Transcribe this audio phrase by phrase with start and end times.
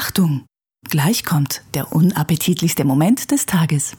[0.00, 0.46] Achtung!
[0.88, 3.96] Gleich kommt der unappetitlichste Moment des Tages.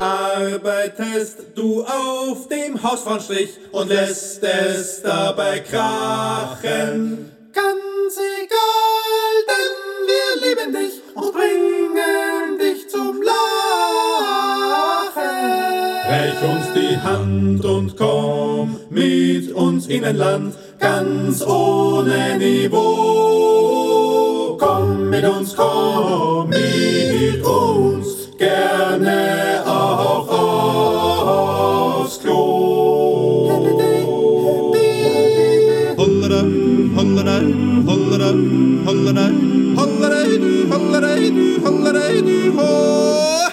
[0.00, 7.32] Arbeitest du auf dem Hausfrauenstrich und lässt es dabei krachen.
[7.54, 9.76] Ganz egal, denn
[10.08, 12.37] wir lieben dich und bringen
[16.18, 22.76] Reich uns die Hand und komm mit uns in ein Land ganz ohne Niveau.
[24.58, 29.57] Komm mit uns, komm mit uns, gerne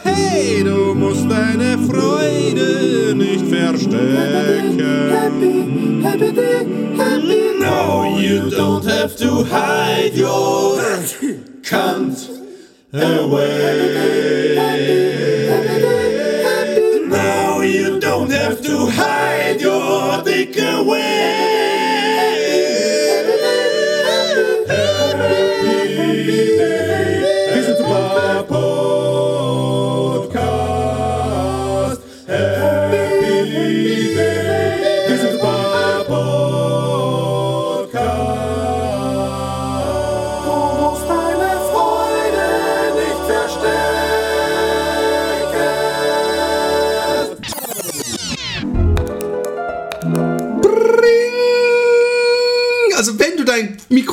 [0.04, 5.14] Hey, du musst deine Freude nicht verstecken.
[7.60, 10.78] No, you don't have to hide your
[11.64, 12.30] cunt
[12.94, 14.36] away.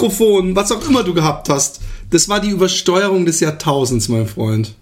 [0.03, 4.75] Mikrofon, was auch immer du gehabt hast, das war die Übersteuerung des Jahrtausends, mein Freund.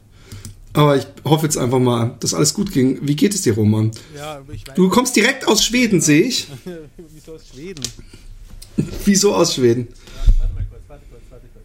[0.72, 2.98] Aber ich hoffe jetzt einfach mal, dass alles gut ging.
[3.02, 3.90] Wie geht es dir, Roman?
[4.16, 6.46] Ja, ich weiß Du kommst direkt aus Schweden, sehe ich.
[7.12, 7.82] wieso aus Schweden.
[9.04, 9.88] Wieso aus Schweden?
[10.38, 11.64] Warte mal kurz, warte kurz, warte kurz.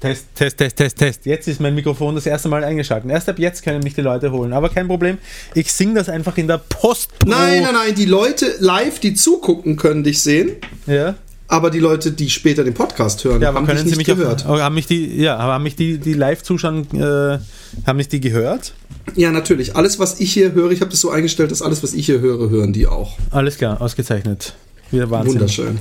[0.00, 1.26] Test, Test, Test, Test, Test.
[1.26, 3.10] Jetzt ist mein Mikrofon das erste Mal eingeschaltet.
[3.10, 4.52] Erst ab jetzt können mich die Leute holen.
[4.52, 5.18] Aber kein Problem.
[5.54, 7.10] Ich singe das einfach in der Post.
[7.26, 10.58] Nein, nein, nein, die Leute live, die zugucken, können dich sehen.
[10.86, 11.16] Ja,
[11.54, 14.44] Aber die Leute, die später den Podcast hören, ja haben Sie nicht mich gehört.
[14.44, 17.38] Auf, haben mich die, ja, aber haben mich die, die Live-Zuschauen, äh,
[17.86, 18.72] haben mich die gehört?
[19.14, 19.76] Ja, natürlich.
[19.76, 22.18] Alles, was ich hier höre, ich habe das so eingestellt, dass alles, was ich hier
[22.18, 23.16] höre, hören die auch.
[23.30, 24.54] Alles klar, ausgezeichnet.
[24.90, 25.34] Wieder Wahnsinn.
[25.34, 25.78] Wunderschön.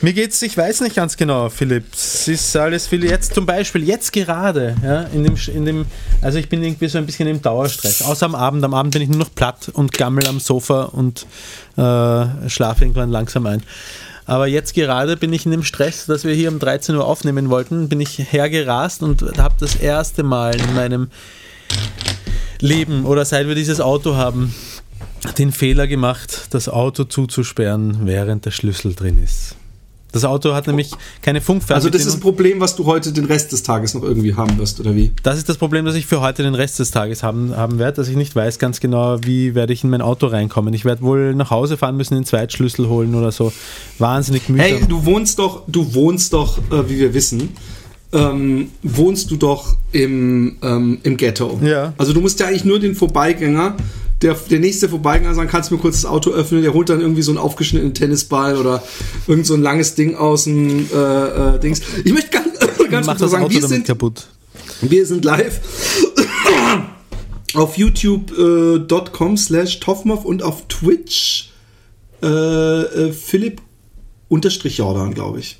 [0.00, 1.84] Mir geht's, ich weiß nicht ganz genau, Philipp.
[1.92, 3.04] Es ist alles viel.
[3.04, 5.84] Jetzt zum Beispiel, jetzt gerade, ja, in dem, in dem,
[6.22, 8.00] also ich bin irgendwie so ein bisschen im Dauerstress.
[8.00, 8.64] Außer am Abend.
[8.64, 11.26] Am Abend bin ich nur noch platt und gammel am Sofa und
[11.76, 13.62] äh, schlafe irgendwann langsam ein.
[14.24, 17.50] Aber jetzt gerade bin ich in dem Stress, dass wir hier um 13 Uhr aufnehmen
[17.50, 21.08] wollten, bin ich hergerast und habe das erste Mal in meinem
[22.60, 24.54] Leben oder seit wir dieses Auto haben,
[25.38, 29.56] den Fehler gemacht, das Auto zuzusperren, während der Schlüssel drin ist.
[30.12, 30.90] Das Auto hat nämlich
[31.22, 32.20] keine Also das ist ein.
[32.20, 35.10] Problem, was du heute den Rest des Tages noch irgendwie haben wirst, oder wie?
[35.22, 37.96] Das ist das Problem, das ich für heute den Rest des Tages haben, haben werde,
[37.96, 40.74] dass ich nicht weiß ganz genau, wie werde ich in mein Auto reinkommen.
[40.74, 43.52] Ich werde wohl nach Hause fahren müssen, den Zweitschlüssel holen oder so.
[43.98, 44.66] Wahnsinnig mühsam.
[44.66, 47.50] Hey, du wohnst doch, du wohnst doch, äh, wie wir wissen,
[48.12, 51.58] ähm, wohnst du doch im, ähm, im Ghetto.
[51.62, 51.94] Ja.
[51.96, 53.76] Also du musst ja eigentlich nur den Vorbeigänger,
[54.22, 57.00] der, der nächste Vorbeigänger sagen, kannst du mir kurz das Auto öffnen, der holt dann
[57.00, 58.82] irgendwie so einen aufgeschnittenen Tennisball oder
[59.26, 61.80] irgend so ein langes Ding aus dem äh, äh, Dings.
[62.04, 62.46] Ich möchte ganz,
[62.90, 64.28] ganz kurz sagen, wir sind, kaputt.
[64.80, 65.60] wir sind live
[67.54, 71.50] auf youtube.com slash toffmoff und auf Twitch
[72.22, 73.60] äh, äh, Philipp
[74.28, 75.58] unterstrich Jordan, glaube ich.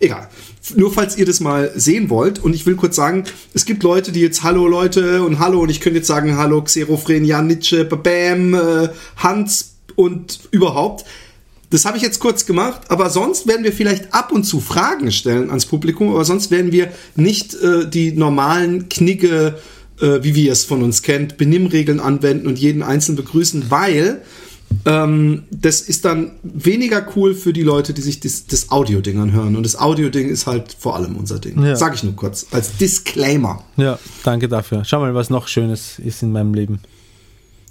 [0.00, 0.28] Egal.
[0.76, 2.42] Nur falls ihr das mal sehen wollt.
[2.42, 5.68] Und ich will kurz sagen, es gibt Leute, die jetzt Hallo Leute und Hallo und
[5.68, 11.04] ich könnte jetzt sagen Hallo Xerophren, Jan Nitsche, Bam, äh, Hans und überhaupt.
[11.70, 15.10] Das habe ich jetzt kurz gemacht, aber sonst werden wir vielleicht ab und zu Fragen
[15.10, 19.58] stellen ans Publikum, aber sonst werden wir nicht äh, die normalen Knigge,
[20.00, 24.22] äh, wie wir es von uns kennt, Benimmregeln anwenden und jeden einzeln begrüßen, weil
[24.84, 29.56] ähm, das ist dann weniger cool für die Leute, die sich das, das Audio-Ding anhören.
[29.56, 31.62] Und das Audio-Ding ist halt vor allem unser Ding.
[31.62, 31.76] Ja.
[31.76, 33.64] Sag ich nur kurz, als Disclaimer.
[33.76, 34.84] Ja, danke dafür.
[34.84, 36.80] Schau mal, was noch Schönes ist in meinem Leben.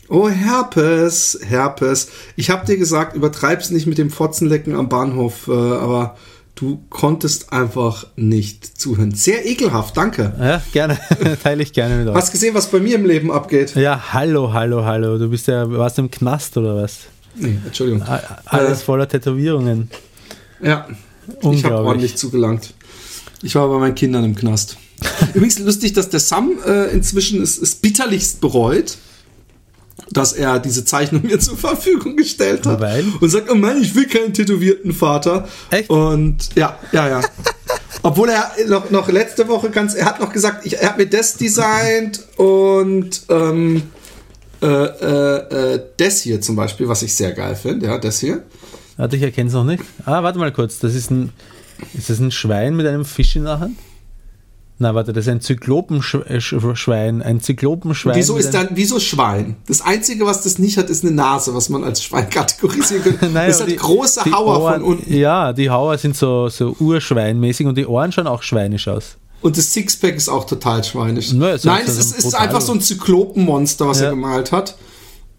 [0.09, 2.09] Oh, Herpes, Herpes.
[2.35, 6.17] Ich hab dir gesagt, übertreib's nicht mit dem Fotzenlecken am Bahnhof, äh, aber
[6.55, 9.13] du konntest einfach nicht zuhören.
[9.13, 10.33] Sehr ekelhaft, danke.
[10.39, 10.97] Ja, gerne.
[11.43, 12.15] Teile ich gerne mit euch.
[12.15, 13.75] Hast gesehen, was bei mir im Leben abgeht?
[13.75, 15.17] Ja, hallo, hallo, hallo.
[15.17, 16.99] Du bist ja, warst im Knast oder was?
[17.35, 18.03] Nee, Entschuldigung.
[18.45, 18.85] Alles Äh.
[18.85, 19.89] voller Tätowierungen.
[20.61, 20.87] Ja,
[21.51, 22.73] ich habe ordentlich zugelangt.
[23.41, 24.77] Ich war bei meinen Kindern im Knast.
[25.33, 28.97] Übrigens lustig, dass der Sam äh, inzwischen es bitterlichst bereut.
[30.11, 32.79] Dass er diese Zeichnung mir zur Verfügung gestellt hat.
[32.79, 33.05] Weil?
[33.19, 35.47] Und sagt, oh Mann, ich will keinen tätowierten Vater.
[35.69, 35.89] Echt?
[35.89, 37.21] Und ja, ja, ja.
[38.03, 41.07] Obwohl er noch, noch letzte Woche ganz, er hat noch gesagt, ich, er hat mir
[41.07, 43.83] das designt und ähm,
[44.61, 48.43] äh, äh, äh, das hier zum Beispiel, was ich sehr geil finde, ja, das hier.
[48.97, 49.83] Warte, ich erkenne es noch nicht.
[50.05, 50.79] Ah, warte mal kurz.
[50.79, 51.31] Das ist ein.
[51.93, 53.77] Ist das ein Schwein mit einem Fisch in der Hand?
[54.79, 57.21] Na, warte, das ist ein Zyklopenschwein.
[57.21, 58.15] Ein Zyklopenschwein.
[58.15, 59.55] Wieso ist dann, wieso Schwein?
[59.67, 63.29] Das Einzige, was das nicht hat, ist eine Nase, was man als Schwein kategorisieren könnte.
[63.33, 65.13] Naja, das hat große die Hauer Ohren, von unten.
[65.13, 69.17] Ja, die Hauer sind so, so urschweinmäßig und die Ohren schauen auch schweinisch aus.
[69.41, 71.33] Und das Sixpack ist auch total schweinisch.
[71.33, 74.05] Na, ist Nein, es so ist, ist einfach so ein Zyklopenmonster, was Ja.
[74.05, 74.75] er gemalt hat.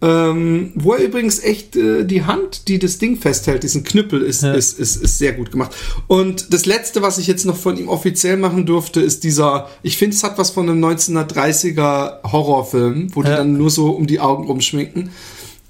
[0.01, 4.43] Ähm, wo er übrigens echt äh, die Hand, die das Ding festhält, diesen Knüppel, ist,
[4.43, 4.53] Ja.
[4.53, 5.71] ist, ist, ist sehr gut gemacht.
[6.07, 9.97] Und das letzte, was ich jetzt noch von ihm offiziell machen durfte, ist dieser, ich
[9.97, 13.37] finde, es hat was von einem 1930er Horrorfilm, wo die Ja.
[13.37, 15.09] dann nur so um die Augen rumschminken.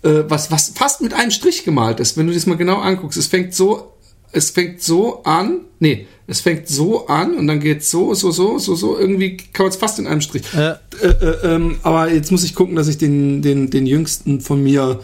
[0.04, 3.18] Äh, was, was fast mit einem Strich gemalt ist, wenn du das mal genau anguckst.
[3.18, 3.92] Es fängt so,
[4.32, 8.58] es fängt so an, nee, es fängt so an und dann geht so, so, so,
[8.60, 10.44] so, so, irgendwie kann man es fast in einem Strich.
[10.54, 10.80] Ja.
[11.02, 14.64] Äh, äh, ähm, aber jetzt muss ich gucken, dass ich den, den, den jüngsten von
[14.64, 15.00] mir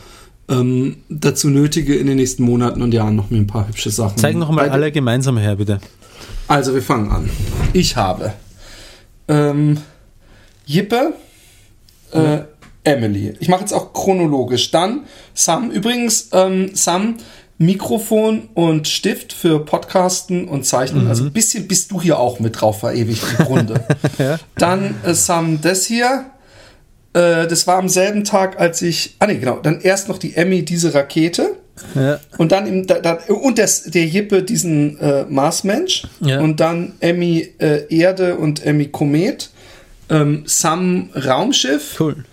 [0.50, 4.18] ähm, dazu nötige, in den nächsten Monaten und Jahren noch mir ein paar hübsche Sachen.
[4.18, 5.80] Zeig noch mal Bei- alle gemeinsam her, bitte.
[6.48, 7.30] Also, wir fangen an.
[7.72, 8.34] Ich habe
[9.28, 9.78] ähm,
[10.66, 11.14] Jippe,
[12.12, 12.40] äh,
[12.84, 13.34] Emily.
[13.40, 14.72] Ich mache jetzt auch chronologisch.
[14.72, 15.72] Dann Sam.
[15.72, 17.16] Übrigens, ähm, Sam,
[17.62, 21.08] Mikrofon und Stift für Podcasten und Zeichnen.
[21.08, 23.84] Also ein bisschen bist du hier auch mit drauf verewigt im Grunde.
[24.58, 26.26] Dann äh, Sam, das hier.
[27.14, 29.16] Äh, das war am selben Tag, als ich.
[29.20, 29.60] Ah, nee, genau.
[29.60, 31.56] Dann erst noch die Emmy, diese Rakete.
[31.94, 32.20] Ja.
[32.40, 36.08] Und dann im, da, da, und das, der Jippe diesen äh, Marsmensch.
[36.20, 36.40] Ja.
[36.40, 39.52] Und dann Emmy äh, Erde und Emmy Komet.
[40.10, 42.00] Ähm, Sam Raumschiff.
[42.00, 42.26] Cool.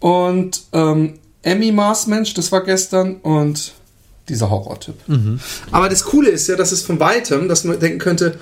[0.00, 3.16] Und ähm, Emmy Marsmensch, das war gestern.
[3.20, 3.75] Und
[4.28, 4.94] dieser Horrortyp.
[5.70, 8.38] Aber das Coole ist ja, dass es von weitem, dass man denken könnte,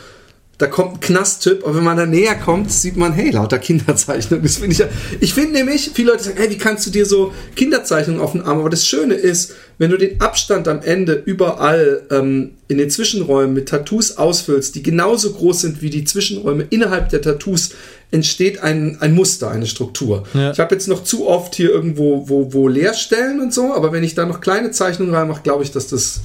[0.58, 4.40] da kommt ein Knasttyp, aber wenn man da näher kommt, sieht man, hey, lauter Kinderzeichnung.
[4.42, 4.86] Das finde ich ja.
[5.19, 8.42] Ich finde nämlich, viele Leute sagen, hey, wie kannst du dir so Kinderzeichnungen auf den
[8.42, 8.60] Arm?
[8.60, 13.55] Aber das Schöne ist, wenn du den Abstand am Ende überall ähm, in den Zwischenräumen
[13.55, 17.71] mit Tattoos ausfüllst, die genauso groß sind wie die Zwischenräume innerhalb der Tattoos,
[18.15, 20.23] entsteht ein, ein Muster, eine Struktur.
[20.35, 20.53] Ja.
[20.53, 24.05] Ich habe jetzt noch zu oft hier irgendwo wo, wo Leerstellen und so, aber wenn
[24.05, 26.20] ich da noch kleine Zeichnungen reinmache, glaube ich, dass das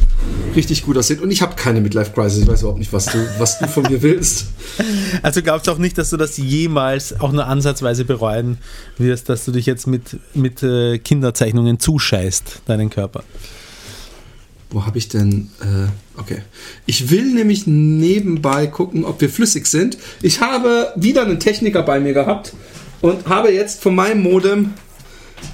[0.56, 1.20] richtig gut aussieht.
[1.20, 4.02] Und ich habe keine Midlife-Crisis, ich weiß überhaupt nicht, was du, was du von mir
[4.02, 4.46] willst.
[5.24, 8.60] Also glaubst du auch nicht, dass du das jemals auch nur ansatzweise bereuen
[8.98, 13.24] wirst, dass du dich jetzt mit, mit äh, Kinderzeichnungen zuscheißt, deinen Körper?
[14.72, 15.50] Wo habe ich denn?
[15.62, 16.44] Äh, okay.
[16.86, 19.98] Ich will nämlich nebenbei gucken, ob wir flüssig sind.
[20.22, 22.54] Ich habe wieder einen Techniker bei mir gehabt
[23.02, 24.74] und habe jetzt von meinem Modem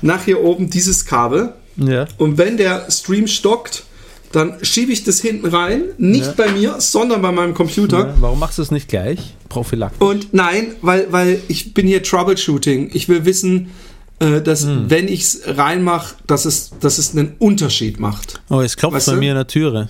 [0.01, 1.53] nach hier oben dieses Kabel.
[1.77, 2.07] Ja.
[2.17, 3.83] Und wenn der Stream stockt,
[4.31, 5.83] dann schiebe ich das hinten rein.
[5.97, 6.33] Nicht Ja.
[6.35, 7.99] bei mir, sondern bei meinem Computer.
[8.07, 8.13] ja.
[8.19, 9.33] Warum machst du es nicht gleich?
[9.47, 10.01] Prophylaktisch.
[10.05, 12.89] Und nein, weil, weil ich bin hier Troubleshooting.
[12.93, 13.69] Ich will wissen,
[14.19, 14.89] äh, dass Hm.
[14.89, 18.41] wenn ich es reinmache, dass es, dass es einen Unterschied macht.
[18.49, 19.19] Oh, es klopft Weißt bei du?
[19.19, 19.89] mir an der Türe.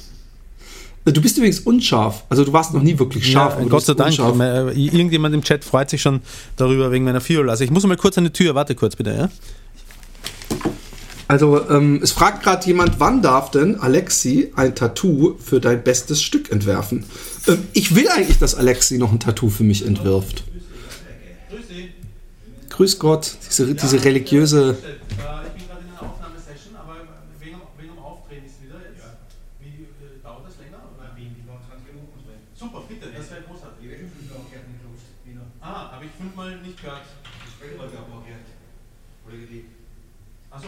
[1.06, 2.24] Äh, Du bist übrigens unscharf.
[2.30, 3.58] Also du warst noch nie wirklich scharf.
[3.60, 4.10] ja, Gott sei Dank.
[4.10, 4.40] unscharf.
[4.40, 6.22] Äh, Irgendjemand im Chat freut sich schon
[6.58, 7.52] darüber wegen meiner Viola.
[7.52, 8.56] Also ich muss mal kurz an die Tür.
[8.56, 9.30] Warte kurz bitte, ja?
[11.28, 16.22] Also ähm, es fragt gerade jemand, wann darf denn Alexi ein Tattoo für dein bestes
[16.22, 17.04] Stück entwerfen?
[17.48, 20.44] Ähm, ich will eigentlich, dass Alexi noch ein Tattoo für mich entwirft.
[22.76, 24.76] Grüß Gott, diese, diese religiöse.
[24.76, 27.08] Ich bin gerade in einer Aufnahmesession, aber
[27.40, 29.16] wegen, wegen dem Auftreten ist wieder jetzt.
[29.64, 29.88] Wie
[30.22, 30.84] dauert das länger?
[32.54, 33.80] Super, bitte, das wäre großartig.
[35.62, 37.08] Ah, habe ich fünfmal nicht gehört.
[40.52, 40.68] Achso,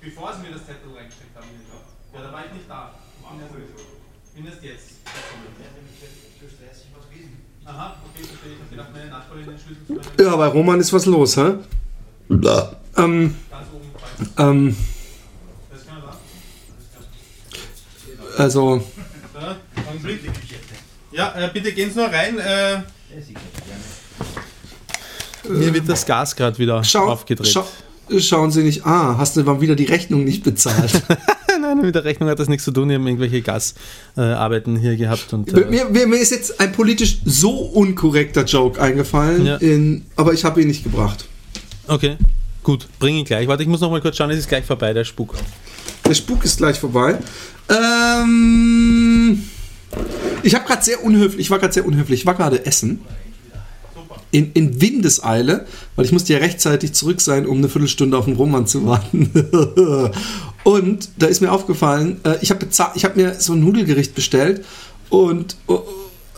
[0.00, 1.48] bevor sie mir das Zettel reingesteckt haben.
[2.14, 2.94] Ja, da war ich nicht da.
[4.24, 4.94] Ich bin erst jetzt.
[7.64, 8.52] Aha, okay, verstehe.
[8.52, 11.36] Ich habe gedacht, meine Nachbarin den Schlüssel zu meinem Ja, bei Roman ist was los,
[11.36, 11.54] hä?
[12.96, 14.28] Ähm, ganz oben gefallen.
[14.38, 14.76] ähm,
[18.36, 18.42] da.
[18.42, 18.82] also,
[19.34, 19.56] Ja,
[19.88, 20.20] Augenblick.
[21.12, 22.38] Ja, äh, bitte gehen Sie nur rein.
[22.38, 22.82] Äh,
[25.48, 27.48] mir wird das Gas gerade wieder schau, aufgedreht.
[27.48, 27.66] schau,
[28.18, 28.86] schauen Sie nicht.
[28.86, 31.02] Ah, hast du mal wieder die Rechnung nicht bezahlt?
[31.82, 32.88] Mit der Rechnung hat das nichts zu tun.
[32.88, 35.32] Wir haben irgendwelche Gasarbeiten hier gehabt.
[35.32, 39.56] Und, äh, mir, mir, mir ist jetzt ein politisch so unkorrekter Joke eingefallen, Ja.
[39.56, 41.26] in, aber ich habe ihn nicht gebracht.
[41.88, 42.16] okay,
[42.62, 43.48] gut, bring ihn gleich.
[43.48, 45.34] Warte, ich muss noch mal kurz schauen, es ist gleich vorbei, der Spuk.
[46.06, 47.18] Der Spuk ist gleich vorbei.
[47.68, 49.42] Ähm,
[50.42, 53.00] ich habe gerade sehr unhöflich, ich war gerade sehr unhöflich, ich war gerade essen.
[54.30, 58.34] in, in Windeseile, weil ich musste ja rechtzeitig zurück sein, um eine Viertelstunde auf den
[58.36, 59.30] Roman zu warten.
[60.64, 64.64] und da ist mir aufgefallen, äh, ich habe hab mir so ein Nudelgericht bestellt
[65.10, 65.82] und oh,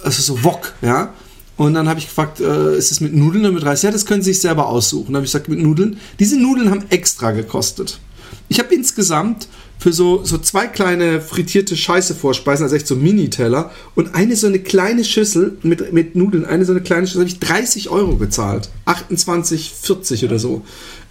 [0.03, 1.13] also so Wok, ja.
[1.57, 3.83] Und dann habe ich gefragt, äh, ist es mit Nudeln oder mit Reis?
[3.83, 5.07] Ja, das können Sie sich selber aussuchen.
[5.07, 5.99] Dann habe ich gesagt, mit Nudeln.
[6.19, 8.01] Diese Nudeln haben extra gekostet.
[8.49, 9.47] Ich habe insgesamt
[9.79, 14.47] für so, so zwei kleine frittierte Scheiße vorspeisen, also echt so Mini-Teller und eine so
[14.47, 18.17] eine kleine Schüssel mit, mit Nudeln, eine so eine kleine Schüssel, habe ich 30 Euro
[18.17, 18.71] gezahlt.
[18.87, 20.63] 28, 40 oder so.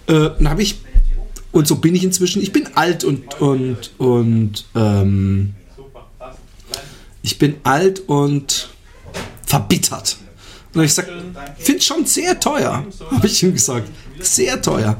[0.07, 0.81] Äh, dann habe ich,
[1.53, 5.53] und so bin ich inzwischen, ich bin alt und, und, und, ähm,
[7.21, 8.69] ich bin alt und
[9.45, 10.17] verbittert.
[10.73, 11.09] Und ich sage,
[11.57, 13.87] finde schon sehr teuer, habe ich ihm gesagt.
[14.19, 14.97] Sehr teuer.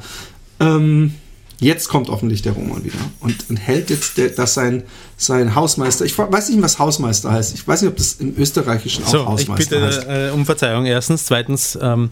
[0.60, 1.16] Ähm,
[1.60, 4.84] jetzt kommt hoffentlich der Roman wieder und, und hält jetzt der, das sein,
[5.18, 6.06] sein Hausmeister.
[6.06, 7.56] Ich weiß nicht, was Hausmeister heißt.
[7.56, 10.08] Ich weiß nicht, ob das im Österreichischen auch so, Hausmeister ich bitte, heißt.
[10.08, 10.86] Äh, um Verzeihung.
[10.86, 11.26] Erstens.
[11.26, 12.12] Zweitens, ähm,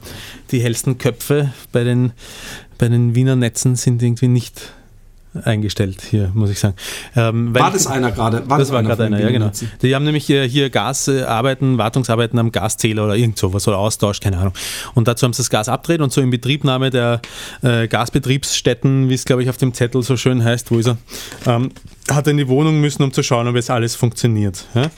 [0.49, 2.13] die hellsten Köpfe bei den,
[2.81, 4.73] bei den Wiener Netzen sind irgendwie nicht
[5.43, 6.73] eingestellt hier, muss ich sagen.
[7.15, 8.41] Ähm, war das einer gerade?
[8.41, 9.51] Das, das war gerade einer, ja genau.
[9.83, 14.39] Die haben nämlich hier, hier Gasarbeiten, Wartungsarbeiten am Gaszähler oder irgend sowas oder Austausch, keine
[14.39, 14.53] Ahnung.
[14.95, 17.21] Und dazu haben sie das Gas abgedreht und so in Betriebnahme der
[17.61, 20.97] äh, Gasbetriebsstätten, wie es glaube ich auf dem Zettel so schön heißt, wo ist er,
[21.45, 21.69] ähm,
[22.15, 24.65] hat er in die Wohnung müssen, um zu schauen, ob es alles funktioniert.
[24.73, 24.89] Ja?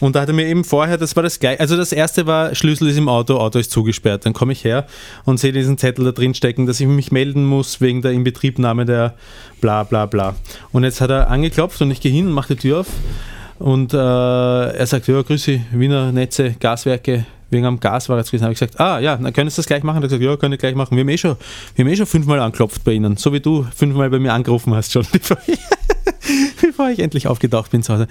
[0.00, 2.54] Und da hat er mir eben vorher, das war das gleiche, also das erste war,
[2.54, 4.26] Schlüssel ist im Auto, Auto ist zugesperrt.
[4.26, 4.86] Dann komme ich her
[5.24, 8.84] und sehe diesen Zettel da drin stecken, dass ich mich melden muss wegen der Inbetriebnahme
[8.84, 9.14] der
[9.60, 10.36] bla bla bla.
[10.72, 12.86] Und jetzt hat er angeklopft und ich gehe hin und mache die Tür auf
[13.60, 18.44] und äh, er sagt, ja, grüße, Wiener Netze, Gaswerke, wegen am Gas war jetzt gewesen,
[18.44, 19.98] habe ich gesagt, ah ja, dann können Sie das gleich machen?
[19.98, 20.96] Er hat gesagt, ja, kann ich gleich machen.
[20.96, 21.36] Wir haben eh schon,
[21.74, 24.74] wir haben eh schon fünfmal anklopft bei Ihnen, so wie du fünfmal bei mir angerufen
[24.74, 25.06] hast schon,
[26.66, 28.06] bevor ich, endlich aufgetaucht bin zu Hause.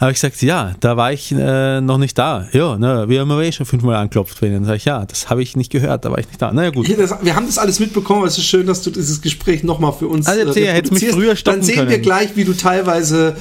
[0.00, 2.48] Habe ich gesagt, ja, da war ich äh, noch nicht da.
[2.52, 4.64] Ja, na, wir haben aber eh schon fünfmal anklopft bei Ihnen.
[4.64, 6.52] Sag ich, ja, das habe ich nicht gehört, da war ich nicht da.
[6.52, 6.88] Naja, gut.
[6.88, 9.92] Ja, das, wir haben das alles mitbekommen, es ist schön, dass du dieses Gespräch nochmal
[9.92, 11.90] für uns also, äh, hätte mich früher Dann sehen können.
[11.90, 13.36] wir gleich, wie du teilweise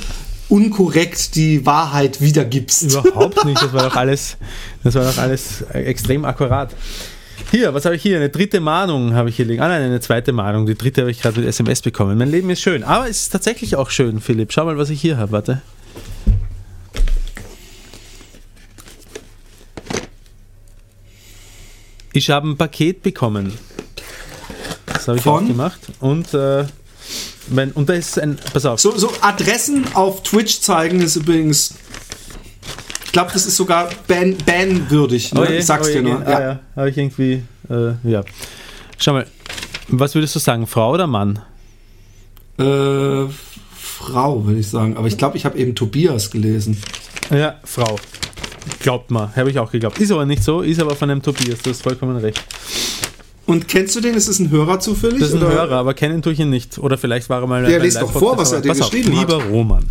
[0.49, 2.83] unkorrekt die Wahrheit wiedergibst.
[2.83, 4.37] Überhaupt nicht, das war doch alles,
[4.83, 6.75] das war doch alles extrem akkurat.
[7.49, 8.17] Hier, was habe ich hier?
[8.17, 9.61] Eine dritte Mahnung habe ich hier liegen.
[9.61, 10.65] Ah nein, eine zweite Mahnung.
[10.65, 12.17] Die dritte habe ich gerade mit SMS bekommen.
[12.17, 12.83] Mein Leben ist schön.
[12.83, 14.53] Aber es ist tatsächlich auch schön, Philipp.
[14.53, 15.31] Schau mal, was ich hier habe.
[15.31, 15.61] Warte.
[22.13, 23.57] Ich habe ein Paket bekommen.
[24.85, 25.43] Das habe ich Von?
[25.43, 25.79] auch gemacht.
[25.99, 26.65] Und äh,
[27.47, 28.37] wenn, und da ist ein.
[28.53, 28.79] Pass auf.
[28.79, 31.73] So, so Adressen auf Twitch zeigen ist übrigens.
[33.11, 35.33] Ich glaube, das ist sogar ban, banwürdig.
[35.33, 35.41] Ne?
[35.41, 36.25] Oh je, ich sag's oh dir nur.
[36.25, 36.39] Ah, ja.
[36.39, 36.59] ja.
[36.77, 37.43] Habe ich irgendwie.
[37.69, 38.23] Äh, ja.
[38.97, 39.27] Schau mal.
[39.89, 40.65] Was würdest du sagen?
[40.65, 41.39] Frau oder Mann?
[42.57, 43.25] Äh,
[43.75, 44.95] Frau, würde ich sagen.
[44.95, 46.81] Aber ich glaube, ich habe eben Tobias gelesen.
[47.29, 47.99] Ja, Frau.
[48.79, 49.29] Glaubt mal.
[49.35, 49.99] Habe ich auch geglaubt.
[49.99, 51.59] Ist aber nicht so, ist aber von einem Tobias.
[51.61, 52.41] Du hast vollkommen recht.
[53.45, 54.15] Und kennst du den?
[54.15, 55.19] Ist es ein Hörer zufällig?
[55.19, 55.51] Das ist ein oder?
[55.51, 56.77] Hörer, aber kennen tue ich ihn nicht.
[56.77, 57.61] Oder vielleicht war er mal.
[57.65, 59.29] Der liest doch vor, was er dir geschrieben hat.
[59.29, 59.85] Lieber Roman.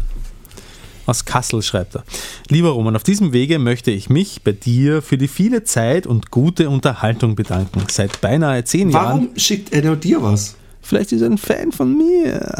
[1.11, 2.05] Aus Kassel schreibt er.
[2.50, 6.31] Lieber Roman, auf diesem Wege möchte ich mich bei dir für die viele Zeit und
[6.31, 7.83] gute Unterhaltung bedanken.
[7.90, 9.21] Seit beinahe zehn Warum Jahren.
[9.23, 10.55] Warum schickt er dir was?
[10.81, 12.55] Vielleicht ist er ein Fan von mir.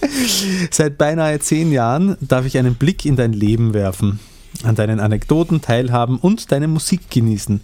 [0.70, 4.18] Seit beinahe zehn Jahren darf ich einen Blick in dein Leben werfen,
[4.62, 7.60] an deinen Anekdoten teilhaben und deine Musik genießen.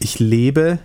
[0.00, 0.80] Ich lebe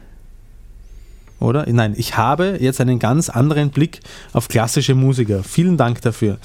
[1.40, 1.66] oder?
[1.68, 4.00] Nein, ich habe jetzt einen ganz anderen Blick
[4.32, 5.44] auf klassische Musiker.
[5.44, 6.38] Vielen Dank dafür.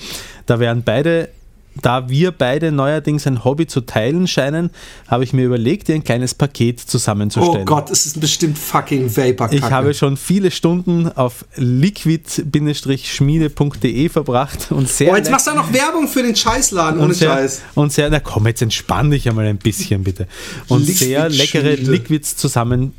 [0.47, 1.29] Da wären beide
[1.77, 4.71] da wir beide neuerdings ein Hobby zu teilen scheinen,
[5.09, 7.63] habe ich mir überlegt, dir ein kleines Paket zusammenzustellen.
[7.63, 9.55] Oh Gott, es ist bestimmt fucking vapor -Kacke.
[9.55, 15.13] Ich habe schon viele Stunden auf liquid-schmiede.de verbracht und sehr.
[15.13, 17.63] Oh, jetzt machst du noch Werbung für den Scheißladen, ohne sehr, Scheiß.
[17.75, 20.29] Und sehr, na komm, jetzt entspann dich einmal ein bisschen bitte.
[20.69, 22.95] Und Liquid sehr leckere Liquids zusammen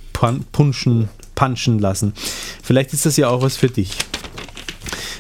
[0.52, 2.14] punschen punchen lassen.
[2.62, 3.92] Vielleicht ist das ja auch was für dich.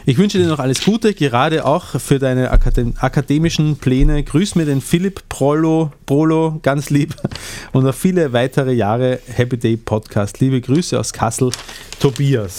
[0.03, 4.23] Ich wünsche dir noch alles Gute, gerade auch für deine Akadem akademischen Pläne.
[4.23, 7.15] Grüß mir den Philipp Prolo, Prolo ganz lieb
[7.71, 10.39] und auf viele weitere Jahre Happy Day Podcast.
[10.39, 11.51] Liebe Grüße aus Kassel,
[11.99, 12.57] Tobias.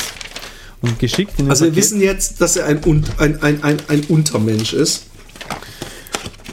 [0.83, 2.81] Und geschickt in Also wir wissen jetzt, dass er ein,
[3.19, 5.07] ein, ein, ein, ein Untermensch ist.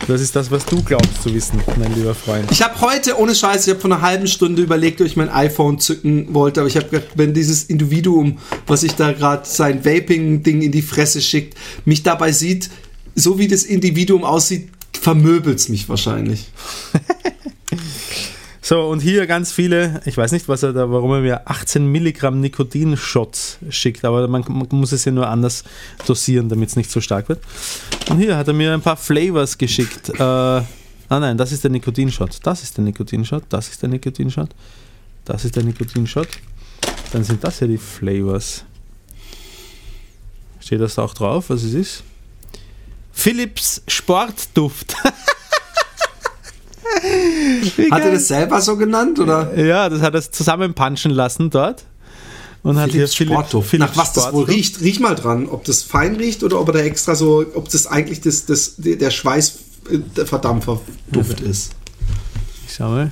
[0.08, 2.52] Das ist das, was du glaubst zu wissen, mein lieber Freund.
[2.52, 5.30] Ich habe heute, ohne Scheiß, ich habe vor einer halben Stunde überlegt, ob ich mein
[5.30, 9.86] iPhone zücken wollte, aber ich habe gedacht, wenn dieses Individuum, was sich da gerade sein
[9.86, 12.70] Vaping-Ding in die Fresse schickt, mich dabei sieht,
[13.16, 16.48] so wie das Individuum aussieht, vermöbelt es mich wahrscheinlich.
[18.70, 21.88] So, und hier ganz viele, ich weiß nicht, was er da, warum er mir 18
[21.88, 25.64] Milligramm Nikotin-Shots schickt, aber man, man, muss es ja nur anders
[26.06, 27.42] dosieren, damit es nicht so stark wird.
[28.12, 30.10] Und hier hat er mir ein paar Flavors geschickt.
[30.10, 30.66] Äh, ah
[31.10, 32.42] nein, das ist der Nikotin-Shot.
[32.44, 33.46] Das ist der Nikotin-Shot.
[33.50, 34.50] Das ist der Nikotin-Shot.
[35.26, 36.28] Das ist der Nikotinshot.
[37.12, 38.66] Dann sind das hier die Flavors.
[40.60, 42.04] Steht das da auch drauf, was es ist?
[43.14, 44.96] Philips Sportduft.
[47.92, 49.18] Hat er das selber so genannt?
[49.20, 49.56] Oder?
[49.58, 51.86] Ja, das hat er zusammenpunchen lassen dort.
[52.62, 53.70] Und hat hier Philipp- Sportduft.
[53.70, 54.58] Philips Nach was das wohl Sportduft.
[54.58, 55.48] riecht, riech mal dran.
[55.48, 58.74] Ob das fein riecht oder ob er da extra so, ob das eigentlich das, das,
[58.78, 61.72] der Schweißverdampfer-Duft ist.
[62.68, 63.12] Ich schau mal.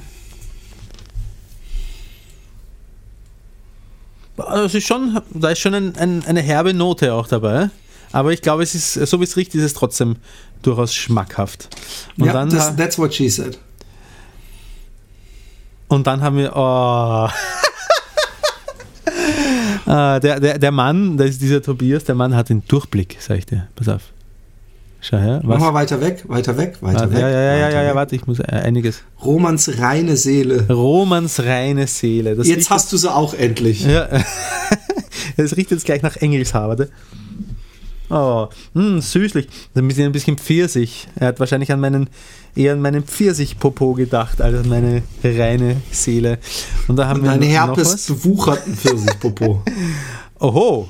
[4.35, 7.69] Das ist schon, da ist schon ein, ein, eine herbe Note auch dabei.
[8.11, 10.17] Aber ich glaube, es ist, so wie es riecht, ist es trotzdem
[10.61, 11.69] durchaus schmackhaft.
[12.17, 13.57] Und, ja, das, ha- that's what she said.
[15.87, 17.29] Und dann haben wir, oh.
[19.85, 23.37] Ah, der, der, der Mann, das ist dieser Tobias, der Mann hat den Durchblick, sag
[23.37, 23.69] ich dir.
[23.73, 24.01] Pass auf.
[24.99, 25.39] Schau her.
[25.43, 25.61] Mach Was?
[25.61, 27.21] mal weiter weg, weiter weg, weiter Warte, weg.
[27.21, 29.03] ja, ja, ja, ja, ja, ja, warte, ich muss äh, einiges.
[29.23, 30.67] Romans reine Seele.
[30.69, 32.35] Romans reine Seele.
[32.35, 33.85] Das Jetzt hast du sie auch endlich.
[33.85, 34.09] Ja.
[35.39, 36.89] Es riecht jetzt gleich nach Engelshaar, warte.
[38.09, 39.47] Oh, mh, süßlich.
[39.75, 41.07] Ein bisschen, ein bisschen Pfirsich.
[41.15, 42.09] Er hat wahrscheinlich an meinen,
[42.57, 46.39] eher an meinen Pfirsich-Popo gedacht, als an meine reine Seele.
[46.87, 48.05] Und da haben Und wir Herpes was.
[48.07, 49.63] bewucherten Pfirsichpopo.
[50.39, 50.89] Oho.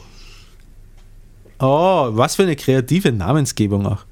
[1.59, 4.05] Oh, was für eine kreative Namensgebung auch.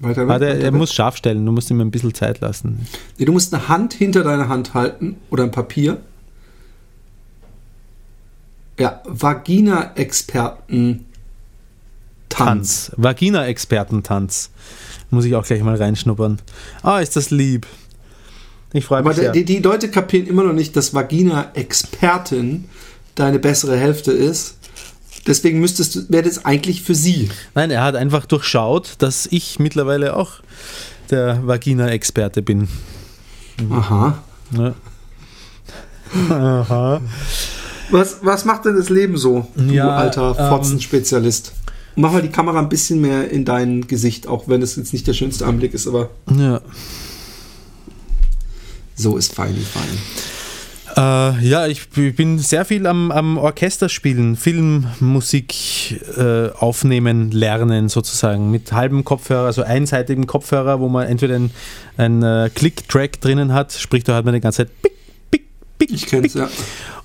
[0.00, 0.72] Weiter weiter er weg.
[0.72, 2.86] muss scharf stellen, du musst ihm ein bisschen Zeit lassen.
[3.18, 5.98] Nee, du musst eine Hand hinter deine Hand halten oder ein Papier.
[8.78, 11.04] Ja, Vagina-Experten
[12.32, 12.86] Tanz.
[12.86, 12.92] Tanz.
[12.96, 14.50] Vagina-Experten-Tanz.
[15.12, 16.38] Muss ich auch gleich mal reinschnuppern.
[16.82, 17.66] Ah, ist das lieb.
[18.72, 19.30] Ich freue Aber mich sehr.
[19.32, 22.64] die, die Leute kapieren immer noch nicht, dass Vagina-Expertin
[23.14, 24.56] deine bessere Hälfte ist.
[25.26, 27.30] Deswegen müsstest du, wäre das eigentlich für sie.
[27.54, 30.40] Nein, er hat einfach durchschaut, dass ich mittlerweile auch
[31.10, 32.68] der Vagina-Experte bin.
[33.70, 34.16] Aha.
[34.50, 34.74] Ne?
[36.30, 37.02] Aha.
[37.90, 41.52] Was, was macht denn das Leben so, du Ja, alter ähm, Fotzen-Spezialist?
[41.96, 45.06] Mach mal die Kamera ein bisschen mehr in dein Gesicht, auch wenn es jetzt nicht
[45.06, 46.60] der schönste Anblick ist, aber Ja.
[48.94, 49.98] so ist fein, fein.
[50.94, 55.54] Äh, ja, ich bin sehr viel am, am Orchester spielen, Filmmusik
[56.18, 61.50] äh, aufnehmen, lernen sozusagen mit halbem Kopfhörer, also einseitigem Kopfhörer, wo man entweder ein,
[61.96, 64.92] ein äh, Click-Track drinnen hat, sprich da hat man die ganze Zeit pick,
[65.30, 65.44] pick,
[65.78, 66.50] pick, Ich kenn's, pick, ja.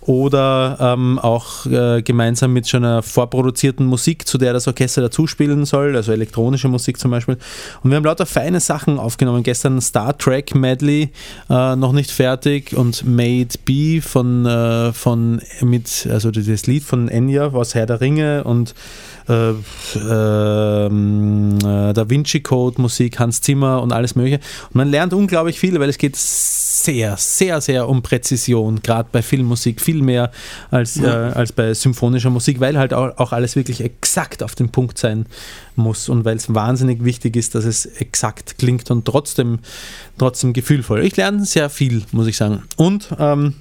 [0.08, 5.28] Oder ähm, auch äh, gemeinsam mit schon einer vorproduzierten Musik, zu der das Orchester dazu
[5.28, 7.38] spielen soll, also elektronische Musik zum Beispiel.
[7.84, 9.44] Und wir haben lauter feine Sachen aufgenommen.
[9.44, 11.10] Gestern Star Trek Medley,
[11.50, 17.10] äh, noch nicht fertig, und Made B von, äh, von mit, also das Lied von
[17.10, 18.76] Enya aus Herr der Ringe und
[19.30, 19.54] äh,
[19.96, 24.40] ähm, äh, Da Vinci Code Musik, Hans Zimmer und alles mögliche.
[24.70, 29.22] Und man lernt unglaublich viel, weil es geht sehr, sehr, sehr um Präzision, gerade bei
[29.22, 30.32] Filmmusik, viel mehr
[30.72, 34.70] als, äh, als bei symphonischer Musik, weil halt auch, auch alles wirklich exakt auf den
[34.70, 35.26] Punkt sein
[35.76, 39.60] muss und weil es wahnsinnig wichtig ist, dass es exakt klingt und trotzdem,
[40.18, 41.04] trotzdem gefühlvoll.
[41.04, 42.64] Ich lerne sehr viel, muss ich sagen.
[42.78, 43.56] Und, ähm,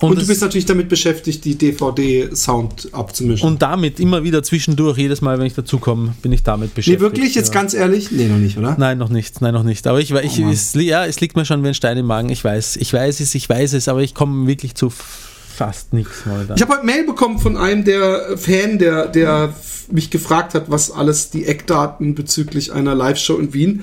[0.00, 3.46] Und, du es- bist natürlich damit beschäftigt, die DVD-Sound abzumischen.
[3.48, 7.00] und damit immer wieder zwischendurch, jedes Mal, wenn ich dazukomme, bin ich damit nee, beschäftigt.
[7.00, 7.60] wirklich, jetzt ja.
[7.60, 8.10] ganz ehrlich?
[8.10, 8.76] Nee, noch nicht, oder?
[8.78, 9.86] Nein, noch nicht, nein, noch nicht.
[9.86, 12.28] Aber ich, ich Oh es, ja, es liegt mir schon wie ein Stein im Magen.
[12.28, 16.26] Ich weiß, ich weiß es, ich weiß es, aber ich komme wirklich zu fast nichts
[16.26, 16.56] momentan.
[16.56, 19.54] Ich habe heute Mail bekommen von einem der Fan, der, der
[19.90, 23.82] mich gefragt hat, was alles die Eckdaten bezüglich einer Live-Show in Wien.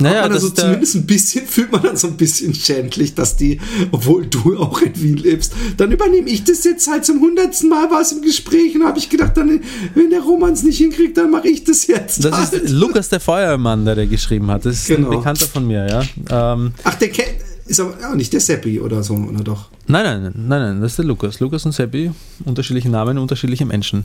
[0.00, 3.60] Naja, man also zumindest ein bisschen, fühlt man dann so ein bisschen schändlich, dass die,
[3.90, 7.90] obwohl du auch in Wien lebst, dann übernehme ich das jetzt halt zum hundertsten Mal
[7.90, 9.60] war es im Gespräch und habe ich gedacht, dann,
[9.94, 12.24] wenn der Romans nicht hinkriegt, dann mache ich das jetzt.
[12.24, 12.52] das halt.
[12.64, 14.64] ist Lukas der Feuermann, der der geschrieben hat.
[14.64, 15.10] Das ist Genau.
[15.10, 16.52] ein Bekannter von mir, ja.
[16.54, 17.28] Ähm, Ach, der kennt,
[17.66, 19.68] ist aber ja, nicht der Seppi oder so, oder doch?
[19.90, 21.40] Nein, nein, nein, nein, das ist der Lukas.
[21.40, 22.10] Lukas und Seppi,
[22.44, 24.04] unterschiedliche Namen, unterschiedliche Menschen.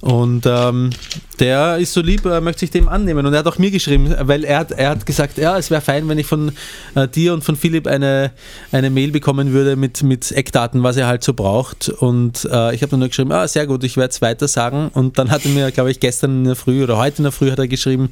[0.00, 0.90] Und ähm,
[1.38, 3.24] der ist so lieb, er möchte sich dem annehmen.
[3.24, 5.80] Und er hat auch mir geschrieben, weil er hat, er hat gesagt, ja, es wäre
[5.80, 6.50] fein, wenn ich von
[6.96, 8.32] äh, dir und von Philipp eine,
[8.72, 11.88] eine Mail bekommen würde mit, mit Eckdaten, was er halt so braucht.
[11.88, 14.90] Und äh, ich habe nur geschrieben, ah, sehr gut, ich werde es weiter sagen.
[14.92, 17.32] Und dann hat er mir, glaube ich, gestern in der Früh oder heute in der
[17.32, 18.10] Früh hat er geschrieben,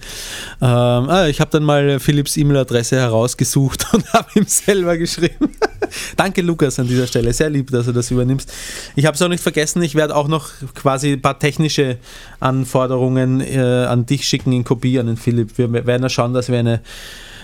[0.62, 5.50] ähm, ah, ich habe dann mal Philipps E-Mail-Adresse herausgesucht und habe ihm selber geschrieben.
[6.16, 7.32] Danke, Lukas, an dieser Stelle.
[7.32, 8.52] Sehr lieb, dass du das übernimmst.
[8.96, 9.80] Ich habe es auch nicht vergessen.
[9.82, 11.98] Ich werde auch noch quasi ein paar technische
[12.40, 15.56] Anforderungen äh, an dich schicken in Kopie an den Philipp.
[15.58, 16.80] Wir werden ja schauen, dass wir eine,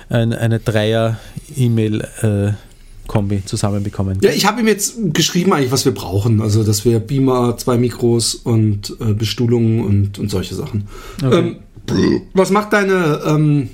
[0.09, 4.19] eine, eine Dreier-E-Mail-Kombi zusammenbekommen.
[4.23, 6.40] Ja, ich habe ihm jetzt geschrieben eigentlich, was wir brauchen.
[6.40, 10.88] Also, dass wir Beamer, zwei Mikros und äh, Bestuhlungen und, und solche Sachen.
[11.23, 11.38] Okay.
[11.38, 11.57] Ähm,
[12.35, 13.21] was macht deine...
[13.27, 13.71] Ähm,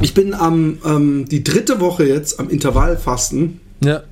[0.00, 4.02] ich bin am ähm, die dritte Woche jetzt am Intervallfasten Ja.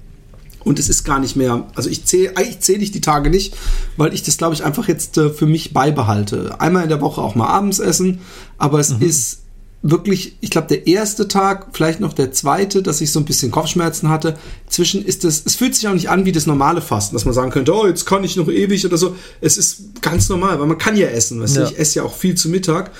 [0.66, 3.56] Und es ist gar nicht mehr, also ich zähle eigentlich zähle ich die Tage nicht,
[3.96, 6.60] weil ich das, glaube ich, einfach jetzt äh, für mich beibehalte.
[6.60, 8.18] Einmal in der Woche auch mal abends essen,
[8.58, 9.42] aber es ist
[9.82, 13.52] wirklich, ich glaube, der erste Tag, vielleicht noch der zweite, dass ich so ein bisschen
[13.52, 14.36] Kopfschmerzen hatte.
[14.68, 17.34] Zwischen ist es, es fühlt sich auch nicht an wie das normale Fasten, dass man
[17.34, 19.14] sagen könnte, oh, jetzt kann ich noch ewig oder so.
[19.40, 21.40] Es ist ganz normal, weil man kann ja essen.
[21.40, 21.60] Weißt du?
[21.60, 21.68] Ja.
[21.68, 22.90] Ich esse ja auch viel zu Mittag.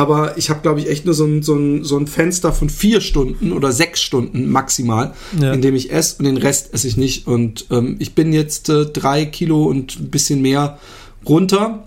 [0.00, 2.70] Aber ich habe, glaube ich, echt nur so ein, so, ein, so ein Fenster von
[2.70, 5.52] vier Stunden oder sechs Stunden maximal, Ja.
[5.52, 7.26] in dem ich esse und den Rest esse ich nicht.
[7.26, 10.78] Und ähm, ich bin jetzt äh, drei Kilo und ein bisschen mehr
[11.28, 11.86] runter.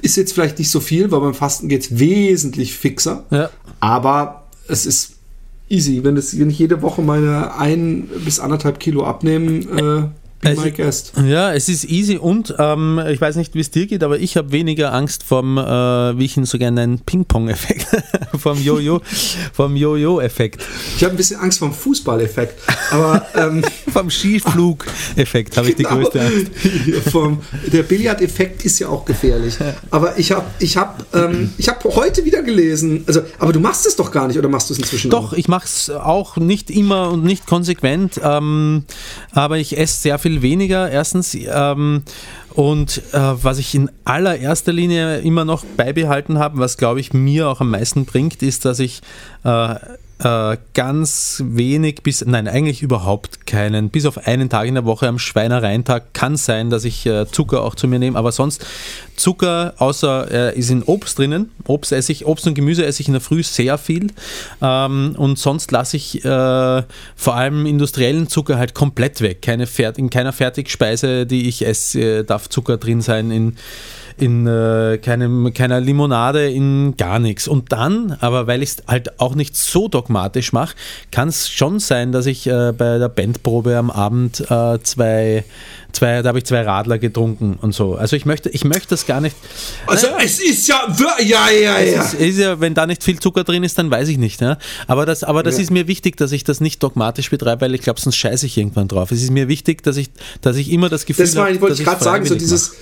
[0.00, 3.24] Ist jetzt vielleicht nicht so viel, weil beim Fasten geht's wesentlich fixer.
[3.32, 3.50] Ja.
[3.80, 5.14] Aber es ist
[5.68, 6.04] easy.
[6.04, 10.58] Wenn, es, wenn ich jede Woche meine ein bis anderthalb Kilo abnehme, äh, be Es-
[10.64, 11.12] my guest.
[11.26, 14.36] Ja, es ist easy und ähm, ich weiß nicht, wie es dir geht, aber ich
[14.36, 15.62] habe weniger Angst vom, äh,
[16.18, 17.86] wie ich ihn so gerne nenne, Ping-Pong-Effekt,
[18.38, 19.00] vom Jojo,
[19.52, 20.62] vom Jojo-Effekt,
[20.96, 22.54] Ich habe ein bisschen Angst vom Fußballeffekt.
[22.92, 25.96] Aber ähm, vom Skiflug-Effekt habe ich die Genau.
[25.96, 26.46] größte Angst.
[27.10, 27.40] Vom,
[27.72, 29.54] der Billardeffekt ist ja auch gefährlich.
[29.90, 30.83] Aber ich habe ich hab,
[31.14, 34.48] ähm, ich hab heute wieder gelesen, also, aber du machst es doch gar nicht oder
[34.48, 35.36] machst du es inzwischen Doch, auch?
[35.36, 38.84] ich mache es auch nicht immer und nicht konsequent, ähm,
[39.32, 41.34] aber ich esse sehr viel weniger, erstens.
[41.34, 42.02] Ähm,
[42.54, 47.48] und äh, was ich in allererster Linie immer noch beibehalten habe, was glaube ich mir
[47.48, 49.00] auch am meisten bringt, ist, dass ich
[49.42, 49.74] äh,
[50.20, 55.08] äh, ganz wenig bis, nein, eigentlich überhaupt keinen, bis auf einen Tag in der Woche
[55.08, 58.64] am Schweinereintag kann sein, dass ich äh, Zucker auch zu mir nehme, aber sonst
[59.16, 63.08] Zucker, außer er ist in Obst drinnen, Obst esse ich, Obst und Gemüse esse ich
[63.08, 64.08] in der Früh sehr viel.
[64.60, 66.82] Ähm, und sonst lasse ich äh,
[67.16, 69.42] vor allem industriellen Zucker halt komplett weg.
[69.42, 73.56] Keine in keiner Fertigspeise, die ich esse, äh, darf Zucker drin sein, in
[74.16, 77.48] in äh, keinem, keiner Limonade, in gar nichts.
[77.48, 80.74] Und dann, aber weil ich es halt auch nicht so dogmatisch mache,
[81.10, 85.44] kann es schon sein, dass ich äh, bei der Bandprobe am Abend äh, zwei,
[85.92, 87.94] zwei, da habe ich zwei Radler getrunken und so.
[87.96, 89.34] Also ich möchte, ich möchte das gar nicht.
[89.86, 90.80] Also es ist ja,
[91.20, 92.02] ja, ja, ja.
[92.02, 94.40] Ist, ist ja, wenn da nicht viel Zucker drin ist, dann weiß ich nicht.
[94.40, 94.58] Ja?
[94.86, 95.62] Aber das, aber das Ja.
[95.62, 98.56] ist mir wichtig, dass ich das nicht dogmatisch betreibe, weil ich glaube, sonst scheiße ich
[98.58, 99.10] irgendwann drauf.
[99.10, 101.60] Es ist mir wichtig, dass ich, dass ich immer das Gefühl Das war, habe, ich
[101.60, 102.74] wollte dass ich gerade sagen, so dieses.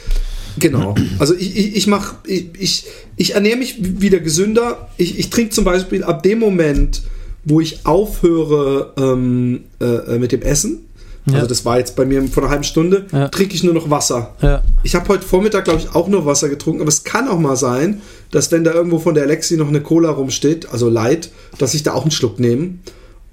[0.59, 0.95] Genau.
[1.19, 2.85] Also ich, ich, ich mache, ich, ich,
[3.17, 4.89] ich ernähre mich wieder gesünder.
[4.97, 7.03] Ich, ich trinke zum Beispiel ab dem Moment,
[7.45, 10.81] wo ich aufhöre ähm, äh, mit dem Essen,
[11.27, 11.35] Ja.
[11.37, 13.29] also das war jetzt bei mir vor einer halben Stunde, Ja.
[13.29, 14.35] trinke ich nur noch Wasser.
[14.43, 14.63] Ja.
[14.83, 17.57] Ich habe heute Vormittag, glaube ich, auch nur Wasser getrunken, aber es kann auch mal
[17.57, 21.75] sein, dass wenn da irgendwo von der Alexi noch eine Cola rumsteht, also Light, dass
[21.75, 22.75] ich da auch einen Schluck nehme.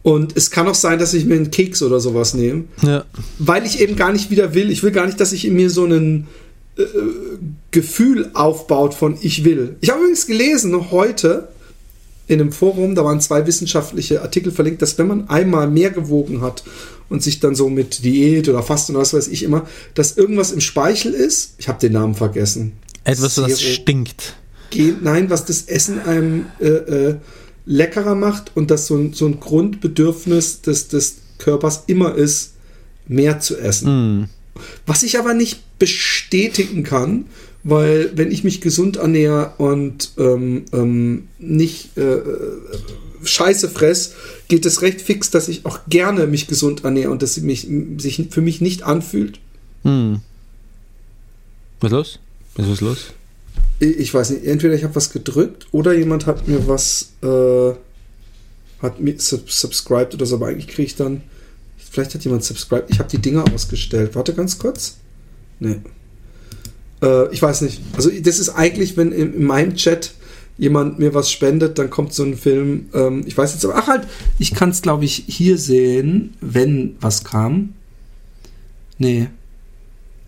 [0.01, 3.03] Und es kann auch sein, dass ich mir einen Keks oder sowas nehme Ja.
[3.37, 4.71] weil ich eben gar nicht wieder will.
[4.71, 6.27] Ich will gar nicht, dass sich in mir so ein
[6.83, 7.37] äh,
[7.71, 9.75] Gefühl aufbaut von ich will.
[9.81, 11.49] Ich habe übrigens gelesen heute
[12.27, 16.41] in einem Forum, da waren zwei wissenschaftliche Artikel verlinkt, dass wenn man einmal mehr gewogen
[16.41, 16.63] hat
[17.09, 20.51] und sich dann so mit Diät oder Fasten oder was weiß ich immer, dass irgendwas
[20.51, 21.55] im Speichel ist.
[21.57, 22.73] Ich habe den Namen vergessen.
[23.03, 24.35] Etwas, das Zero- stinkt.
[24.69, 27.15] Gen- Nein, was das Essen einem äh, äh,
[27.65, 32.51] leckerer macht und das so ein, so ein Grundbedürfnis des, des Körpers immer ist,
[33.07, 34.29] mehr zu essen.
[34.85, 37.25] Was ich aber nicht bestätigen kann,
[37.63, 42.57] weil wenn ich mich gesund ernähre und ähm, ähm, nicht äh, äh,
[43.23, 44.13] Scheiße fress,
[44.47, 47.67] geht es recht fix, dass ich auch gerne mich gesund ernähre und dass sie mich,
[47.97, 49.39] sich für mich nicht anfühlt.
[49.83, 50.21] Hm.
[51.81, 52.19] Was los?
[52.57, 52.97] Ist was los?
[53.79, 57.73] Ich weiß nicht, entweder ich habe was gedrückt oder jemand hat mir was, äh,
[58.81, 61.23] hat mir sub subscribed oder so, aber eigentlich kriege ich dann,
[61.89, 64.15] vielleicht hat jemand subscribed, ich habe die Dinger ausgestellt.
[64.15, 64.97] Warte ganz kurz.
[65.59, 65.77] Nee.
[67.01, 67.81] Äh, ich weiß nicht.
[67.95, 70.13] Also das ist eigentlich, wenn in, in meinem Chat
[70.57, 73.87] jemand mir was spendet, dann kommt so ein Film, ähm, ich weiß jetzt aber, ach
[73.87, 74.07] halt,
[74.39, 77.73] ich kann es glaube ich hier sehen, wenn was kam.
[78.97, 79.29] Nee.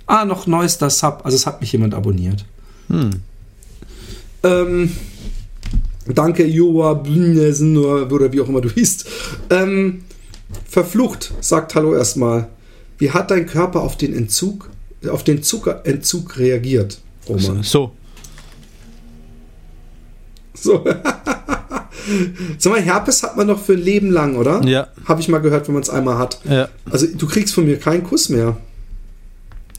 [0.06, 2.46] Ah, noch neuester Sub, also es hat mich jemand abonniert.
[2.88, 3.12] Hm.
[4.44, 4.92] Ähm,
[6.08, 9.06] danke, Joa Blünesen oder wie auch immer du hießt.
[9.50, 10.04] Ähm,
[10.70, 12.50] verflucht, sagt Hallo erstmal.
[12.98, 14.70] Wie hat dein Körper auf den Entzug,
[15.10, 17.64] auf den Zuckerentzug reagiert, Roman?
[17.64, 17.92] So.
[20.54, 20.84] So.
[22.58, 24.62] Sag mal, Herpes hat man noch für ein Leben lang, oder?
[24.66, 24.88] Ja.
[25.06, 26.40] Habe ich mal gehört, wenn man es einmal hat.
[26.46, 26.68] Ja.
[26.90, 28.58] Also du kriegst von mir keinen Kuss mehr.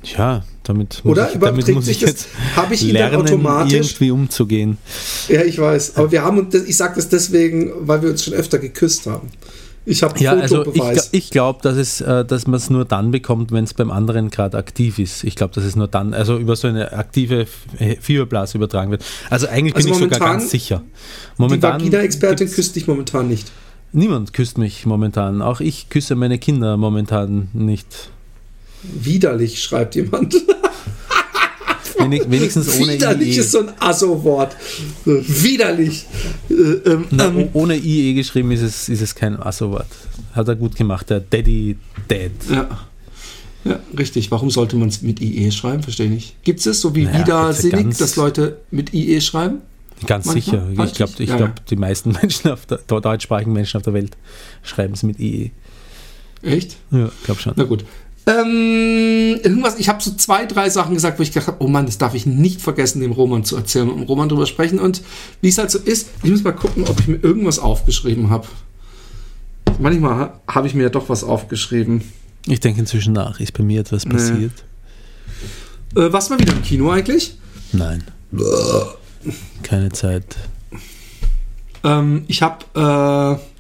[0.05, 1.33] Ja, damit muss Oder?
[1.33, 3.73] ich, damit muss sich ich das- jetzt hab ich ihn dann lernen, automatisch?
[3.75, 4.79] irgendwie umzugehen.
[5.29, 5.97] Ja, ich weiß.
[5.97, 9.29] Aber wir haben ich sage das deswegen, weil wir uns schon öfter geküsst haben.
[9.85, 11.07] Ich habe Ja, also ich, Fotobeweis.
[11.07, 13.91] gl- ich glaube, dass, es, äh, dass man es nur dann bekommt, wenn es beim
[13.91, 15.25] anderen gerade aktiv ist.
[15.25, 17.47] Ich glaube, dass es nur dann, also über so eine aktive
[18.01, 19.05] Fieberblase übertragen wird.
[19.29, 20.83] Also eigentlich Also bin ich sogar ganz sicher.
[21.37, 23.51] die Momentan Vagina-Expertin gibt's- küsst dich momentan nicht.
[23.93, 25.43] Niemand küsst mich momentan.
[25.43, 28.09] Auch ich küsse meine Kinder momentan nicht.
[28.83, 30.35] Widerlich, schreibt jemand.
[32.05, 33.41] Wenig, wenigstens ohne Widerlich IE.
[33.41, 34.57] ist so ein Asso-Wort.
[35.05, 36.07] Widerlich.
[36.51, 39.87] Äh, ähm, Na, ähm, ohne IE geschrieben ist es, ist es kein Asso-Wort.
[40.35, 41.77] Hat er gut gemacht, der Daddy
[42.09, 42.31] Dad.
[42.51, 42.69] ja.
[43.65, 44.31] ja, richtig.
[44.31, 45.83] Warum sollte man es mit IE schreiben?
[45.83, 46.43] Verstehe ich nicht.
[46.45, 49.59] Gibt es es so wie Naja, ja widersinnig, ganz- dass Leute mit IE schreiben?
[50.07, 50.67] Ganz Manchmal?
[50.73, 50.85] sicher.
[50.85, 51.21] Ich glaube, ich.
[51.21, 51.55] ich Ja, glaub, ja.
[51.71, 54.17] die meisten Menschen auf der, der deutschsprachigen Menschen auf der Welt
[54.63, 55.53] schreiben es mit IE.
[56.43, 56.77] Echt?
[56.91, 57.53] Ja, glaube schon.
[57.55, 57.85] Na gut.
[58.25, 61.87] Ähm, irgendwas, ich habe so zwei, drei Sachen gesagt, wo ich gedacht habe, oh Mann,
[61.87, 64.79] das darf ich nicht vergessen, dem Roman zu erzählen und mit dem Roman drüber sprechen.
[64.79, 65.03] Und
[65.41, 68.47] wie es halt so ist, ich muss mal gucken, ob ich mir irgendwas aufgeschrieben habe.
[69.81, 72.03] Manchmal ha- habe ich mir ja doch was aufgeschrieben.
[72.47, 73.41] Ich denke inzwischen nach.
[73.41, 74.53] Ist bei mir etwas passiert?
[75.97, 77.37] Äh, was mal wieder im Kino eigentlich?
[77.73, 78.05] Nein.
[79.63, 80.37] Keine Zeit.
[81.85, 83.52] Ähm, ich habe, äh,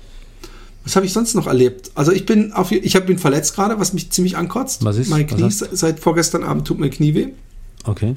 [0.84, 1.90] was habe ich sonst noch erlebt?
[1.94, 4.84] Also ich bin auf, ich hab, bin verletzt gerade, was mich ziemlich ankotzt.
[4.84, 5.08] Was ist?
[5.10, 7.28] Mein Was Knie seit vorgestern Abend tut mein Knie weh.
[7.84, 8.16] Okay.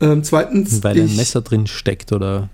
[0.00, 2.48] Ähm, zweitens, Weil ein ich, Messer drin steckt oder.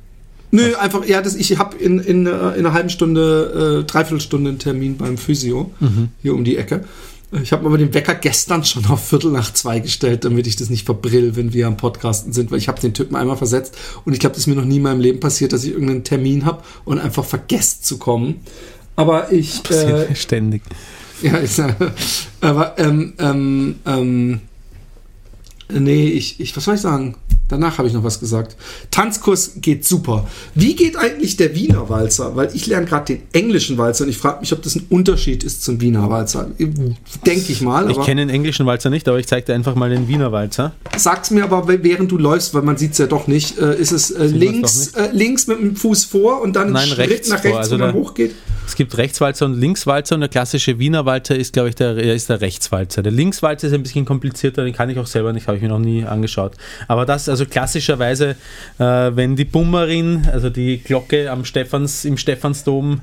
[0.51, 4.51] Nö, einfach, ja, das, ich habe in, in, äh, in einer halben Stunde, äh, Dreiviertelstunde
[4.51, 6.09] einen Termin beim Physio, Mhm.
[6.23, 6.85] hier um die Ecke.
[7.33, 10.57] Äh, Ich habe aber den Wecker gestern schon auf Viertel nach zwei gestellt, damit ich
[10.57, 13.77] das nicht verbrill, wenn wir am Podcasten sind, weil ich habe den Typen einmal versetzt
[14.07, 16.05] und ich glaube, das ist mir noch nie in meinem Leben passiert, dass ich irgendeinen
[16.05, 18.37] Termin habe und einfach vergesst zu kommen.
[18.99, 20.63] Aber ich, äh, ständig.
[21.23, 21.73] ja, ist, äh,
[22.41, 24.41] aber ähm, ähm, ähm,
[25.73, 27.17] nee, ich, ich, was soll ich sagen?
[27.49, 28.57] Danach habe ich noch was gesagt.
[28.91, 30.29] Tanzkurs geht super.
[30.55, 32.37] Wie geht eigentlich der Wiener Walzer?
[32.37, 35.45] Weil ich lerne gerade den englischen Walzer und ich frage mich, ob das ein Unterschied
[35.45, 36.51] ist zum Wiener Walzer.
[36.59, 37.91] Denke ich mal.
[37.91, 40.73] Ich kenne den englischen Walzer nicht, aber ich zeige dir einfach mal den Wiener Walzer.
[40.97, 43.59] sag's mir aber, während du läufst, weil man sieht es ja doch nicht.
[43.59, 47.11] Äh, ist es äh, links, äh, links mit dem Fuß vor und dann Nein, Schritt
[47.11, 47.45] rechts nach vor.
[47.53, 48.35] rechts, Also wo man hochgeht?
[48.67, 52.15] Es gibt Rechtswalzer und Linkswalzer und der klassische Wiener Walzer ist, glaube ich, der, er
[52.15, 53.03] ist der Rechtswalzer.
[53.03, 55.69] Der Linkswalzer ist ein bisschen komplizierter, den kann ich auch selber nicht, habe ich mir
[55.69, 56.53] noch nie angeschaut.
[56.89, 58.37] Aber das, also klassischerweise,
[58.79, 63.01] äh, wenn die Bummerin, also die Glocke am Stephans, im Stephansdom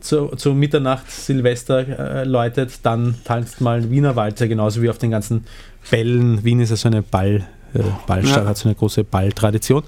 [0.00, 1.78] zu, zu Mitternacht Silvester
[2.20, 5.44] äh, läutet, dann tanzt mal Wiener Walzer, genauso wie auf den ganzen
[5.90, 6.44] Bällen.
[6.44, 7.46] Wien ist ja so eine Ball.
[7.74, 8.48] äh, Ballstadt Ja.
[8.50, 9.82] hat so eine große Balltradition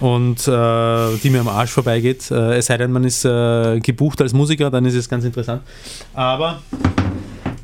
[0.00, 2.30] und äh, die mir am Arsch vorbeigeht.
[2.30, 5.62] Äh, es sei denn, man ist äh, gebucht als Musiker, dann ist es ganz interessant.
[6.14, 6.60] Aber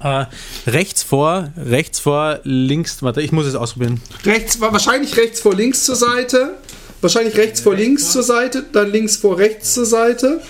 [0.01, 0.27] äh,
[0.67, 4.01] rechts vor, rechts vor, links, warte, ich muss es ausprobieren.
[4.25, 6.57] Rechts, wahrscheinlich rechts vor links zur Seite.
[7.01, 10.41] Wahrscheinlich rechts vor links zur Seite, dann links vor rechts zur Seite.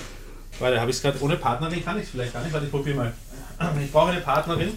[0.59, 1.85] Warte, habe ich es gerade ohne Partnerin?
[1.85, 2.53] Kann ich es vielleicht gar nicht?
[2.53, 3.13] Warte, ich probiere mal.
[3.83, 4.73] Ich brauche eine Partnerin.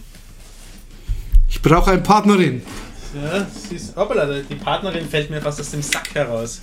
[1.49, 2.61] Ich brauche eine Partnerin.
[3.13, 6.61] Ja, sie ist, hoppala, die Partnerin fällt mir fast aus dem Sack heraus.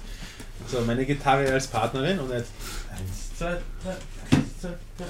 [0.69, 2.51] So, meine Gitarre als Partnerin und jetzt.
[2.91, 5.07] Eins, zwei, drei, eins, zwei, drei.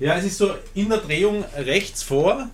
[0.00, 2.48] Ja, es ist so in der Drehung rechts vor,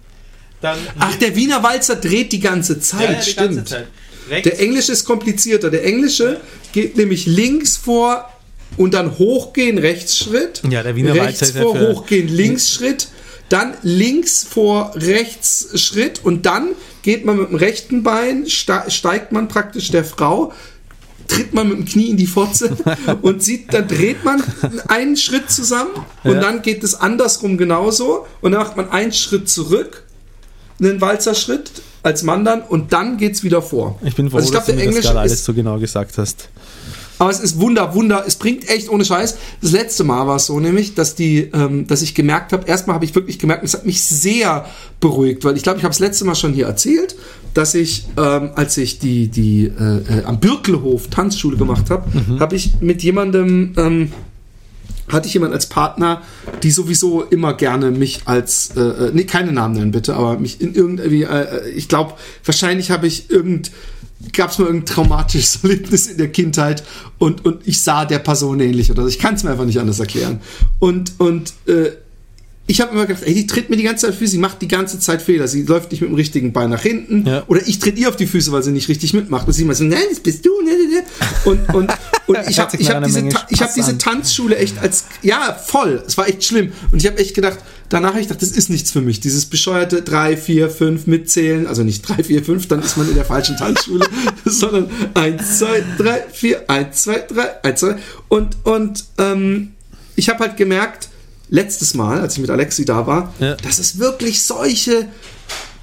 [0.61, 0.79] dann.
[0.98, 3.68] Ach, der Wiener Walzer dreht die ganze Zeit, ja, ja, die ganze stimmt.
[3.68, 3.87] Zeit.
[4.31, 5.70] Rechts, Der Englische ist komplizierter.
[5.70, 6.40] Der Englische
[6.72, 8.29] geht nämlich links vor
[8.77, 10.61] und dann hochgehen, Rechtsschritt.
[10.68, 13.09] Ja, der Wiener Rechts Walzer ist vor, für- hochgehen, Linksschritt.
[13.48, 19.33] Dann links vor, rechts Schritt und dann geht man mit dem rechten Bein, ste- steigt
[19.33, 20.53] man praktisch der Frau,
[21.28, 22.76] tritt man mit dem Knie in die Fotze
[23.22, 24.42] und sieht, dann dreht man
[24.88, 25.90] einen Schritt zusammen
[26.24, 26.40] und Ja.
[26.40, 30.04] dann geht es andersrum genauso und dann macht man einen Schritt zurück,
[30.80, 31.70] einen Walzerschritt
[32.02, 33.98] als Mann dann und dann geht's wieder vor.
[34.04, 35.78] ich bin froh, also ich dass glaube, du mir das Englische gerade alles so genau
[35.78, 36.48] gesagt hast.
[37.18, 39.37] Aber es ist Wunder, Wunder, es bringt echt ohne Scheiß.
[39.61, 42.94] Das letzte Mal war es so nämlich, dass die, ähm, dass ich gemerkt habe, erstmal
[42.94, 44.66] habe ich wirklich gemerkt, es hat mich sehr
[45.00, 47.16] beruhigt, weil ich glaube, ich habe das letzte Mal schon hier erzählt,
[47.54, 52.04] dass ich, ähm, als ich die, die äh, äh, am Birkelhof Tanzschule gemacht habe,
[52.38, 54.12] habe ich mit jemandem ähm,
[55.12, 56.22] hatte ich jemanden als Partner,
[56.62, 60.61] die sowieso immer gerne mich als, äh, äh, nee, keine Namen nennen bitte, aber mich
[60.61, 63.70] in irgendwie, äh, ich glaube, wahrscheinlich habe ich irgend,
[64.33, 66.83] gab es mal irgendein traumatisches Erlebnis in der Kindheit
[67.18, 69.09] und, und ich sah der Person ähnlich oder so.
[69.09, 70.40] Ich kann es mir einfach nicht anders erklären.
[70.78, 71.90] Und, und äh,
[72.70, 74.68] ich habe immer gedacht, ey, die tritt mir die ganze Zeit Füße, sie macht die
[74.68, 77.42] ganze Zeit Fehler, sie läuft nicht mit dem richtigen Bein nach hinten Ja.
[77.46, 79.74] oder ich tritt ihr auf die Füße, weil sie nicht richtig mitmacht und sie immer
[79.74, 81.02] so, nein, das bist du, ne, ne, ne.
[81.46, 81.90] Und, und,
[82.26, 83.98] und ich habe ich hab diese, ich hab diese an.
[83.98, 88.11] Tanzschule echt als, ja, voll, es war echt schlimm und ich habe echt gedacht, danach
[88.11, 91.83] habe ich gedacht, das ist nichts für mich, dieses bescheuerte 3, 4, 5 mitzählen, also
[91.85, 94.07] nicht 3, 4, 5, dann ist man in der falschen Tanzschule,
[94.44, 97.96] sondern 1, 2, 3, 4, 1, 2, 3, 1, 2
[98.29, 99.72] und, und ähm,
[100.16, 101.09] ich habe halt gemerkt,
[101.51, 103.55] letztes Mal, als ich mit Alexi da war, Ja.
[103.57, 105.07] dass es wirklich solche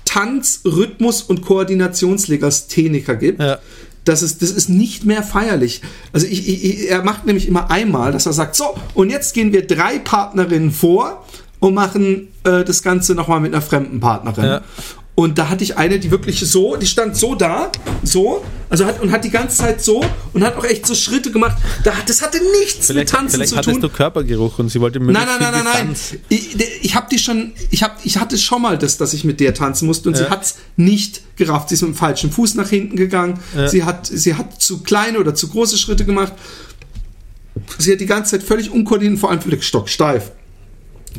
[0.05, 3.59] Tanz-, Rhythmus- und Koordinationslegastheniker gibt, Ja.
[4.03, 5.81] Das ist, das ist nicht mehr feierlich.
[6.13, 9.51] Also ich, ich, er macht nämlich immer einmal, dass er sagt, so, und jetzt gehen
[9.51, 11.25] wir drei Partnerinnen vor
[11.59, 14.45] und machen äh, das Ganze nochmal mit einer fremden Partnerin.
[14.45, 14.61] Ja.
[15.17, 17.71] Und da hatte ich eine, die wirklich so, die stand so da,
[18.03, 21.31] so, also hat und hat die ganze Zeit so und hat auch echt so Schritte
[21.31, 21.55] gemacht.
[21.85, 23.81] Da, das hatte nichts Vielleicht, mit Tanzen vielleicht zu hattest tun.
[23.81, 25.89] du Körpergeruch und sie wollte Nein, möglichst nein, nein, nein, nein.
[25.93, 26.21] Distanz.
[26.27, 29.39] Ich, ich habe die schon, ich hab, ich hatte schon mal das, dass ich mit
[29.39, 30.25] der tanzen musste und Ja.
[30.25, 31.69] sie hat's nicht gerafft.
[31.69, 33.39] Sie ist mit dem falschen Fuß nach hinten gegangen.
[33.55, 33.69] Ja.
[33.69, 36.33] Sie hat, sie hat zu kleine oder zu große Schritte gemacht.
[37.77, 40.31] Sie hat die ganze Zeit völlig unkoordiniert, vor allem völlig stocksteif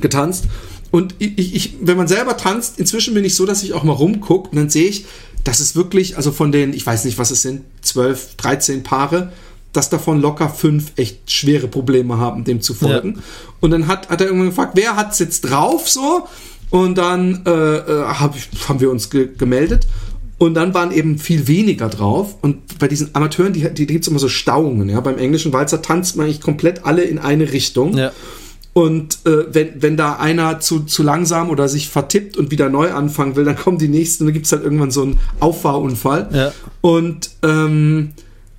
[0.00, 0.44] getanzt.
[0.90, 3.92] Und ich, ich- wenn man selber tanzt, inzwischen bin ich so, dass ich auch mal
[3.92, 5.04] rumgucke und dann sehe ich,
[5.44, 9.32] dass es wirklich, also von den, ich weiß nicht, was es sind, 12, 13 Paare,
[9.72, 13.22] dass davon locker fünf echt schwere Probleme haben, dem zu folgen.
[13.60, 16.26] Und dann hat, hat er irgendwann gefragt, wer hat's jetzt drauf so?
[16.70, 19.86] Und dann äh, äh, hab ich, haben wir uns ge gemeldet.
[20.38, 22.36] Und dann waren eben viel weniger drauf.
[22.42, 24.88] Und bei diesen Amateuren, die, die, die gibt es immer so Stauungen.
[24.88, 25.00] Ja?
[25.00, 27.96] Beim englischen Walzer tanzt man eigentlich komplett alle in eine Richtung.
[27.96, 28.12] Ja.
[28.76, 32.92] Und äh, wenn, wenn da einer zu, zu langsam oder sich vertippt und wieder neu
[32.92, 36.28] anfangen will, dann kommen die nächsten und dann gibt es halt irgendwann so einen Auffahrunfall.
[36.30, 36.52] Ja.
[36.82, 38.12] Und, ähm,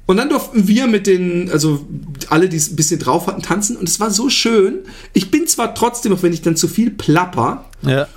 [0.07, 1.85] und dann durften wir mit den, also
[2.29, 3.77] alle, die es ein bisschen drauf hatten, tanzen.
[3.77, 4.79] Und es war so schön.
[5.13, 8.07] Ich bin zwar trotzdem, auch wenn ich dann zu viel plapper, Ja.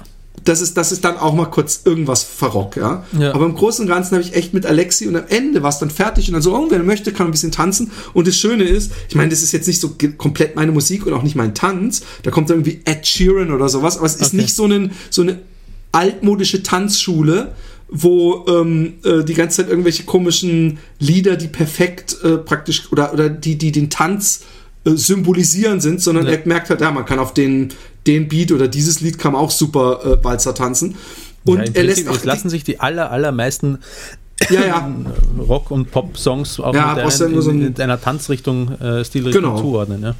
[0.44, 3.04] Dass es, dass es dann auch mal kurz irgendwas verrock, ja.
[3.18, 3.34] Ja.
[3.34, 5.78] Aber im Großen und Ganzen habe ich echt mit Alexi und am Ende war es
[5.78, 7.90] dann fertig und dann so, oh, wer möchte, kann ein bisschen tanzen.
[8.14, 11.12] Und das Schöne ist, ich meine, das ist jetzt nicht so komplett meine Musik und
[11.12, 12.02] auch nicht mein Tanz.
[12.22, 14.36] Da kommt irgendwie Ed Sheeran oder sowas, aber es ist Okay.
[14.38, 15.38] nicht so, einen, so eine
[15.92, 17.52] altmodische Tanzschule,
[17.88, 23.28] wo ähm, äh, die ganze Zeit irgendwelche komischen Lieder, die perfekt äh, praktisch oder, oder
[23.28, 24.42] die, die den Tanz
[24.84, 26.32] äh, symbolisieren sind, sondern Ja.
[26.32, 27.70] er merkt halt, ja, man kann auf den,
[28.06, 30.96] den Beat oder dieses Lied kann man auch super äh, Walzer tanzen.
[31.44, 33.78] Und ja, er lässt auch es lassen sich die aller, allermeisten
[34.48, 34.90] ja, ja,
[35.38, 39.04] Rock- und Pop-Songs auch Ja, mit einer, nur so in, ein- in einer Tanzrichtung, äh,
[39.04, 39.60] Stilrichtung Genau.
[39.60, 40.02] zuordnen.
[40.02, 40.14] Ja.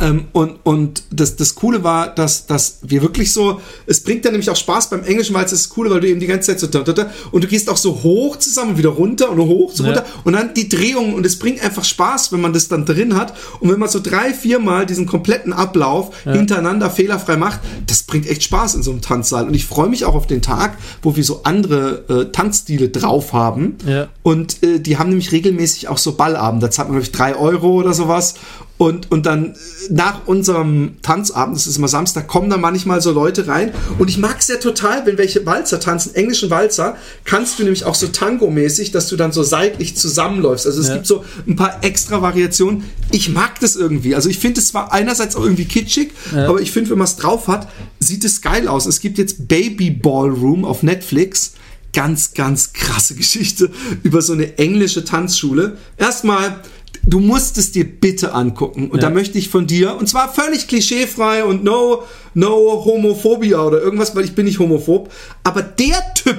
[0.00, 4.32] Ähm, und und das, das Coole war, dass, dass wir wirklich so, es bringt dann
[4.32, 6.60] nämlich auch Spaß beim Englischen, weil es ist cool, weil du eben die ganze Zeit
[6.60, 9.38] so da, da, da, und du gehst auch so hoch zusammen und wieder runter und
[9.38, 9.90] hoch so Ja.
[9.90, 13.16] runter und dann die Drehungen und es bringt einfach Spaß, wenn man das dann drin
[13.16, 18.02] hat und wenn man so drei, vier Mal diesen kompletten Ablauf hintereinander fehlerfrei macht, das
[18.02, 20.76] bringt echt Spaß in so einem Tanzsaal und ich freue mich auch auf den Tag,
[21.02, 24.08] wo wir so andere äh, Tanzstile drauf haben Ja.
[24.22, 26.62] und äh, die haben nämlich regelmäßig auch so Ballabend.
[26.62, 28.34] Da zahlt man, glaube ich, drei Euro oder sowas.
[28.78, 29.54] Und, und dann äh,
[29.90, 33.72] nach unserem Tanzabend, das ist immer Samstag, kommen da manchmal so Leute rein.
[33.98, 37.84] Und ich mag es ja total, wenn welche Walzer tanzen, englischen Walzer, kannst du nämlich
[37.84, 40.66] auch so Tango-mäßig, dass du dann so seitlich zusammenläufst.
[40.66, 40.94] Also es Ja.
[40.94, 42.84] gibt so ein paar extra Variationen.
[43.12, 44.14] Ich mag das irgendwie.
[44.14, 47.16] Also ich finde es zwar einerseits auch irgendwie kitschig, aber ich finde, wenn man es
[47.16, 48.84] drauf hat, sieht es geil aus.
[48.86, 51.52] Es gibt jetzt Baby Ballroom auf Netflix
[51.92, 53.70] ganz, ganz krasse Geschichte
[54.02, 55.78] über so eine englische Tanzschule.
[55.96, 56.60] Erstmal,
[57.02, 58.90] du musst es dir bitte angucken.
[58.90, 59.08] Und Ja.
[59.08, 62.02] da möchte ich von dir, und zwar völlig klischeefrei und no,
[62.34, 65.12] no Homophobia oder irgendwas, weil ich bin nicht homophob.
[65.44, 66.38] Aber der Typ,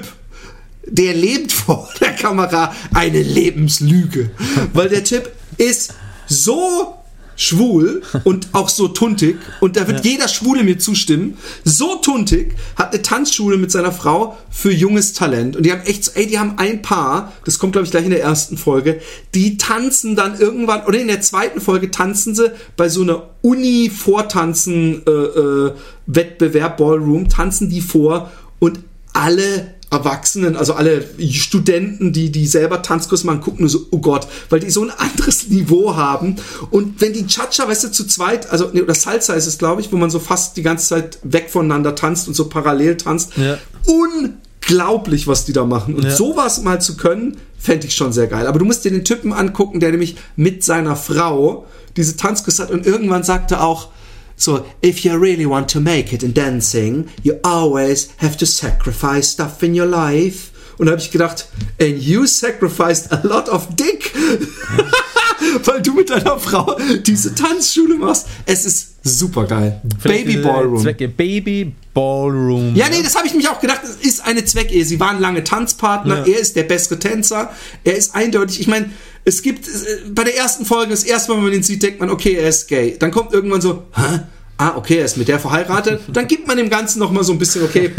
[0.86, 4.32] der lebt vor der Kamera eine Lebenslüge.
[4.74, 5.94] Weil der Typ ist
[6.28, 6.96] so
[7.38, 11.38] schwul und auch so tuntig und da wird jeder Schwule mir zustimmen.
[11.64, 16.04] So tuntig hat eine Tanzschule mit seiner Frau für junges Talent und die haben echt
[16.04, 19.00] so, ey, die haben ein Paar, das kommt glaube ich gleich in der ersten Folge,
[19.34, 23.90] die tanzen dann irgendwann oder in der zweiten Folge tanzen sie bei so einer Uni
[23.90, 25.74] Vortanzen äh, äh,
[26.08, 28.80] Wettbewerb Ballroom tanzen die vor und
[29.14, 34.28] alle Erwachsenen, also alle Studenten, die, die selber Tanzkurs machen, gucken nur so, oh Gott,
[34.50, 36.36] weil die so ein anderes Niveau haben.
[36.72, 39.80] Und wenn die Cha-Cha, weißt du, zu zweit, also, nee, oder Salsa ist es, glaube
[39.82, 43.32] ich, wo man so fast die ganze Zeit weg voneinander tanzt und so parallel tanzt.
[43.38, 43.58] Ja.
[43.86, 45.96] Unglaublich, was die da machen.
[45.96, 46.16] Und Ja.
[46.16, 48.48] sowas mal zu können, fände ich schon sehr geil.
[48.48, 52.72] Aber du musst dir den Typen angucken, der nämlich mit seiner Frau diese Tanzkurs hat
[52.72, 53.90] und irgendwann sagte auch,
[54.38, 59.28] so, if you really want to make it in dancing, you always have to sacrifice
[59.30, 60.52] stuff in your life.
[60.78, 61.48] Und habe ich gedacht,
[61.80, 64.14] and you sacrificed a lot of dick.
[65.66, 68.28] Weil du mit deiner Frau diese Tanzschule machst.
[68.46, 69.82] Es ist super geil.
[70.00, 70.82] Vielleicht Baby diese Ballroom.
[70.82, 71.08] Zwecke.
[71.08, 72.76] Baby Ballroom.
[72.76, 73.82] Ja, nee, das habe ich mich auch gedacht.
[73.84, 74.86] Es ist eine Zweckehe.
[74.86, 76.26] Sie waren lange Tanzpartner.
[76.28, 76.34] Ja.
[76.34, 77.52] Er ist der bessere Tänzer.
[77.84, 78.60] Er ist eindeutig.
[78.60, 78.90] Ich meine,
[79.26, 79.72] es gibt äh,
[80.10, 82.50] bei der ersten Folge, das erste Mal, wenn man ihn sieht, denkt man, okay, er
[82.50, 82.96] ist gay.
[82.98, 84.20] Dann kommt irgendwann so, hä?
[84.58, 87.40] Ah, okay, er ist mit der verheiratet, dann gibt man dem Ganzen nochmal so ein
[87.40, 87.92] bisschen, okay,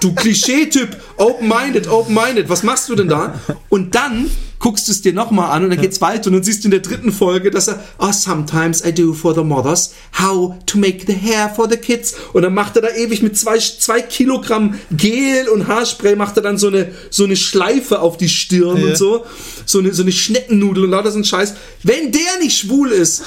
[0.00, 3.40] du Klischee-Typ, open-minded, open-minded, was machst du denn da?
[3.70, 6.64] Und dann guckst du es dir nochmal an und dann geht's weiter und dann siehst
[6.64, 10.54] du in der dritten Folge, dass er, oh, sometimes I do for the mothers, how
[10.64, 12.14] to make the hair for the kids.
[12.32, 16.42] Und dann macht er da ewig mit zwei, zwei Kilogramm Gel und Haarspray, macht er
[16.42, 18.86] dann so eine, so eine Schleife auf die Stirn Ja.
[18.88, 19.26] und so.
[19.66, 21.54] So eine, so eine Schneckennudel und lauter so ein Scheiß.
[21.82, 23.22] Wenn der nicht schwul ist,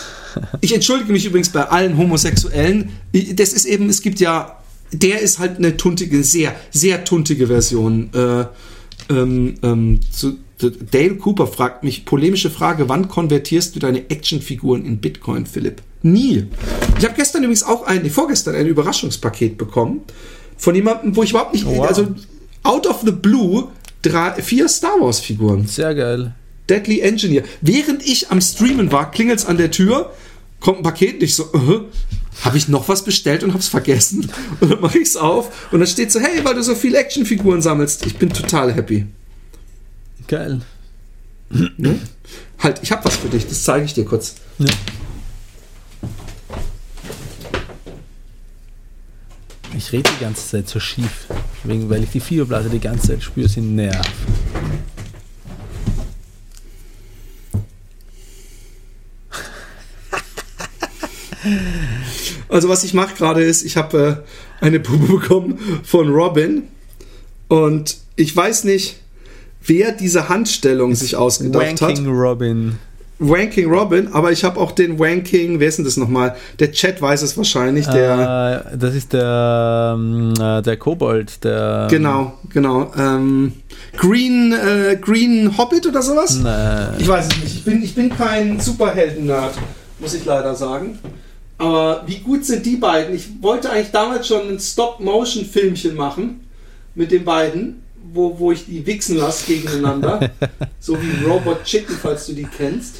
[0.62, 2.90] ich entschuldige mich übrigens bei allen Homosexuellen,
[3.34, 4.58] das ist eben, es gibt ja,
[4.92, 8.10] der ist halt eine tuntige, sehr, sehr tuntige Version.
[8.14, 8.46] Äh,
[9.10, 14.98] ähm, ähm, zu, Dale Cooper fragt mich, polemische Frage, wann konvertierst du deine Actionfiguren in
[14.98, 15.84] Bitcoin, Philipp?
[16.02, 16.48] Nie.
[16.98, 20.02] Ich habe gestern übrigens auch ein, vorgestern ein Überraschungspaket bekommen
[20.58, 21.88] von jemandem, wo ich überhaupt nicht, Wow.
[21.88, 22.08] also
[22.64, 23.68] out of the blue,
[24.02, 25.68] drei, vier Star Wars Figuren.
[25.68, 26.34] Sehr geil.
[26.70, 27.44] Deadly Engineer.
[27.62, 30.14] Während ich am Streamen war, klingelt's an der Tür,
[30.60, 31.86] kommt ein Paket, nicht so, uh,
[32.44, 34.30] habe ich noch was bestellt und hab's vergessen.
[34.60, 37.62] Und dann mache ich's auf und dann steht so, hey, weil du so viele Actionfiguren
[37.62, 38.06] sammelst.
[38.06, 39.08] Ich bin total happy.
[40.28, 40.62] Geil.
[41.50, 42.00] Ne?
[42.60, 44.36] Halt, ich hab was für dich, das zeige ich dir kurz.
[44.60, 44.68] Ja.
[49.76, 51.28] Ich rede die ganze Zeit so schief,
[51.64, 54.12] wegen, weil ich die Fieberblase die ganze Zeit spüre, sie nervt.
[62.50, 64.24] Also was ich mache gerade ist, ich habe
[64.62, 66.64] äh, eine Puppe bekommen von Robin
[67.48, 68.98] und ich weiß nicht,
[69.66, 71.82] wer diese Handstellung sich ausgedacht hat.
[71.82, 72.80] Wanking Robin.
[73.20, 76.36] Wanking Robin, aber ich habe auch den Wanking, wer ist denn das nochmal?
[76.60, 78.66] Der Chat weiß es wahrscheinlich, der.
[78.74, 81.88] Äh, das ist der, ähm, äh, der Kobold, der.
[81.90, 82.92] Genau, genau.
[82.96, 83.54] Ähm,
[83.96, 86.40] Green, äh, Green Hobbit oder sowas?
[86.42, 86.94] Nein.
[87.00, 87.56] Ich weiß es nicht.
[87.56, 89.56] Ich bin, ich bin kein Superhelden-Nerd,
[90.00, 91.00] muss ich leider sagen.
[91.58, 93.16] Aber wie gut sind die beiden?
[93.16, 96.42] Ich wollte eigentlich damals schon ein Stop-Motion-Filmchen machen
[96.94, 97.82] mit den beiden,
[98.14, 100.30] wo, wo ich die wichsen lasse gegeneinander.
[100.80, 102.98] so wie Robot Chicken, falls du die kennst.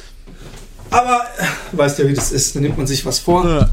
[0.90, 1.22] Aber
[1.72, 2.56] weißt ja, wie das ist.
[2.56, 3.70] Da nimmt man sich was vor Ja.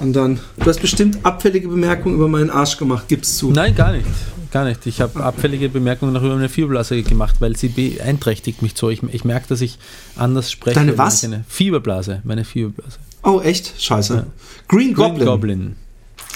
[0.00, 0.40] und dann.
[0.58, 3.50] Du hast bestimmt abfällige Bemerkungen über meinen Arsch gemacht, gib's zu.
[3.50, 4.06] Nein, gar nicht.
[4.50, 4.86] Gar nicht.
[4.86, 8.88] Ich habe abfällige Bemerkungen noch über meine Fieberblase gemacht, weil sie beeinträchtigt mich so.
[8.90, 9.78] Ich, ich merke, dass ich
[10.16, 10.74] anders spreche.
[10.74, 11.22] Deine was?
[11.22, 12.98] ich Eine Fieberblase, meine Fieberblase.
[13.22, 13.74] Oh, echt?
[13.80, 14.14] Scheiße.
[14.14, 14.26] Ja.
[14.68, 15.26] Green, Green Goblin.
[15.26, 15.76] Goblin.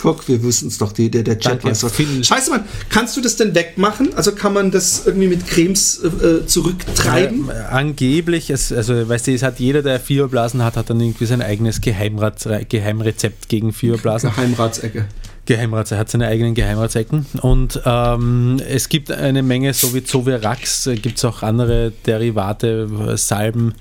[0.01, 1.85] Guck, wir wissen es doch, die, der, der Chat weiß.
[1.93, 4.13] Vielen- Scheiße, Mann, kannst du das denn wegmachen?
[4.15, 7.49] Also kann man das irgendwie mit Cremes äh, äh, zurücktreiben?
[7.51, 11.27] Äh, angeblich, es, also weißt du, es hat jeder, der Fieberblasen hat, hat dann irgendwie
[11.27, 14.31] sein eigenes Geheimrat, Geheimrezept gegen Fieberblasen.
[14.31, 15.05] Geheimratsecke.
[15.45, 20.87] Geheimrats, er hat seine eigenen Geheimratsecken und ähm, es gibt eine Menge, so wie Zovirax,
[20.87, 23.75] äh, gibt es auch andere Derivate, äh, Salben,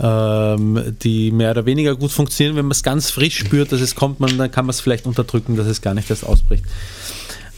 [0.00, 2.56] ähm, die mehr oder weniger gut funktionieren.
[2.56, 5.06] Wenn man es ganz frisch spürt, dass es kommt, man, dann kann man es vielleicht
[5.06, 6.64] unterdrücken, dass es gar nicht erst ausbricht.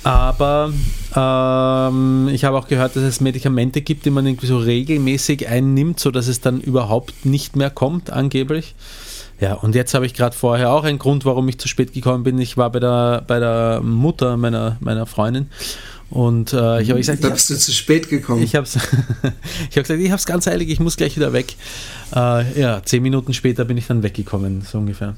[0.02, 0.72] Aber
[1.14, 6.00] ähm, ich habe auch gehört, dass es Medikamente gibt, die man irgendwie so regelmäßig einnimmt,
[6.00, 8.74] sodass es dann überhaupt nicht mehr kommt, angeblich.
[9.40, 12.24] Ja, und jetzt habe ich gerade vorher auch einen Grund, warum ich zu spät gekommen
[12.24, 12.38] bin.
[12.38, 15.48] Ich war bei der, bei der Mutter meiner, meiner Freundin
[16.10, 18.42] und äh, ich habe gesagt, Da ich bist du zu spät gekommen.
[18.42, 18.66] ich habe
[19.70, 21.54] ich hab gesagt, ich habe es ganz eilig, ich muss gleich wieder weg.
[22.14, 25.16] Äh, ja, zehn Minuten später bin ich dann weggekommen, so ungefähr.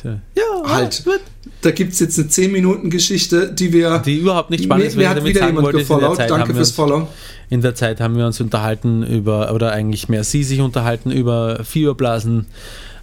[0.00, 0.18] Tja.
[0.36, 1.02] Ja, Halt.
[1.04, 1.20] gut.
[1.62, 3.98] da gibt es jetzt eine 10-Minuten-Geschichte, die wir.
[3.98, 5.98] Die überhaupt nicht spannend mir, ist, mir ich hat damit wieder jemand wollte, ist, in
[5.98, 6.16] der gefollowt.
[6.16, 7.08] Zeit Danke wir fürs Follow.
[7.50, 11.64] In der Zeit haben wir uns unterhalten über, oder eigentlich mehr sie sich unterhalten über
[11.64, 12.46] Fieberblasen.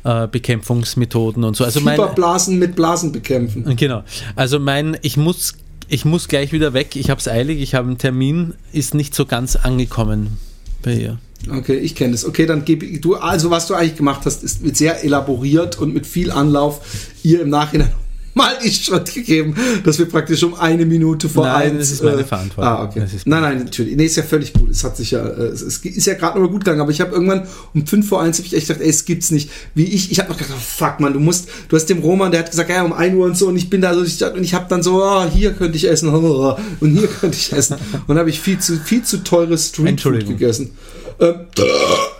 [0.03, 1.65] Äh, Bekämpfungsmethoden und so.
[1.65, 3.75] Also mein, Fieberblasen mit Blasen bekämpfen.
[3.75, 4.03] genau.
[4.35, 5.55] Also mein, ich muss,
[5.87, 6.95] ich muss gleich wieder weg.
[6.95, 7.61] Ich habe es eilig.
[7.61, 10.37] Ich habe einen Termin, ist nicht so ganz angekommen
[10.83, 11.17] bei ihr.
[11.49, 12.25] Okay, ich kenne das.
[12.25, 15.77] Okay, dann gebe ich- du, also was du eigentlich gemacht hast, ist mit sehr elaboriert
[15.77, 16.81] und mit viel Anlauf
[17.23, 17.91] ihr im Nachhinein
[18.37, 21.79] mal die Schritt gegeben, dass wir praktisch um eine Minute vor Nein, eins.
[21.79, 22.71] das ist meine äh, Verantwortung.
[22.71, 23.05] Ah, okay.
[23.25, 23.95] Nein, nein, natürlich.
[23.95, 24.69] Nee, ist ja völlig gut.
[24.69, 27.01] Es hat sich ja, äh, es, ist ja gerade noch mal gut gegangen, aber ich
[27.01, 29.49] habe irgendwann um fünf vor eins hab ich echt gedacht, ey, es gibt's nicht.
[29.75, 32.31] Wie ich, ich habe noch gedacht, oh, fuck, man, du musst, du hast dem Roman,
[32.31, 34.23] der hat gesagt, ja, um ein Uhr und so, und ich bin da so, ich,
[34.23, 37.75] und ich habe dann so, ah, hier könnte ich essen, und hier könnte ich essen.
[37.75, 40.71] Und dann habe ich viel zu, viel zu teures Streetfood gegessen.
[41.19, 41.47] Ähm,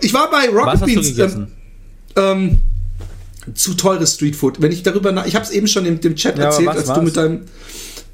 [0.02, 1.18] ich war bei Rocket Beans.
[1.18, 1.48] Ähm,
[2.16, 2.58] ähm,
[3.54, 4.62] zu teures Streetfood.
[4.62, 6.78] Wenn ich darüber nach, ich habe es eben schon im dem Chat Ja, erzählt, was
[6.78, 7.04] als du war's?
[7.04, 7.42] mit deinem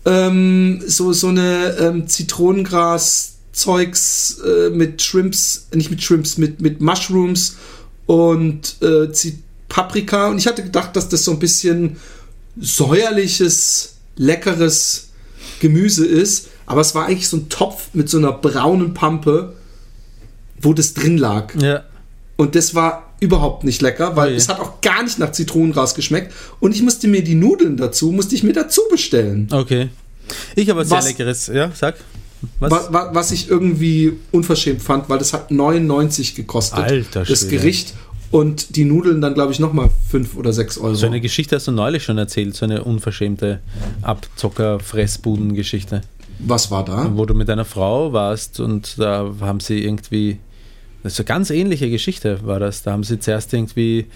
[0.06, 6.82] ähm, so so eine ähm, Zitronengras Zeugs äh, mit Shrimps, nicht mit Shrimps, mit mit
[6.82, 7.58] Mushrooms
[8.06, 9.08] und äh,
[9.70, 11.98] Paprika und ich hatte gedacht, dass das so ein bisschen
[12.60, 15.10] säuerliches, leckeres
[15.60, 19.54] Gemüse ist, aber es war eigentlich so ein Topf mit so einer braunen Pampe,
[20.62, 21.54] wo das drin lag.
[21.56, 21.84] Ja.
[22.38, 24.36] Und das war überhaupt nicht lecker, weil Ui.
[24.38, 26.32] es hat auch gar nicht nach Zitronengras geschmeckt.
[26.60, 29.48] Und ich musste mir die Nudeln dazu, musste ich mir dazu bestellen.
[29.52, 29.90] Okay.
[30.56, 31.48] Ich habe was sehr leckeres.
[31.48, 31.96] Ja, sag.
[32.60, 32.72] Was?
[32.72, 36.80] Wa- wa- Was ich irgendwie unverschämt fand, weil das hat 99 gekostet.
[36.80, 37.48] Alter Das.
[37.48, 37.94] Gericht
[38.32, 40.96] und die Nudeln dann, glaube ich, nochmal 5 oder 6 Euro.
[40.96, 43.60] So eine Geschichte hast du neulich schon erzählt, so eine unverschämte
[44.02, 46.02] Abzocker-Fressbuden-Geschichte,
[46.40, 47.12] Was war da?
[47.14, 50.40] wo du mit deiner Frau warst und da haben sie irgendwie,
[51.04, 54.08] das ist eine ganz ähnliche Geschichte war das, da haben sie zuerst irgendwie,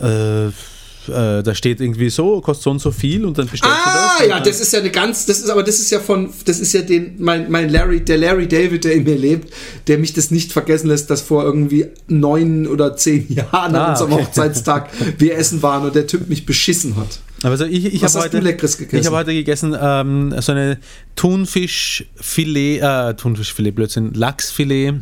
[0.00, 3.90] äh, äh, da steht irgendwie so, kostet so und so viel und dann bestellst du
[3.90, 4.20] das.
[4.20, 6.60] Ah, ja, das ist ja eine ganz, das ist aber das ist ja von, das
[6.60, 9.52] ist ja den, mein, mein Larry, der Larry David, der in mir lebt,
[9.88, 13.90] der mich das nicht vergessen lässt, dass vor irgendwie neun oder zehn Jahren Ah, an
[13.90, 14.22] unserem okay.
[14.26, 17.18] Hochzeitstag wir essen waren und der Typ mich beschissen hat.
[17.42, 19.00] Also ich, ich Was habe hast heute, du Leckeres gegessen?
[19.00, 20.78] Ich habe heute gegessen ähm, so eine
[21.16, 24.94] Thunfischfilet, äh, Thunfischfilet, Blödsinn, Lachsfilet,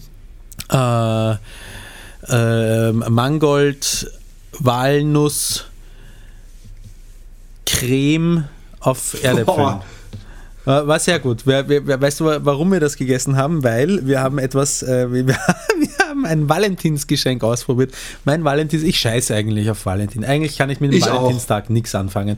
[0.70, 1.36] äh,
[2.28, 4.10] äh, Mangold,
[4.58, 5.64] Walnuss,
[7.66, 8.44] Creme
[8.80, 9.80] auf Erdäpfeln.
[10.66, 11.46] Äh, War sehr gut.
[11.46, 13.64] Weißt du, warum wir das gegessen haben?
[13.64, 15.38] Weil wir haben etwas, äh, wir, wir
[16.08, 17.92] haben ein Valentinsgeschenk ausprobiert.
[18.24, 20.24] Mein Valentins, ich scheiße eigentlich auf Valentin.
[20.24, 21.06] Eigentlich kann ich mit dem Ich.
[21.06, 22.36] Valentinstag nichts anfangen.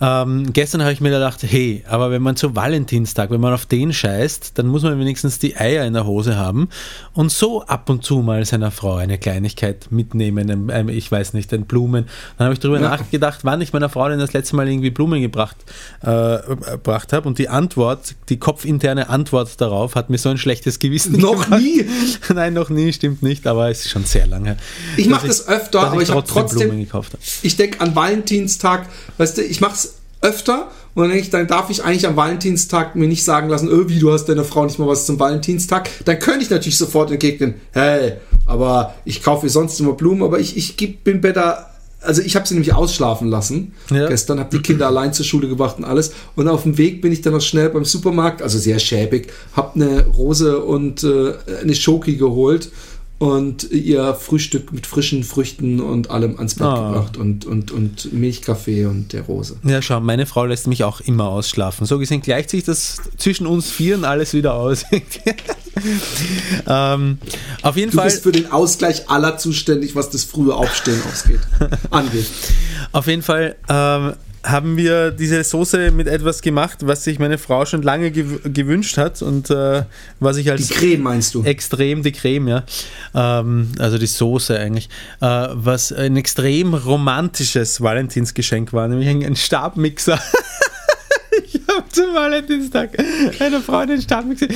[0.00, 3.66] Ähm, gestern habe ich mir gedacht, hey, aber wenn man zu Valentinstag, wenn man auf
[3.66, 6.68] den scheißt, dann muss man wenigstens die Eier in der Hose haben
[7.14, 11.52] und so ab und zu mal seiner Frau eine Kleinigkeit mitnehmen, ähm, ich weiß nicht,
[11.54, 12.06] ein Blumen.
[12.38, 12.88] Dann habe ich darüber Ja.
[12.90, 15.56] nachgedacht, wann ich meiner Frau denn das letzte Mal irgendwie Blumen gebracht,
[16.02, 16.38] äh,
[16.72, 21.18] gebracht habe und die Antwort, die kopfinterne Antwort darauf hat mir so ein schlechtes Gewissen
[21.18, 21.62] Noch gemacht.
[21.62, 21.86] nie?
[22.34, 24.56] Nein, noch nie, stimmt nicht, aber es ist schon sehr lange.
[24.96, 27.22] Ich dass mach das öfter, aber ich hab trotzdem trotzdem- Blumen gekauft habe.
[27.42, 28.86] Ich denke an Valentinstag,
[29.18, 29.85] weißt du, ich mache es
[30.20, 30.68] öfter.
[30.94, 33.88] Und dann denke ich, dann darf ich eigentlich am Valentinstag mir nicht sagen lassen, öh,
[33.88, 35.90] wie, du hast deiner Frau nicht mal was zum Valentinstag.
[36.04, 38.14] Dann könnte ich natürlich sofort entgegnen, hey,
[38.46, 42.46] aber ich kaufe ihr sonst immer Blumen, aber ich, ich bin besser, also ich habe
[42.46, 43.74] sie nämlich ausschlafen lassen.
[43.90, 44.08] Ja.
[44.08, 46.12] gestern, habe die Kinder allein zur Schule gebracht und alles.
[46.34, 49.74] Und auf dem Weg bin ich dann noch schnell beim Supermarkt, also sehr schäbig, habe
[49.74, 52.70] eine Rose und äh, eine Schoki geholt
[53.18, 56.88] und ihr Frühstück mit frischen Früchten und allem ans Bett Ah.
[56.92, 59.56] gebracht und, und, und Milchkaffee und der Rose.
[59.62, 61.86] Ja, schau, meine Frau lässt mich auch immer ausschlafen.
[61.86, 64.84] So gesehen gleicht sich das zwischen uns Vieren alles wieder aus.
[66.66, 67.18] ähm,
[67.62, 68.06] auf jeden Du Fall.
[68.06, 71.40] bist für den Ausgleich aller zuständig, was das frühe Aufstehen ausgeht,
[71.90, 72.26] angeht.
[72.92, 74.12] Auf jeden Fall ähm,
[74.46, 78.96] haben wir diese Soße mit etwas gemacht, was sich meine Frau schon lange gew gewünscht
[78.96, 79.82] hat und äh,
[80.20, 81.42] was ich Die als Creme meinst du?
[81.42, 82.64] extrem die Creme, ja,
[83.14, 84.88] ähm, also die Soße eigentlich,
[85.20, 90.20] äh, was ein extrem romantisches Valentinsgeschenk war, nämlich ein, ein Stabmixer.
[91.92, 92.90] Zum Valentinstag
[93.40, 94.46] einer Frau einen Stabmixer.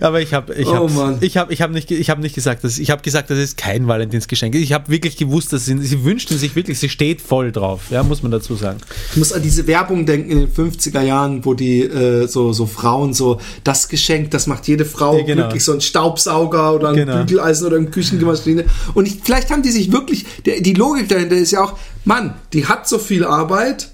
[0.00, 0.88] Aber ich habe ich Oh
[1.20, 3.56] ich hab, ich hab nicht, ich hab nicht gesagt, dass, ich habe gesagt, das ist
[3.56, 4.54] kein Valentinsgeschenk.
[4.54, 8.02] Ich habe wirklich gewusst, dass sie, sie wünschten sich wirklich, sie steht voll drauf, ja,
[8.02, 8.78] muss man dazu sagen.
[9.12, 12.66] Ich muss an diese Werbung denken in den 50er Jahren, wo die äh, so, so
[12.66, 15.42] Frauen so, das Geschenk, das macht jede Frau Ja, genau.
[15.42, 17.18] glücklich, so ein Staubsauger oder ein Genau.
[17.18, 18.64] Bügeleisen oder ein Küchenmaschine.
[18.94, 22.34] Und ich, vielleicht haben die sich wirklich, der, die Logik dahinter ist ja auch, Mann,
[22.52, 23.90] die hat so viel Arbeit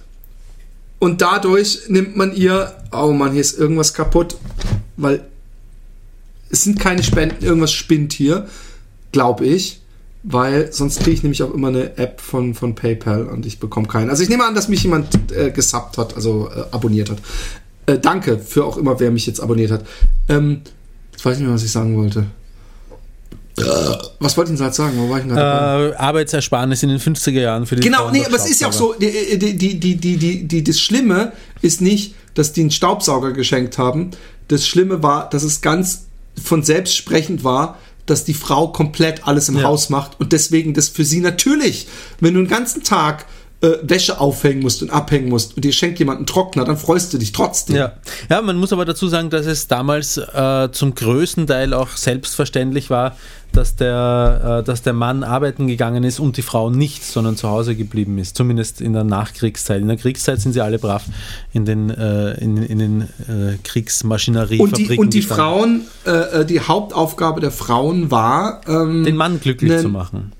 [0.98, 4.36] und dadurch nimmt man ihr, oh Mann, hier ist irgendwas kaputt,
[4.96, 5.24] weil
[6.50, 8.48] es sind keine Spenden, irgendwas spinnt hier,
[9.12, 9.80] glaube ich.
[10.24, 13.86] Weil sonst kriege ich nämlich auch immer eine App von, von PayPal und ich bekomme
[13.86, 14.10] keinen.
[14.10, 17.18] Also ich nehme an, dass mich jemand äh, gesubbt hat, also äh, abonniert hat.
[17.86, 19.86] Äh, danke für auch immer, wer mich jetzt abonniert hat.
[20.28, 20.62] Ähm,
[21.12, 22.26] jetzt weiß ich nicht mehr, was ich sagen wollte.
[24.20, 24.94] Was wollte ich denn gerade sagen?
[24.96, 25.92] Wo war ich denn gerade?
[25.92, 28.68] Äh, Arbeitsersparnis in den 50er Jahren für die Genau, Frauen nee, aber es ist ja
[28.68, 31.32] auch so, die, die, die, die, die, die, das Schlimme
[31.62, 34.10] ist nicht, dass die einen Staubsauger geschenkt haben.
[34.48, 36.06] Das Schlimme war, dass es ganz
[36.42, 39.64] von selbst sprechend war, dass die Frau komplett alles im Ja.
[39.64, 41.88] Haus macht und deswegen das für sie natürlich,
[42.20, 43.26] wenn du den ganzen Tag
[43.60, 47.12] äh, Wäsche aufhängen musst und abhängen musst und dir schenkt jemand einen Trockner, dann freust
[47.12, 47.76] du dich trotzdem.
[47.76, 47.92] Ja.
[48.30, 52.88] ja, man muss aber dazu sagen, dass es damals äh, zum größten Teil auch selbstverständlich
[52.88, 53.16] war,
[53.52, 57.48] dass der, äh, dass der Mann arbeiten gegangen ist und die Frau nicht, sondern zu
[57.48, 58.36] Hause geblieben ist.
[58.36, 59.80] Zumindest in der Nachkriegszeit.
[59.80, 61.04] In der Kriegszeit sind sie alle brav
[61.52, 66.44] in den, äh, in, in den äh, Kriegsmaschinerie Und die, und die Frauen, äh, äh,
[66.46, 70.32] die Hauptaufgabe der Frauen war, ähm, den Mann glücklich Nen- zu machen.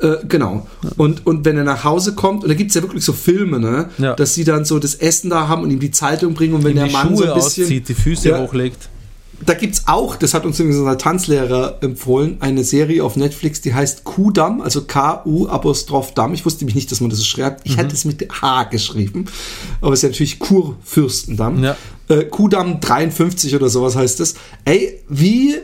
[0.00, 0.66] Äh, genau.
[0.96, 3.60] Und, und wenn er nach Hause kommt, und da gibt es ja wirklich so Filme,
[3.60, 3.88] ne?
[3.98, 4.14] Ja.
[4.14, 6.72] Dass sie dann so das Essen da haben und ihm die Zeitung bringen und wenn
[6.72, 7.64] Ihm der Mann Schuhe so ein bisschen.
[7.64, 8.40] auszieht, die Füße Ja.
[8.40, 8.88] hochlegt.
[9.44, 13.60] Da gibt es auch, das hat uns übrigens unser Tanzlehrer empfohlen, eine Serie auf Netflix,
[13.60, 16.34] die heißt Kudamm, also K-U Apostroph Damm.
[16.34, 17.66] Ich wusste nämlich nicht, dass man das so schreibt.
[17.66, 17.72] Mhm.
[17.72, 19.26] Ich hätte es mit H geschrieben.
[19.80, 21.62] Aber es ist ja natürlich Kurfürstendamm.
[21.62, 21.76] Ja.
[22.08, 24.34] Äh, Kudamm 53 oder sowas heißt es.
[24.64, 25.56] Ey, wie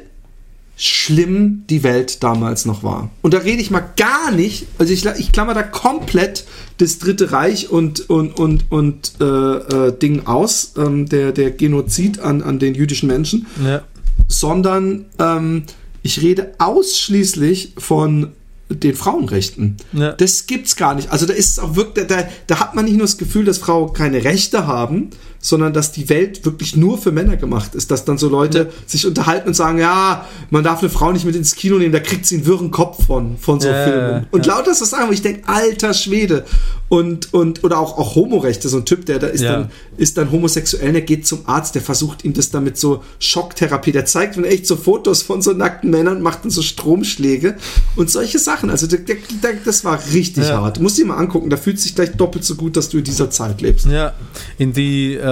[0.82, 3.10] schlimm die Welt damals noch war.
[3.20, 6.46] Und da rede ich mal gar nicht, also ich, ich klammer da komplett
[6.78, 12.20] das Dritte Reich und, und, und, und äh, äh, Ding aus, ähm, der, der Genozid
[12.20, 13.82] an, an den jüdischen Menschen, Ja.
[14.26, 15.64] sondern ähm,
[16.02, 18.28] ich rede ausschließlich von
[18.70, 19.76] den Frauenrechten.
[19.92, 20.12] Ja.
[20.12, 21.10] Das gibt's gar nicht.
[21.12, 23.58] Also da ist es auch wirklich, da, da hat man nicht nur das Gefühl, dass
[23.58, 25.10] Frauen keine Rechte haben,
[25.40, 27.90] sondern dass die Welt wirklich nur für Männer gemacht ist.
[27.90, 31.34] Dass dann so Leute sich unterhalten und sagen, ja, man darf eine Frau nicht mit
[31.34, 34.26] ins Kino nehmen, da kriegt sie einen wirren Kopf von, von so Ja, Filmen.
[34.30, 34.54] Und ja.
[34.56, 36.44] lauter so Sachen, wo ich denke, alter Schwede.
[36.88, 39.52] Und, und, oder auch, auch Homorechte, so ein Typ, der da ist Ja.
[39.52, 43.02] dann, ist dann homosexuell, der geht zum Arzt, der versucht ihm das dann mit so
[43.20, 47.56] Schocktherapie, der zeigt ihm echt so Fotos von so nackten Männern, macht dann so Stromschläge
[47.96, 48.70] und solche Sachen.
[48.70, 50.60] Also der, der, der, das war richtig Ja.
[50.62, 50.80] hart.
[50.80, 53.30] Musst dir mal angucken, da fühlt sich gleich doppelt so gut, dass du in dieser
[53.30, 53.86] Zeit lebst.
[53.86, 54.12] Ja,
[54.58, 55.29] in die, äh,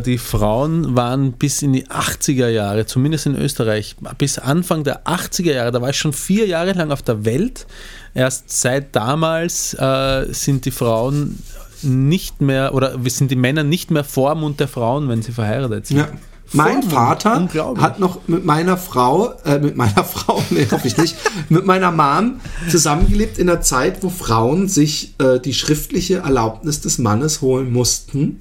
[0.00, 5.52] die Frauen waren bis in die 80er Jahre, zumindest in Österreich, bis Anfang der 80er
[5.52, 7.66] Jahre, da war ich schon vier Jahre lang auf der Welt.
[8.14, 11.42] Erst seit damals äh, sind die Frauen
[11.82, 15.98] nicht mehr, oder sind die Männer nicht mehr Vormund der Frauen, wenn sie verheiratet sind.
[15.98, 16.08] Ja.
[16.52, 16.82] Mein.
[16.82, 21.16] Vater hat noch mit meiner Frau, äh, mit meiner Frau, nee, hoffe ich nicht,
[21.48, 22.40] mit meiner Mom
[22.70, 28.38] zusammengelebt in einer Zeit, wo Frauen sich äh, die schriftliche Erlaubnis des Mannes holen mussten,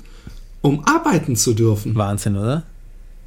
[0.65, 1.93] um arbeiten zu dürfen.
[1.95, 2.63] Wahnsinn, oder?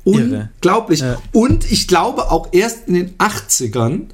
[0.05, 1.01] Unglaublich.
[1.01, 1.19] Ja.
[1.33, 4.07] Und ich glaube auch erst in den 80ern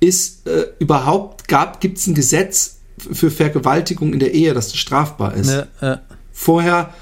[0.00, 2.76] ist äh, überhaupt gab gibt es ein Gesetz
[3.12, 5.50] für Vergewaltigung in der Ehe, dass das strafbar ist.
[5.50, 6.00] Ja, ja.
[6.32, 6.92] Vorher,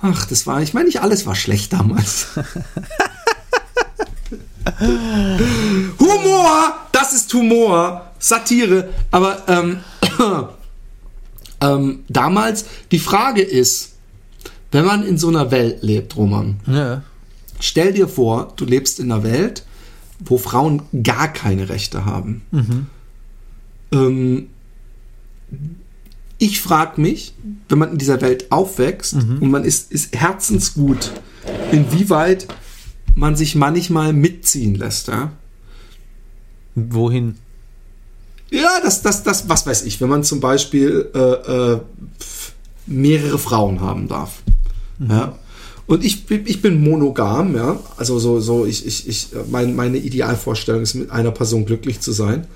[0.00, 2.28] ach, das war, ich meine, nicht alles war schlecht damals.
[6.00, 8.88] Humor, das ist Humor, Satire.
[9.10, 9.80] Aber ähm,
[11.60, 13.91] ähm, damals, die Frage ist,
[14.72, 17.02] wenn man in so einer Welt lebt, Roman, ja.
[17.60, 19.64] stell dir vor, du lebst in einer Welt,
[20.18, 22.42] wo Frauen gar keine Rechte haben.
[23.92, 24.48] Ähm,
[26.38, 27.34] ich frage mich,
[27.68, 31.12] wenn man in dieser Welt aufwächst und man ist, ist herzensgut,
[31.70, 32.48] inwieweit
[33.14, 35.08] man sich manchmal mitziehen lässt.
[35.08, 35.32] Ja,
[36.74, 37.36] Wohin?
[38.50, 41.80] ja das, das, das, was weiß ich, wenn man zum Beispiel äh, äh,
[42.86, 44.42] mehrere Frauen haben darf.
[45.08, 45.38] Ja.
[45.86, 47.78] Und ich, bin- ich bin monogam, ja.
[47.96, 52.12] Also so, so, ich, ich, ich, mein, meine Idealvorstellung ist, mit einer Person glücklich zu
[52.12, 52.46] sein.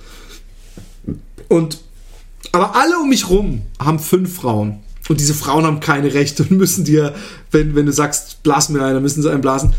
[1.49, 1.79] Und
[2.53, 4.79] aber alle um mich rum haben fünf Frauen.
[5.09, 7.15] Und diese Frauen haben keine Rechte und müssen dir,
[7.51, 9.75] wenn, wenn du sagst, blas mir einer, müssen sie einen blasen.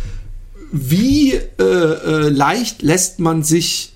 [0.71, 3.93] Wie äh, äh, leicht lässt man sich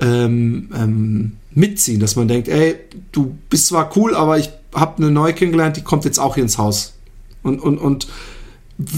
[0.00, 2.76] ähm, ähm, mitziehen, dass man denkt, ey,
[3.12, 6.42] du bist zwar cool, aber ich habe eine neue kennengelernt, die kommt jetzt auch hier
[6.44, 6.94] ins Haus.
[7.42, 8.08] Und, und, und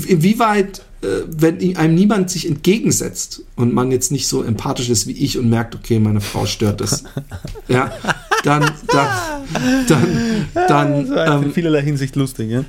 [0.06, 5.12] inwieweit, äh, wenn einem niemand sich entgegensetzt und man jetzt nicht so empathisch ist wie
[5.12, 7.04] ich und merkt, okay, meine Frau stört das,
[7.68, 7.92] ja,
[8.42, 9.08] dann, dann,
[9.88, 12.64] dann, dann, Das war in ähm, vielerlei Hinsicht lustig, ja?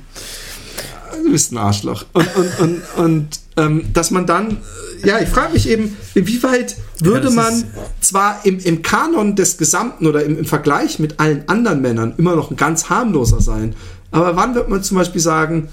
[1.26, 2.04] du bist ein Arschloch.
[2.12, 4.58] Und, und, und, und ähm, dass man dann,
[5.04, 7.64] ja, ich frage mich eben, inwieweit würde das man
[8.00, 12.36] zwar im, im Kanon des Gesamten oder im, im Vergleich mit allen anderen Männern immer
[12.36, 13.74] noch ein ganz harmloser sein,
[14.16, 15.68] aber wann wird man zum Beispiel sagen,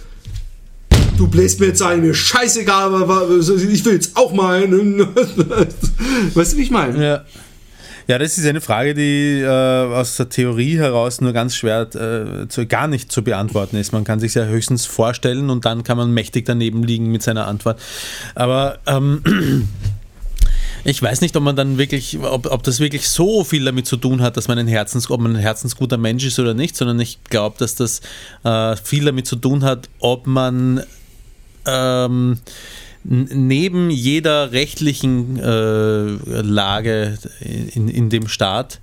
[1.18, 4.64] du bläst mir jetzt ein, mir scheißegal, aber ich will jetzt auch mal.
[6.34, 7.04] weißt du, wie ich meine?
[7.04, 7.22] Ja.
[8.06, 12.50] Ja, das ist eine Frage, die äh, aus der Theorie heraus nur ganz schwer äh,
[12.50, 13.94] zu, gar nicht zu beantworten ist.
[13.94, 17.48] Man kann sich ja höchstens vorstellen und dann kann man mächtig daneben liegen mit seiner
[17.48, 17.82] Antwort.
[18.36, 19.24] Aber ähm,
[20.86, 23.98] ich weiß nicht, ob man dann wirklich, ob, ob das wirklich so viel damit zu
[23.98, 27.00] tun hat, dass man ein Herzens, ob man ein herzensguter Mensch ist oder nicht, sondern
[27.00, 28.02] ich glaube, dass das
[28.44, 30.84] äh, viel damit zu tun hat, ob man
[31.66, 32.40] ähm,
[33.04, 38.80] neben jeder rechtlichen äh, Lage in, in dem Staat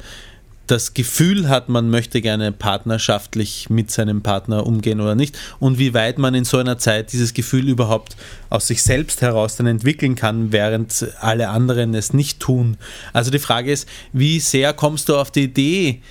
[0.71, 5.95] das Gefühl hat, man möchte gerne partnerschaftlich mit seinem Partner umgehen oder nicht und wie
[5.95, 8.17] weit man in so einer Zeit dieses Gefühl überhaupt
[8.51, 12.77] aus sich selbst heraus dann entwickeln kann, während alle anderen es nicht tun.
[13.13, 16.03] Also die Frage ist, wie sehr kommst du auf die Idee,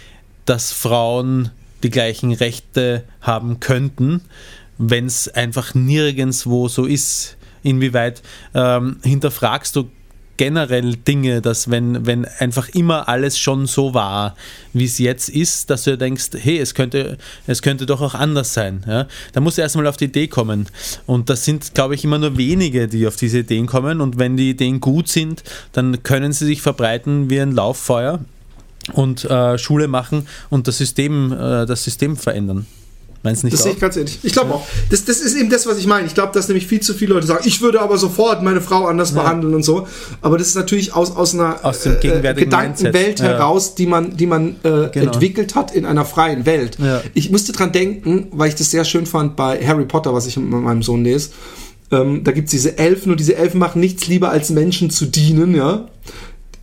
[0.45, 1.51] dass Frauen
[1.83, 4.21] die gleichen Rechte haben könnten,
[4.77, 7.37] wenn es einfach nirgendwo so ist.
[7.63, 8.21] Inwieweit
[8.53, 9.89] ähm, hinterfragst du
[10.39, 14.37] generell Dinge, dass wenn, wenn einfach immer alles schon so war,
[14.71, 18.53] wie es jetzt ist, dass du denkst, hey, es könnte, es könnte doch auch anders
[18.53, 18.85] sein.
[18.87, 19.07] Ja?
[19.33, 20.67] Da musst du erstmal auf die Idee kommen.
[21.05, 23.99] Und das sind, glaube ich, immer nur wenige, die auf diese Ideen kommen.
[23.99, 28.21] Und wenn die Ideen gut sind, dann können sie sich verbreiten wie ein Lauffeuer
[28.93, 32.65] und äh, Schule machen und das System, äh, das System verändern.
[33.21, 34.19] Meinst nicht Das sehe ich ganz ehrlich.
[34.23, 34.65] Ich glaube auch.
[34.89, 36.07] Das, das ist eben das, was ich meine.
[36.07, 38.85] Ich glaube, dass nämlich viel zu viele Leute sagen, ich würde aber sofort meine Frau
[38.85, 39.87] anders behandeln und so.
[40.21, 43.19] Aber das ist natürlich aus, aus einer Aus dem äh, gegenwärtigen Gedankenwelt Mindset.
[43.19, 43.25] Ja.
[43.33, 45.11] heraus, die man, die man äh, Genau.
[45.11, 46.77] entwickelt hat in einer freien Welt.
[46.79, 47.01] Ja.
[47.13, 50.37] Ich musste dran denken, weil ich das sehr schön fand bei Harry Potter, was ich
[50.37, 51.31] mit meinem Sohn lese.
[51.91, 55.05] Ähm, da gibt es diese Elfen und diese Elfen machen nichts lieber als Menschen zu
[55.07, 55.87] dienen, ja.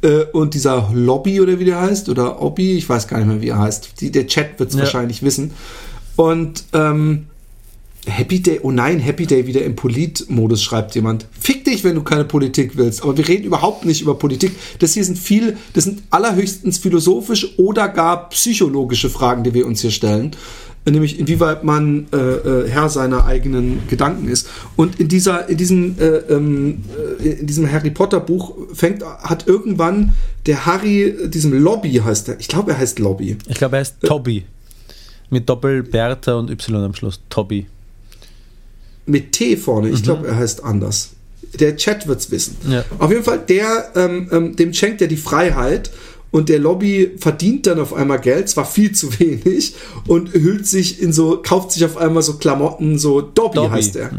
[0.02, 3.40] Äh, und dieser Lobby oder wie der heißt, oder Obby, ich weiß gar nicht mehr,
[3.42, 4.00] wie er heißt.
[4.00, 4.82] Die, der Chat wird es Ja.
[4.82, 5.50] wahrscheinlich wissen.
[6.16, 7.26] Und ähm,
[8.06, 11.26] Happy Day, oh nein, Happy Day wieder im Polit-Modus, schreibt jemand.
[11.38, 13.02] Fick dich, wenn du keine Politik willst.
[13.02, 14.52] Aber wir reden überhaupt nicht über Politik.
[14.78, 19.80] Das hier sind viel, das sind allerhöchstens philosophische oder gar psychologische Fragen, die wir uns
[19.80, 20.32] hier stellen.
[20.88, 24.48] Nämlich, inwieweit man äh, äh, Herr seiner eigenen Gedanken ist.
[24.76, 26.84] Und in dieser, in diesem, äh, ähm,
[27.18, 30.12] äh, in diesem Harry Potter Buch fängt, hat irgendwann
[30.46, 33.36] der Harry, äh, diesem Lobby heißt er, ich glaube, er heißt Lobby.
[33.48, 34.44] Ich glaube, er heißt Toby.
[35.30, 37.20] Mit Doppel Bertha und Y am Schluss.
[37.30, 37.66] Toby.
[39.06, 39.90] mit T vorne.
[39.90, 41.10] Ich glaube, er heißt anders.
[41.60, 42.56] Der Chat wird's wissen.
[42.68, 42.84] Ja.
[42.98, 45.90] Auf jeden Fall, der, ähm, ähm, dem schenkt er die Freiheit
[46.32, 49.74] und der Lobby verdient dann auf einmal Geld, zwar viel zu wenig,
[50.06, 53.70] und hüllt sich in so, kauft sich auf einmal so Klamotten, so Dobby, Dobby.
[53.70, 54.10] heißt er.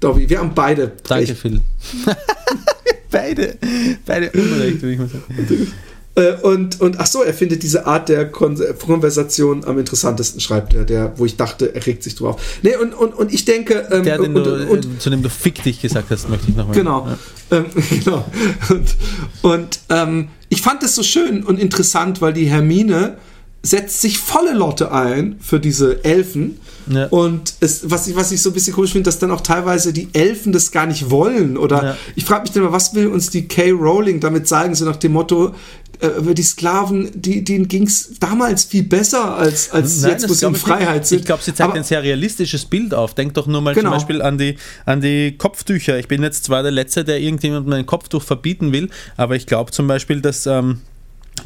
[0.00, 1.40] Dobby, wir haben beide Danke, recht.
[1.40, 1.60] Phil.
[3.10, 3.58] beide,
[4.06, 5.72] beide Unrecht, würde ich mal sagen.
[6.14, 10.74] Äh, und, und ach so, er findet diese Art der Kon Konversation am interessantesten, schreibt
[10.74, 12.40] er, der, wo ich dachte, er regt sich drüber auf.
[12.62, 15.22] Nee, und, und, und ich denke, ähm, Der, den und, du, und, äh, zu dem
[15.22, 16.76] du fick dich gesagt hast, möchte ich nochmal.
[16.76, 17.08] Genau.
[17.50, 17.64] Ähm,
[18.04, 18.24] genau.
[18.68, 18.96] Und,
[19.40, 23.16] und ähm, ich fand es so schön und interessant, weil die Hermine
[23.64, 26.58] setzt sich volle Lotte ein für diese Elfen.
[26.90, 27.06] Ja.
[27.06, 29.92] Und es, was, ich, was ich so ein bisschen komisch finde, dass dann auch teilweise
[29.92, 31.56] die Elfen das gar nicht wollen.
[31.56, 31.96] Oder Ja.
[32.16, 34.96] ich frage mich dann mal, was will uns die Kay Rowling damit sagen, so nach
[34.96, 35.54] dem Motto,
[36.02, 40.34] äh, die Sklaven, die, denen ging es damals viel besser als, als Nein, jetzt, wo
[40.34, 40.60] sie in ich.
[40.60, 41.20] Freiheit sind.
[41.20, 43.14] Ich glaube, sie zeigt Aber- ein sehr realistisches Bild auf.
[43.14, 43.90] Denk doch nur mal Genau.
[43.90, 45.98] zum Beispiel an die, an die Kopftücher.
[45.98, 49.70] Ich bin jetzt zwar der Letzte, der irgendjemandem ein Kopftuch verbieten will, aber ich glaube
[49.70, 50.80] zum Beispiel, dass, ähm,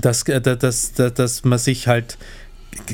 [0.00, 2.18] dass, äh, dass, dass, dass man sich halt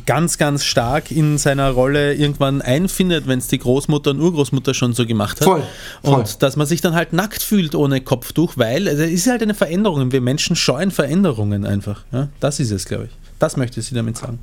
[0.07, 4.93] ganz, ganz stark in seiner Rolle irgendwann einfindet, wenn es die Großmutter und Urgroßmutter schon
[4.93, 5.45] so gemacht hat.
[5.45, 5.63] Voll,
[6.03, 6.15] voll.
[6.21, 9.43] Und dass man sich dann halt nackt fühlt ohne Kopftuch, weil also, es ist halt
[9.43, 10.13] eine Veränderung.
[10.13, 12.05] Wir Menschen scheuen Veränderungen einfach.
[12.13, 12.29] Ja?
[12.41, 13.11] Das ist es, glaube ich.
[13.39, 14.39] Das möchte sie damit sagen.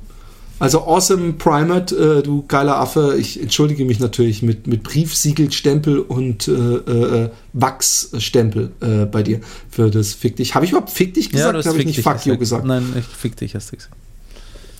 [0.60, 3.16] Also Awesome Primate, äh, du geiler Affe.
[3.18, 9.90] Ich entschuldige mich natürlich mit, mit Briefsiegelstempel und äh, äh, Wachsstempel äh, bei dir für
[9.90, 10.54] das Fick dich.
[10.54, 11.56] Habe ich überhaupt Fick dich gesagt?
[11.56, 12.66] hast Habe ich nicht Fuck you gesagt?
[12.66, 13.96] Nein, ich fick dich hast du gesagt.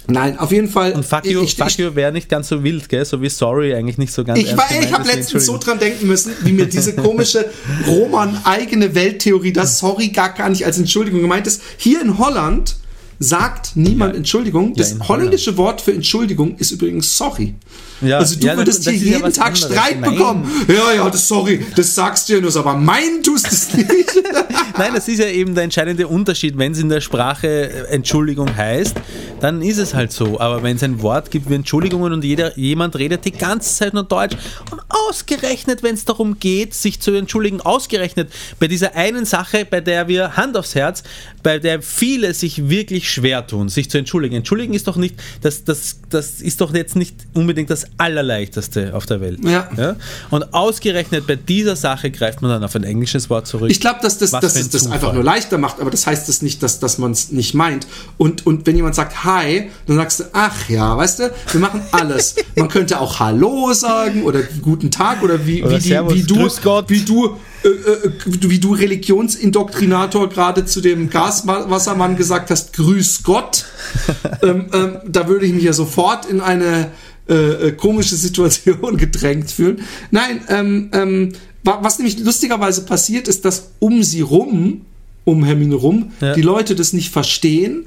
[0.06, 0.92] Nein, auf jeden Fall.
[0.92, 3.04] Und fuck you, ich, fuck ich, you wäre nicht ganz so wild, gell?
[3.04, 6.06] So wie sorry eigentlich nicht so ganz ich, war, ich habe letztens so dran denken
[6.06, 7.46] müssen, wie mir diese komische
[7.86, 11.62] Roman-eigene Welttheorie, dass sorry gar, gar nicht als Entschuldigung gemeint ist.
[11.76, 12.76] Hier in Holland
[13.18, 14.18] sagt niemand Ja.
[14.18, 14.74] Entschuldigung.
[14.74, 17.54] Das in holländische Wort für Entschuldigung ist übrigens sorry.
[18.00, 19.72] Ja, also du ja, würdest das hier ja jeden was Tag anderes.
[19.72, 20.14] Streit Nein.
[20.14, 20.50] bekommen.
[20.68, 23.88] Ja, ja, das sorry, das sagst du ja nur, aber meinen tust du es nicht.
[24.78, 26.56] Nein, das ist ja eben der entscheidende Unterschied.
[26.56, 28.96] Wenn es in der Sprache äh, Entschuldigung heißt,
[29.40, 30.40] dann ist es halt so.
[30.40, 33.94] Aber wenn es ein Wort gibt wie Entschuldigungen und jeder, jemand redet die ganze Zeit
[33.94, 34.36] nur Deutsch
[34.70, 39.80] und ausgerechnet, wenn es darum geht, sich zu entschuldigen, ausgerechnet bei dieser einen Sache, bei
[39.80, 41.02] der wir Hand aufs Herz,
[41.42, 44.36] bei der viele sich wirklich schwer tun, sich zu entschuldigen.
[44.36, 49.06] Entschuldigen ist doch nicht, das, das, das ist doch jetzt nicht unbedingt das Allerleichteste auf
[49.06, 49.40] der Welt.
[49.44, 49.96] Ja.
[50.30, 53.70] Und ausgerechnet bei dieser Sache greift man dann auf ein englisches Wort zurück.
[53.70, 54.94] Ich glaube, dass das, dass es das Zufall.
[54.94, 57.86] einfach nur leichter macht, aber das heißt es nicht, dass, dass man es nicht meint.
[58.18, 61.82] Und, und wenn jemand sagt Hi, dann sagst du, ach ja, weißt du, wir machen
[61.92, 62.36] alles.
[62.56, 66.22] man könnte auch Hallo sagen oder guten Tag oder wie, Oder wie, die, Servus, wie
[66.22, 66.48] du,
[66.88, 73.66] wie du, äh, äh, wie du Religionsindoktrinator gerade zu dem Gaswassermann gesagt hast, Grüß Gott.
[74.42, 76.90] ähm, ähm, da würde ich mich ja sofort in eine
[77.30, 79.80] äh, äh, komische Situation gedrängt fühlen.
[80.10, 81.32] Nein, ähm, ähm,
[81.64, 84.82] wa- was nämlich lustigerweise passiert, ist, dass um sie rum,
[85.24, 86.34] um Hermine rum, Ja.
[86.34, 87.86] die Leute das nicht verstehen.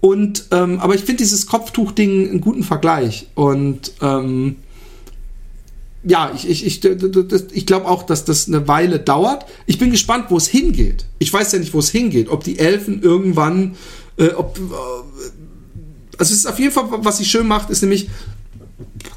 [0.00, 3.28] Und ähm, aber ich finde dieses Kopftuch-Ding einen guten Vergleich.
[3.34, 4.56] Und ähm,
[6.04, 6.84] ja, ich, ich, ich,
[7.52, 9.46] ich glaube auch, dass das eine Weile dauert.
[9.66, 11.04] Ich bin gespannt, wo es hingeht.
[11.20, 12.28] Ich weiß ja nicht, wo es hingeht.
[12.28, 13.76] Ob die Elfen irgendwann,
[14.16, 14.62] äh, ob, äh,
[16.18, 18.08] also es ist auf jeden Fall, was sie schön macht, ist nämlich,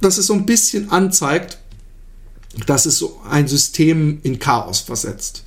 [0.05, 1.57] dass es so ein bisschen anzeigt,
[2.67, 5.43] dass es so ein System in Chaos versetzt.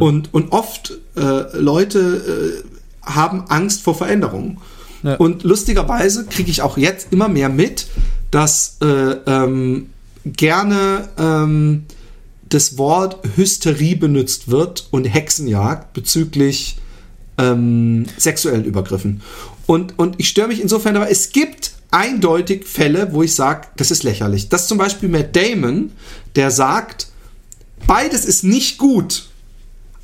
[0.00, 2.62] Und, und oft äh, Leute
[3.04, 4.58] äh, haben Angst vor Veränderungen.
[5.02, 5.16] Ja.
[5.16, 7.86] Und lustigerweise kriege ich auch jetzt immer mehr mit,
[8.30, 9.90] dass äh, ähm,
[10.24, 11.84] gerne ähm,
[12.48, 16.76] das Wort Hysterie benutzt wird und Hexenjagd bezüglich
[17.38, 19.22] ähm, sexuellen Übergriffen.
[19.66, 23.90] Und, und ich störe mich insofern, aber es gibt eindeutig Fälle, wo ich sage, das
[23.90, 24.48] ist lächerlich.
[24.48, 25.92] Das ist zum Beispiel Matt Damon,
[26.34, 27.08] der sagt,
[27.86, 29.28] beides ist nicht gut,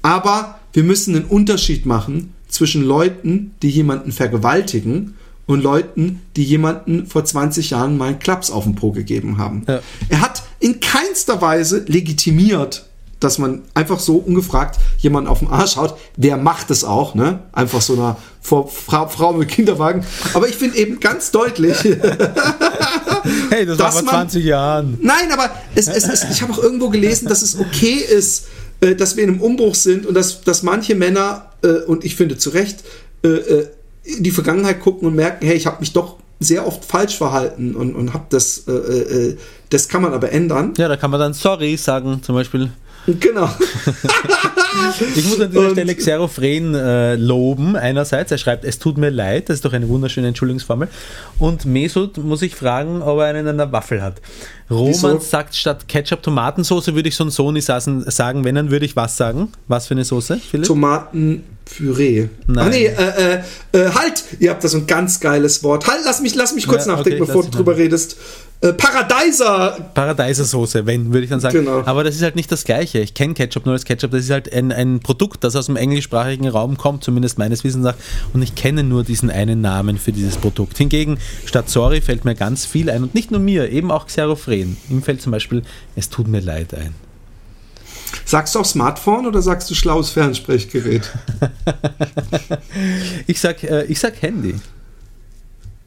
[0.02, 5.16] aber wir müssen einen Unterschied machen zwischen Leuten, die jemanden vergewaltigen
[5.46, 9.64] und Leuten, die jemanden vor 20 Jahren mal einen Klaps auf den Po gegeben haben.
[9.66, 9.80] Ja.
[10.08, 12.86] Er hat in keinster Weise legitimiert,
[13.18, 15.96] dass man einfach so ungefragt jemanden auf den Arsch haut.
[16.16, 17.40] Wer macht es auch, ne?
[17.52, 18.18] Einfach so einer
[18.48, 20.04] vor Frau, Frau mit Kinderwagen.
[20.34, 21.76] Aber ich finde eben ganz deutlich,
[23.50, 24.98] Hey, das Dass war vor man- 20 Jahren.
[25.02, 28.46] Nein, aber es, es, es, ich habe auch irgendwo gelesen, dass es okay ist,
[28.80, 32.16] äh, dass wir in einem Umbruch sind und dass, dass manche Männer, äh, und ich
[32.16, 32.84] finde zu Recht,
[33.24, 33.68] äh, äh,
[34.04, 37.74] in die Vergangenheit gucken und merken, hey, ich habe mich doch sehr oft falsch verhalten
[37.74, 39.36] und, und habe das, äh, äh,
[39.70, 40.72] das kann man aber ändern.
[40.78, 42.70] Ja, da kann man dann sorry sagen, zum Beispiel.
[43.20, 43.48] Genau.
[45.16, 47.74] Ich muss an dieser Und- Stelle Xerophren äh, loben.
[47.74, 50.88] Einerseits, er schreibt, es tut mir leid, das ist doch eine wunderschöne Entschuldigungsformel.
[51.38, 54.20] Und Mesut muss ich fragen, ob er einen in der Waffel hat.
[54.70, 55.18] Roman Wieso?
[55.20, 58.44] sagt, statt Ketchup Tomatensoße würde ich so ein Sony sagen.
[58.44, 59.48] Wenn, dann würde ich was sagen.
[59.68, 60.66] Was für eine Soße, Philipp?
[60.66, 62.28] Tomatenpüree.
[62.46, 62.64] Nein.
[62.66, 63.38] Ach nee, äh, äh,
[63.86, 64.24] äh, halt!
[64.38, 65.86] Ihr habt da so ein ganz geiles Wort.
[65.86, 68.16] Halt, lass mich, lass mich kurz Ja, okay, nachdenken, lass bevor du drüber redest.
[68.60, 69.90] Äh, Paradeiser!
[69.94, 71.64] Paradeisersoße, wenn, würde ich dann sagen.
[71.64, 71.82] Genau.
[71.84, 72.98] Aber das ist halt nicht das Gleiche.
[72.98, 74.10] Ich kenne Ketchup nur als Ketchup.
[74.10, 77.84] Das ist halt ein, ein Produkt, das aus dem englischsprachigen Raum kommt, zumindest meines Wissens
[77.84, 77.94] nach.
[78.32, 80.76] Und ich kenne nur diesen einen Namen für dieses Produkt.
[80.76, 83.04] Hingegen, statt Sorry fällt mir ganz viel ein.
[83.04, 84.76] Und nicht nur mir, eben auch Xerophren.
[84.90, 85.62] Ihm fällt zum Beispiel,
[85.94, 86.94] es tut mir leid ein.
[88.24, 91.10] Sagst du auch Smartphone oder sagst du schlaues Fernsprechgerät?
[93.26, 94.54] Ich sag, äh, ich sag Handy.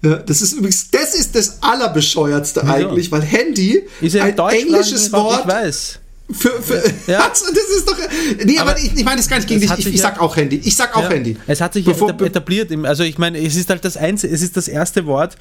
[0.03, 2.73] Ja, das ist übrigens, das ist das Allerbescheuertste Wieso?
[2.73, 5.99] eigentlich, weil Handy Ist ja ein englisches Wort Ich weiß.
[6.31, 7.19] für, für Ja.
[7.29, 7.97] also, das ist doch,
[8.45, 10.19] nee, aber, Aber ich, ich meine das gar nicht gegen dich, ich, ich ja- sag
[10.19, 11.09] auch Handy, ich sag auch Ja.
[11.09, 11.37] Handy.
[11.45, 12.71] Es hat sich Bevor- ja etab- etabliert.
[12.85, 15.35] Also ich meine, es ist halt das einzige, es ist das erste Wort,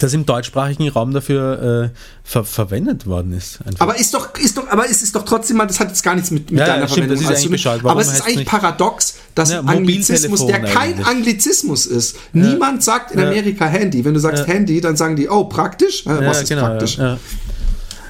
[0.00, 3.60] das im deutschsprachigen Raum dafür äh, ver verwendet worden ist.
[3.64, 3.80] Einfach.
[3.80, 6.14] Aber ist doch, ist doch, aber es ist doch trotzdem mal, das hat jetzt gar
[6.14, 7.90] nichts mit, mit Ja, ja, deiner stimmt, das Verwendung zu tun.
[7.90, 11.06] Aber es ist eigentlich paradox, dass Ja, Anglizismus, der kein eigentlich.
[11.06, 12.16] Anglizismus ist.
[12.32, 13.28] Niemand sagt in Ja.
[13.28, 14.04] Amerika Handy.
[14.04, 16.04] Wenn du sagst Handy, dann sagen die, oh, praktisch?
[16.04, 16.98] Ja, ja, was ist genau, praktisch?
[16.98, 17.18] Ja, ja.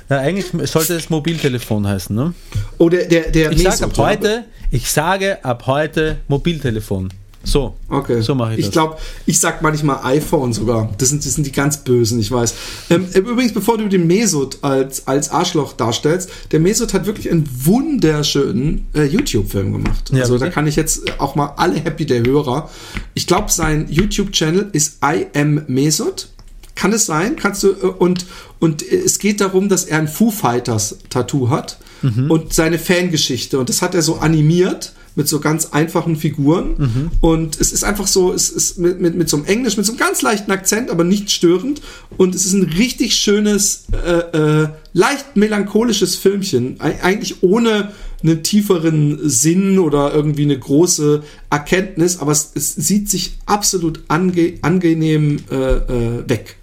[0.09, 2.17] ja, eigentlich sollte es Mobiltelefon heißen.
[2.17, 2.33] Ne?
[2.79, 7.11] Oh, der, der, Ich sage ab heute, ich sage ab heute Mobiltelefon.
[7.49, 8.21] So, Okay.
[8.23, 10.91] so mache ich, ich glaube, ich sag manchmal iPhone sogar.
[10.99, 12.55] Das sind, das sind die ganz Bösen, ich weiß.
[12.91, 17.49] Ähm, übrigens, bevor du den Mesut als, als Arschloch darstellst, der Mesut hat wirklich einen
[17.65, 20.11] wunderschönen äh, YouTube-Film gemacht.
[20.13, 20.55] Ja, also da wirklich?
[20.55, 22.69] kann ich jetzt auch mal alle happy der Hörer.
[23.15, 26.29] Ich glaube, sein YouTube-Channel ist I am Mesut.
[26.75, 27.37] Kann es sein?
[27.37, 28.27] Kannst du äh, und
[28.59, 32.31] und äh, es geht darum, dass er ein Foo Fighters Tattoo hat Mhm.
[32.31, 37.11] und seine Fangeschichte und das hat er so animiert mit so ganz einfachen Figuren Mhm.
[37.21, 39.93] und es ist einfach so, es ist mit, mit, mit so einem Englisch, mit so
[39.93, 41.81] einem ganz leichten Akzent, aber nicht störend
[42.17, 47.93] und es ist ein richtig schönes, äh, äh, leicht melancholisches Filmchen, Eig eigentlich ohne
[48.23, 54.55] einen tieferen Sinn oder irgendwie eine große Erkenntnis, aber es, es sieht sich absolut ange
[54.63, 56.57] angenehm äh, äh, weg.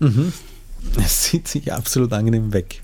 [1.04, 2.82] Es sieht sich absolut angenehm weg.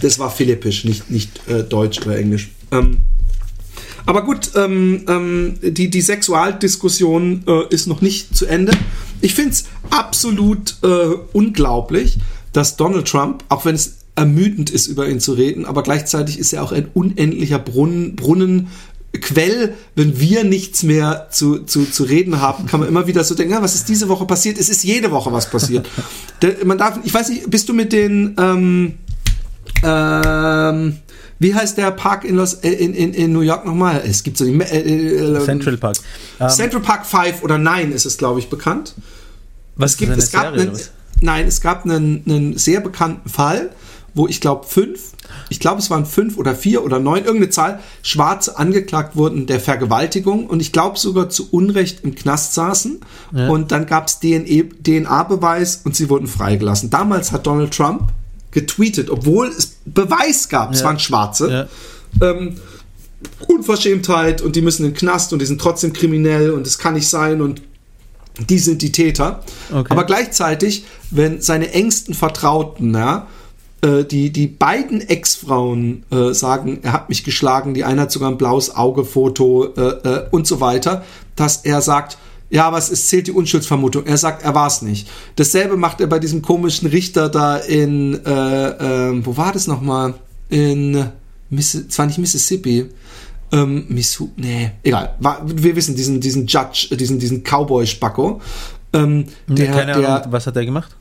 [0.00, 2.50] Das war philippisch, nicht, nicht äh, deutsch oder englisch.
[2.70, 2.98] Ähm,
[4.06, 8.72] aber gut, ähm, ähm, die, die Sexualdiskussion äh, ist noch nicht zu Ende.
[9.20, 12.18] Ich finde es absolut äh, unglaublich,
[12.52, 16.52] dass Donald Trump, auch wenn es ermüdend ist, über ihn zu reden, aber gleichzeitig ist
[16.52, 18.68] er auch ein unendlicher Brunnen, Brunnen
[19.20, 23.34] Quell, wenn wir nichts mehr zu, zu, zu reden haben, kann man immer wieder so
[23.34, 24.58] denken, ja, was ist diese Woche passiert?
[24.58, 25.88] Es ist jede Woche was passiert.
[26.64, 28.94] Man darf, ich weiß nicht, bist du mit den, ähm,
[29.82, 30.98] ähm,
[31.38, 34.02] wie heißt der Park in, Los, äh, in, in, in New York nochmal?
[34.04, 35.96] Es gibt so die äh, äh, Central Park.
[36.40, 38.94] Ähm, Central Park 5 oder 9 ist es, glaube ich, bekannt.
[39.76, 40.80] was Es, gibt, es gab Serie, einen,
[41.20, 43.70] nein, es gab einen, einen sehr bekannten Fall,
[44.14, 45.12] wo ich glaube fünf,
[45.48, 49.60] ich glaube es waren fünf oder vier oder neun, irgendeine Zahl, Schwarze angeklagt wurden der
[49.60, 53.00] Vergewaltigung und ich glaube sogar zu Unrecht im Knast saßen
[53.48, 56.90] und dann gab es DNA-Beweis und sie wurden freigelassen.
[56.90, 58.10] Damals hat Donald Trump
[58.50, 60.86] getweetet, obwohl es Beweis gab, es Ja.
[60.86, 61.68] waren Schwarze.
[62.20, 62.28] Ja.
[62.28, 62.56] Ähm,
[63.48, 66.94] Unverschämtheit und die müssen in den Knast und die sind trotzdem kriminell und es kann
[66.94, 67.62] nicht sein und
[68.48, 69.42] die sind die Täter.
[69.72, 69.88] Okay.
[69.90, 73.26] Aber gleichzeitig, wenn seine engsten Vertrauten, ja,
[73.80, 78.30] äh, die, die beiden Ex-Frauen äh, sagen, er hat mich geschlagen, die eine hat sogar
[78.30, 82.18] ein blaues Auge-Foto äh, äh, und so weiter, dass er sagt,
[82.50, 84.06] ja, aber es zählt die Unschuldsvermutung.
[84.06, 85.08] Er sagt, er war es nicht.
[85.36, 90.14] Dasselbe macht er bei diesem komischen Richter da in, äh, äh, wo war das nochmal?
[90.48, 91.06] In,
[91.50, 92.86] Missi zwar nicht Mississippi,
[93.50, 95.14] Ähm, Misu, nee, egal.
[95.20, 98.42] War, wir wissen, diesen, diesen Judge, äh, diesen, diesen Cowboy-Spacko.
[98.92, 100.94] Ähm, der, Keine der, Ahnung, was hat er gemacht?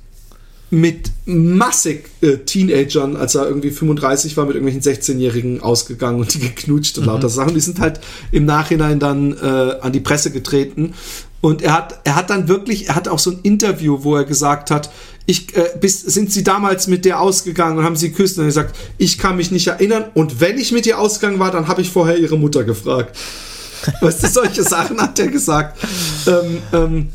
[0.70, 6.40] mit massig äh, Teenagern, als er irgendwie 35 war, mit irgendwelchen 16-Jährigen ausgegangen und die
[6.40, 7.10] geknutscht und Mhm.
[7.12, 7.54] lauter Sachen.
[7.54, 10.94] Die sind halt im Nachhinein dann äh, an die Presse getreten.
[11.42, 14.26] Und er hat, er hat dann wirklich, er hat auch so ein Interview, wo er
[14.26, 14.90] gesagt hat,
[15.26, 18.38] ich, äh, bis, sind Sie damals mit der ausgegangen und haben Sie geküsst?
[18.38, 20.06] Und er hat gesagt, ich kann mich nicht erinnern.
[20.14, 23.16] Und wenn ich mit ihr ausgegangen war, dann habe ich vorher Ihre Mutter gefragt.
[24.02, 25.78] Weißt du, solche Sachen hat er gesagt.
[26.26, 27.10] Ähm, ähm,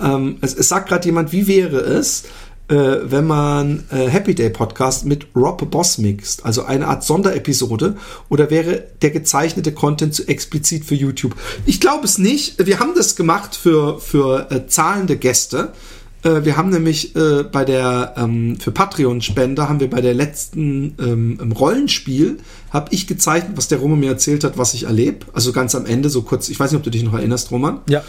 [0.00, 2.24] ähm, es, es sagt gerade jemand, wie wäre es,
[2.74, 7.96] wenn man äh, Happy Day Podcast mit Rob Boss mixt, also eine Art Sonderepisode,
[8.28, 11.34] oder wäre der gezeichnete Content zu explizit für YouTube?
[11.66, 12.64] Ich glaube es nicht.
[12.64, 15.72] Wir haben das gemacht für, für äh, zahlende Gäste.
[16.22, 20.94] Äh, wir haben nämlich äh, bei der ähm, für Patreon-Spender haben wir bei der letzten
[20.98, 22.38] ähm, Rollenspiel
[22.70, 25.26] habe ich gezeichnet, was der Roman mir erzählt hat, was ich erlebe.
[25.34, 26.48] Also ganz am Ende, so kurz.
[26.48, 27.80] Ich weiß nicht, ob du dich noch erinnerst, Roman.
[27.88, 28.02] Ja.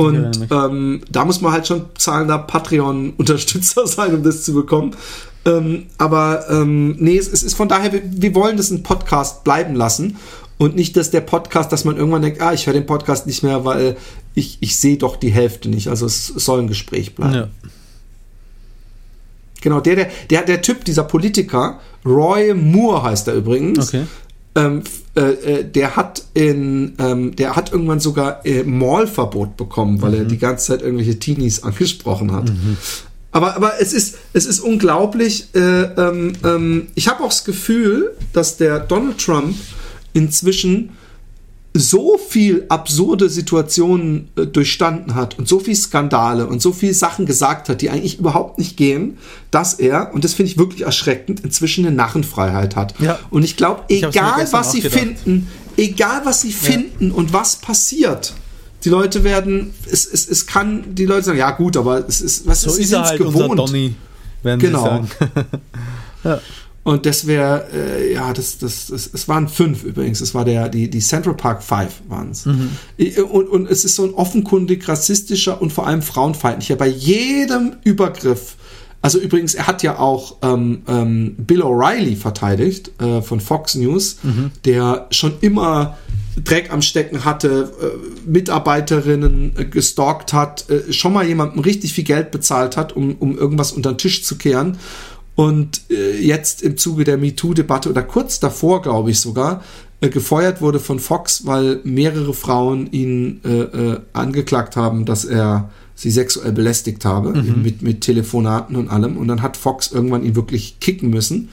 [0.00, 4.96] Und ähm, da muss man halt schon zahlender Patreon-Unterstützer sein, um das zu bekommen.
[5.44, 9.44] Ähm, aber ähm, nee, es, es ist von daher, wir, wir wollen das ein Podcast
[9.44, 10.16] bleiben lassen.
[10.58, 13.42] Und nicht, dass der Podcast, dass man irgendwann denkt, ah, ich höre den Podcast nicht
[13.42, 13.96] mehr, weil
[14.34, 15.88] ich, ich sehe doch die Hälfte nicht.
[15.88, 17.34] Also es soll ein Gespräch bleiben.
[17.34, 17.48] ja.
[19.62, 23.88] Genau, der, der, der, der Typ, dieser Politiker, Roy Moore heißt er übrigens.
[23.88, 24.06] Okay.
[24.54, 24.82] Ähm,
[25.14, 30.24] äh, äh, der hat in, ähm, der hat irgendwann sogar äh, Mallverbot bekommen, weil er
[30.24, 32.50] die ganze Zeit irgendwelche Teenies angesprochen hat.
[33.32, 35.54] Aber, aber es ist, es ist unglaublich.
[35.54, 39.54] Äh, ähm, ähm, ich habe auch das Gefühl, dass der Donald Trump
[40.12, 40.90] inzwischen
[41.72, 47.26] so viel absurde Situationen äh, durchstanden hat und so viel Skandale und so viel Sachen
[47.26, 49.18] gesagt hat, die eigentlich überhaupt nicht gehen,
[49.52, 52.94] dass er, und das finde ich wirklich erschreckend, inzwischen eine Narrenfreiheit hat.
[52.98, 53.20] Ja.
[53.30, 54.98] Und ich glaube, egal was sie gedacht.
[54.98, 58.34] finden, egal was sie finden und was passiert,
[58.84, 62.46] die Leute werden, es, es, es kann, die Leute sagen, ja gut, aber es ist,
[62.46, 63.94] was So sie ist er halt unser Donny,
[64.42, 64.58] Genau.
[64.62, 65.08] sie sagen.
[66.82, 70.22] Und das wäre, äh, ja, das, das, das, es waren fünf übrigens.
[70.22, 72.46] Es war der, die, die Central Park Five waren es.
[72.46, 72.70] Mhm.
[73.30, 76.76] Und, und es ist so ein offenkundig rassistischer und vor allem frauenfeindlicher.
[76.76, 78.56] Bei jedem Übergriff.
[79.02, 84.16] Also übrigens, er hat ja auch ähm, ähm, Bill O'Reilly verteidigt äh, von Fox News,
[84.22, 84.50] Mhm.
[84.64, 85.96] der schon immer
[86.42, 92.04] Dreck am Stecken hatte, äh, Mitarbeiterinnen äh, gestalkt hat, äh, schon mal jemandem richtig viel
[92.04, 94.78] Geld bezahlt hat, um, um irgendwas unter den Tisch zu kehren.
[95.34, 99.62] Und äh, jetzt im Zuge der MeToo-Debatte oder kurz davor, glaube ich sogar,
[100.00, 105.70] äh, gefeuert wurde von Fox, weil mehrere Frauen ihn äh, äh, angeklagt haben, dass er
[105.94, 109.18] sie sexuell belästigt habe, mit, mit Telefonaten und allem.
[109.18, 111.50] Und dann hat Fox irgendwann ihn wirklich kicken müssen.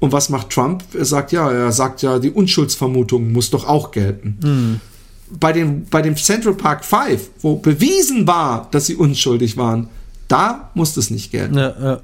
[0.00, 0.82] Und was macht Trump?
[0.94, 4.80] Er sagt ja, er sagt ja, die Unschuldsvermutung muss doch auch gelten.
[5.38, 9.90] Bei, dem, bei dem Central Park 5, wo bewiesen war, dass sie unschuldig waren,
[10.26, 11.58] da muss das nicht gelten.
[11.58, 12.00] Ja, ja.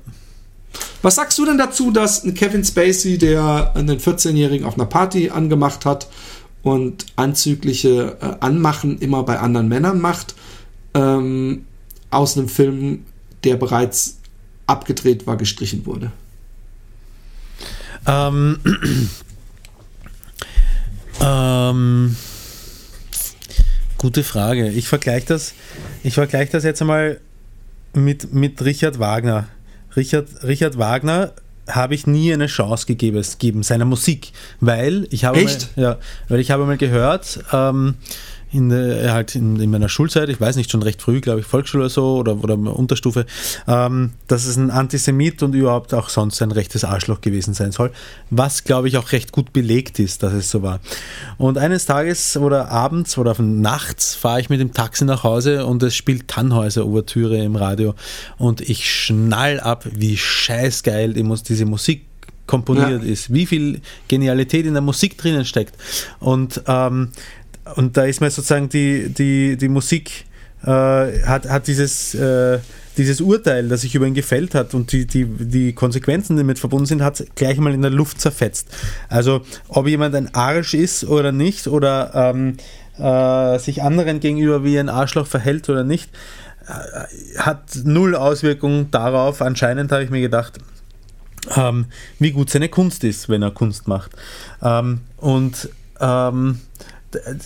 [1.03, 5.85] Was sagst du denn dazu, dass Kevin Spacey, der einen 14-Jährigen auf einer Party angemacht
[5.85, 6.09] hat
[6.63, 10.35] und anzügliche äh, Anmachen immer bei anderen Männern macht,
[10.95, 11.65] ähm,
[12.11, 13.05] aus einem Film,
[13.45, 14.19] der bereits
[14.67, 16.11] abgedreht war, gestrichen wurde?
[18.07, 18.59] Ähm,
[21.21, 22.17] ähm,
[23.99, 24.71] gute Frage.
[24.71, 25.55] Ich vergleiche das,
[26.03, 27.21] ich vergleiche das jetzt einmal
[27.95, 29.49] mit, mit Richard Wagner.
[29.99, 31.33] Richard, Richard Wagner
[31.69, 35.77] habe ich nie eine Chance gegeben, gegeben seiner Musik, weil ich habe Echt?
[35.77, 35.97] Mal, ja,
[36.29, 37.97] weil ich habe mal gehört, ähm,
[38.51, 41.47] in, der, halt in, in meiner Schulzeit, ich weiß nicht, schon recht früh, glaube ich,
[41.47, 43.27] Volksschule oder so oder, oder Unterstufe,
[43.67, 47.91] ähm, dass es ein Antisemit und überhaupt auch sonst ein rechtes Arschloch gewesen sein soll,
[48.31, 50.81] was, glaube ich, auch recht gut belegt ist, dass es so war.
[51.37, 55.83] Und eines Tages oder abends oder nachts fahre ich mit dem Taxi nach Hause und
[55.83, 57.95] es spielt Tannhäuser-Ouvertüre im Radio
[58.39, 62.07] und ich schnall ab, wie scheißgeil diese Musik
[62.47, 63.09] komponiert Ja.
[63.11, 65.75] ist, wie viel Genialität in der Musik drinnen steckt.
[66.19, 67.11] Und, ähm,
[67.77, 70.25] und da ist mir sozusagen die, die, die Musik
[70.63, 72.59] äh, hat, hat dieses, äh,
[72.97, 76.59] dieses Urteil, das sich über ihn gefällt hat und die, die, die Konsequenzen, die damit
[76.59, 78.69] verbunden sind, hat gleich mal in der Luft zerfetzt.
[79.09, 82.57] Also ob jemand ein Arsch ist oder nicht oder ähm,
[82.99, 86.11] äh, sich anderen gegenüber wie ein Arschloch verhält oder nicht,
[86.67, 89.41] äh, hat null Auswirkungen darauf.
[89.43, 90.59] Anscheinend habe ich mir gedacht,
[91.57, 91.87] ähm,
[92.19, 94.11] wie gut seine Kunst ist, wenn er Kunst macht.
[94.61, 95.69] Ähm, und
[96.01, 96.61] ähm,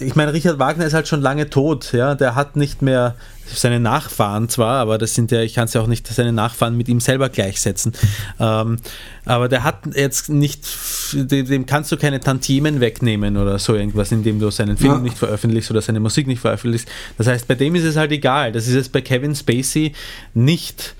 [0.01, 3.15] ich meine, Richard Wagner ist halt schon lange tot, ja, der hat nicht mehr
[3.47, 6.76] seine Nachfahren zwar, aber das sind ja, ich kann es ja auch nicht seine Nachfahren
[6.76, 7.93] mit ihm selber gleichsetzen.
[8.40, 8.78] Ähm,
[9.24, 10.66] aber der hat jetzt nicht,
[11.14, 14.99] dem kannst du keine Tantiemen wegnehmen oder so irgendwas, indem du seinen Film ja.
[14.99, 16.88] nicht veröffentlichst oder seine Musik nicht veröffentlichst.
[17.18, 18.51] Das heißt, bei dem ist es halt egal.
[18.51, 19.93] Das ist es bei Kevin Spacey
[20.34, 20.97] nicht.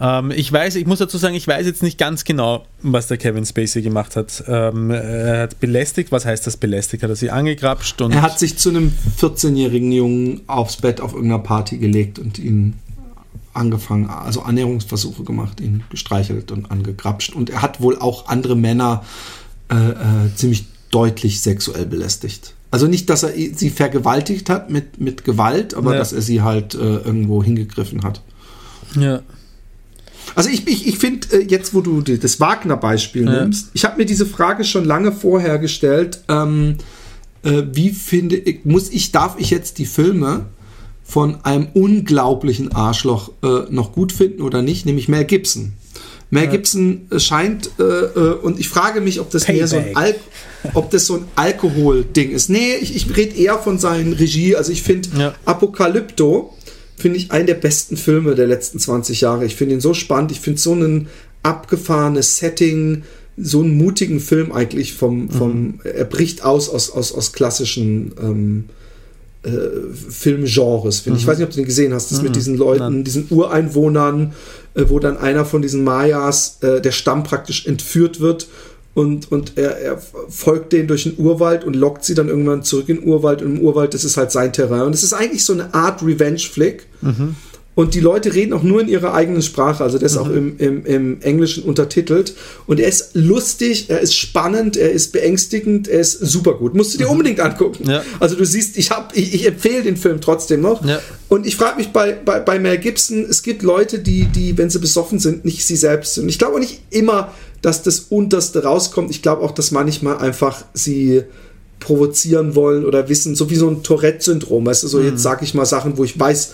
[0.00, 3.18] Ähm, ich weiß, ich muss dazu sagen, ich weiß jetzt nicht ganz genau, was der
[3.18, 4.42] Kevin Spacey gemacht hat.
[4.48, 7.02] Ähm, er hat belästigt, was heißt das belästigt?
[7.02, 8.00] Hat er sie angegrapscht?
[8.00, 12.38] Und er hat sich zu einem 14-jährigen Jungen aufs Bett auf irgendeiner Party gelegt und
[12.38, 12.74] ihn
[13.52, 17.34] angefangen, also Annäherungsversuche gemacht, ihn gestreichelt und angegrapscht.
[17.34, 19.04] Und er hat wohl auch andere Männer
[19.70, 22.54] äh, äh, ziemlich deutlich sexuell belästigt.
[22.70, 25.98] Also nicht, dass er sie vergewaltigt hat mit, mit Gewalt, aber ja.
[25.98, 28.22] dass er sie halt äh, irgendwo hingegriffen hat.
[28.94, 29.22] Ja.
[30.36, 33.42] Also ich, ich, ich finde, äh, jetzt wo du das Wagner-Beispiel ja.
[33.42, 36.76] nimmst, ich habe mir diese Frage schon lange vorher gestellt, ähm,
[37.42, 40.46] äh, wie finde ich, muss ich, darf ich jetzt die Filme
[41.10, 45.72] von einem unglaublichen Arschloch äh, noch gut finden oder nicht, nämlich Mel Gibson.
[46.30, 46.50] Mel ja.
[46.52, 49.58] Gibson äh, scheint, äh, äh, und ich frage mich, ob das Payback.
[49.58, 50.14] mehr so ein, Al
[50.74, 52.48] ob das so ein Alkohol-Ding ist.
[52.48, 54.54] Nee, ich, ich rede eher von seinen Regie.
[54.54, 55.34] Also ich finde ja.
[55.46, 56.54] Apokalypto,
[56.96, 59.44] finde ich einen der besten Filme der letzten 20 Jahre.
[59.46, 60.30] Ich finde ihn so spannend.
[60.30, 61.08] Ich finde so ein
[61.42, 63.02] abgefahrenes Setting,
[63.36, 65.80] so einen mutigen Film eigentlich vom, vom mhm.
[65.82, 68.64] er bricht aus aus, aus, aus klassischen ähm,
[69.42, 69.50] äh,
[70.10, 71.22] Filmgenres, finde mhm.
[71.22, 71.26] ich.
[71.26, 72.24] Weiß nicht, ob du den gesehen hast, das mhm.
[72.24, 73.04] mit diesen Leuten, Nein.
[73.04, 74.34] diesen Ureinwohnern,
[74.74, 78.48] äh, wo dann einer von diesen Mayas, äh, der Stamm praktisch entführt wird
[78.94, 82.88] und, und er, er, folgt denen durch den Urwald und lockt sie dann irgendwann zurück
[82.88, 84.82] in den Urwald und im Urwald, das ist halt sein Terrain.
[84.82, 86.86] Und es ist eigentlich so eine Art Revenge-Flick.
[87.00, 87.36] Mhm.
[87.76, 89.84] Und die Leute reden auch nur in ihrer eigenen Sprache.
[89.84, 90.20] Also der ist mhm.
[90.20, 92.34] auch im, im, im, Englischen untertitelt.
[92.66, 96.74] Und er ist lustig, er ist spannend, er ist beängstigend, er ist super gut.
[96.74, 97.12] Musst du dir mhm.
[97.12, 97.88] unbedingt angucken.
[97.88, 98.02] Ja.
[98.18, 100.84] Also du siehst, ich, hab, ich, ich empfehle den Film trotzdem noch.
[100.84, 101.00] Ja.
[101.28, 104.68] Und ich frage mich bei, bei, bei Mel Gibson, es gibt Leute, die, die, wenn
[104.68, 106.28] sie besoffen sind, nicht sie selbst sind.
[106.28, 109.10] Ich glaube auch nicht immer, dass das Unterste rauskommt.
[109.10, 111.22] Ich glaube auch, dass manchmal einfach sie
[111.78, 114.66] provozieren wollen oder wissen, so wie so ein Tourette-Syndrom.
[114.66, 115.06] Weißt du, so mhm.
[115.06, 116.52] jetzt sage ich mal Sachen, wo ich weiß,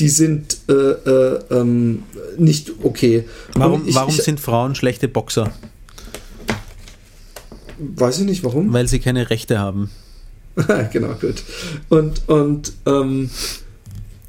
[0.00, 2.04] die sind äh, äh, ähm,
[2.36, 3.24] nicht okay.
[3.54, 5.52] Warum, ich, warum ich, sind Frauen schlechte Boxer?
[7.78, 8.72] Weiß ich nicht, warum.
[8.72, 9.90] Weil sie keine Rechte haben.
[10.92, 11.42] genau, gut.
[11.88, 13.30] Und, und ähm,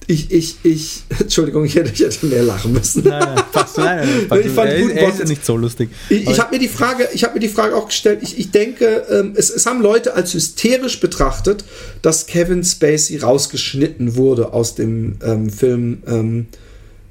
[0.10, 3.04] ich, ich, ich, Entschuldigung, ich hätte, ich hätte mehr lachen müssen.
[3.04, 3.36] Nein,
[3.78, 5.90] nein, nein, ich fand gut, er ist ja nicht so lustig.
[6.10, 8.20] Ich, ich habe mir die Frage, ich habe mir die Frage auch gestellt.
[8.24, 11.64] Ich, ich denke, ähm, es, es haben Leute als hysterisch betrachtet,
[12.02, 16.02] dass Kevin Spacey rausgeschnitten wurde aus dem ähm, Film.
[16.08, 16.48] Ähm,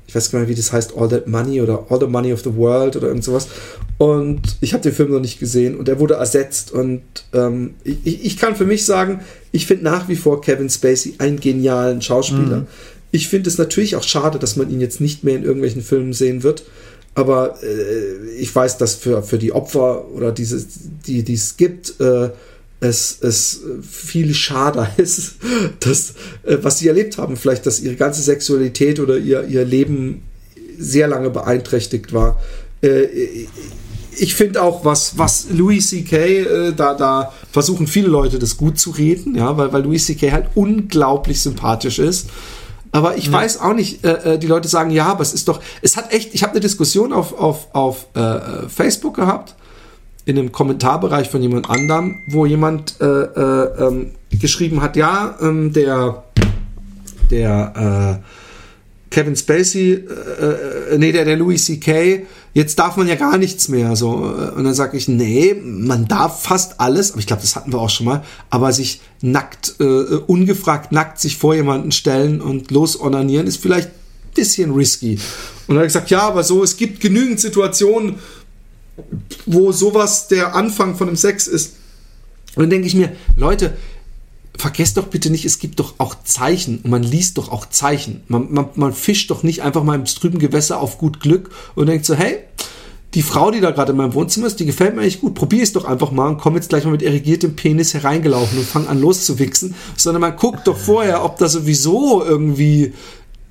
[0.09, 2.43] ich weiß gar nicht, wie das heißt, All That Money oder All the Money of
[2.43, 3.47] the World oder irgend sowas.
[3.99, 6.73] Und ich habe den Film noch nicht gesehen und er wurde ersetzt.
[6.73, 9.21] Und ähm, ich, ich kann für mich sagen,
[9.53, 12.61] ich finde nach wie vor Kevin Spacey einen genialen Schauspieler.
[12.61, 12.67] Mhm.
[13.11, 16.13] Ich finde es natürlich auch schade, dass man ihn jetzt nicht mehr in irgendwelchen Filmen
[16.13, 16.65] sehen wird.
[17.15, 20.65] Aber äh, ich weiß, dass für, für die Opfer oder diese,
[21.07, 22.31] die, es gibt, äh,
[22.81, 25.37] es, es viel schade ist,
[25.81, 26.11] dass,
[26.45, 30.23] äh, was sie erlebt haben, vielleicht, dass ihre ganze Sexualität oder ihr, ihr Leben
[30.79, 32.41] sehr lange beeinträchtigt war.
[32.83, 33.47] Äh,
[34.21, 38.79] ich finde auch, was, was Louis C.K., äh, da, da versuchen viele Leute das gut
[38.79, 40.33] zu reden, ja, weil, weil Louis C.K.
[40.33, 42.29] halt unglaublich sympathisch ist.
[42.93, 43.33] Aber ich ja.
[43.33, 46.13] weiß auch nicht, äh, äh, die Leute sagen, ja, aber es ist doch, es hat
[46.13, 49.55] echt, ich habe eine Diskussion auf, auf, auf äh, Facebook gehabt,
[50.25, 55.73] in einem Kommentarbereich von jemand anderem, wo jemand äh, äh, ähm, geschrieben hat, ja, ähm,
[55.73, 56.25] der,
[57.31, 58.38] der äh,
[59.11, 63.69] Kevin Spacey, äh, äh, nee, der, der Louis C.K., jetzt darf man ja gar nichts
[63.69, 63.97] mehr.
[63.97, 64.11] So.
[64.11, 67.79] Und dann sage ich, nee, man darf fast alles, aber ich glaube, das hatten wir
[67.79, 73.47] auch schon mal, aber sich nackt, äh, ungefragt nackt sich vor jemanden stellen und losonanieren,
[73.47, 75.15] ist vielleicht ein bisschen risky.
[75.15, 75.21] Und
[75.69, 78.17] dann habe ich gesagt, ja, aber so, es gibt genügend Situationen,
[79.47, 81.77] wo sowas der Anfang von einem Sex ist.
[82.57, 83.77] Und dann denke ich mir, Leute,
[84.59, 88.23] vergesst doch bitte nicht, es gibt doch auch Zeichen und man liest doch auch Zeichen.
[88.29, 91.87] Man, man, man fischt doch nicht einfach mal im trüben Gewässer auf gut Glück und
[91.87, 92.41] denkt so, hey,
[93.15, 95.35] die Frau, die da gerade in meinem Wohnzimmer ist, die gefällt mir eigentlich gut.
[95.35, 98.67] Probier es doch einfach mal und komm jetzt gleich mal mit irrigiertem Penis hereingelaufen und
[98.67, 99.75] fang an loszuwichsen.
[99.97, 102.93] Sondern man guckt doch vorher, ob da sowieso irgendwie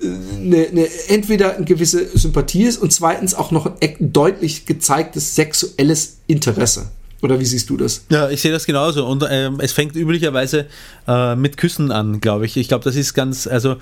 [0.00, 5.34] eine, äh, eine, entweder eine gewisse Sympathie ist und zweitens auch noch ein deutlich gezeigtes
[5.34, 6.90] sexuelles Interesse.
[7.20, 8.04] Oder wie siehst du das?
[8.10, 9.04] Ja, ich sehe das genauso.
[9.06, 10.66] Und ähm, es fängt üblicherweise
[11.08, 12.56] äh, mit Küssen an, glaube ich.
[12.56, 13.76] Ich glaube, das ist ganz, also,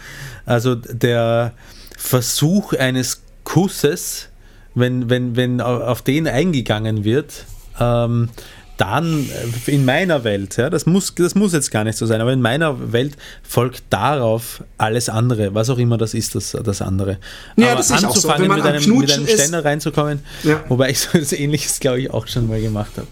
[0.46, 1.52] also der
[1.98, 4.28] Versuch eines Kusses,
[4.74, 7.44] wenn, wenn, wenn auf den eingegangen wird,
[7.78, 8.30] ähm,
[8.78, 9.26] dann
[9.66, 12.32] äh, in meiner Welt, ja, das muss, das muss jetzt gar nicht so sein, aber
[12.32, 17.18] in meiner Welt folgt darauf alles andere, was auch immer das ist, das, das andere.
[17.56, 18.28] Ja, aber das ist auch so.
[18.28, 20.62] anzufangen, man mit, einem, mit einem ist- Ständer reinzukommen, Ja.
[20.68, 23.06] wobei ich so etwas ähnliches, glaube ich, auch schon mal gemacht habe.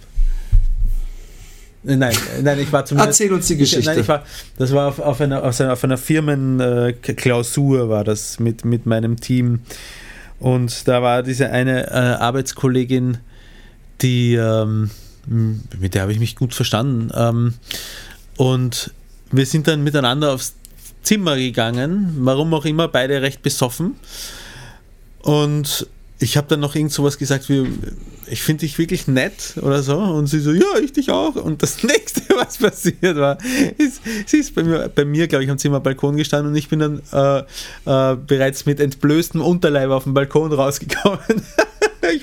[1.84, 3.20] Nein, nein, ich war zumindest.
[3.20, 3.80] Erzähl uns die Geschichte.
[3.80, 4.24] Ich, nein, ich war,
[4.56, 9.60] das war auf, auf einer, auf einer, einer Firmenklausur, war das mit, mit meinem Team.
[10.40, 13.18] Und da war diese eine äh, Arbeitskollegin,
[14.02, 14.90] die, ähm,
[15.26, 17.10] mit der habe ich mich gut verstanden.
[17.14, 17.54] Ähm,
[18.36, 18.92] und
[19.30, 20.54] wir sind dann miteinander aufs
[21.02, 23.96] Zimmer gegangen, warum auch immer, beide recht besoffen.
[25.20, 25.86] Und
[26.24, 27.66] ich habe dann noch irgend sowas gesagt wie,
[28.26, 29.98] ich finde dich wirklich nett oder so.
[29.98, 31.36] Und sie so, ja, ich dich auch.
[31.36, 33.38] Und das nächste, was passiert war,
[33.76, 36.78] ist, sie ist bei mir, bei mir glaube ich, am Zimmerbalkon gestanden und ich bin
[36.78, 37.38] dann äh,
[37.84, 41.20] äh, bereits mit entblößtem Unterleib auf den Balkon rausgekommen.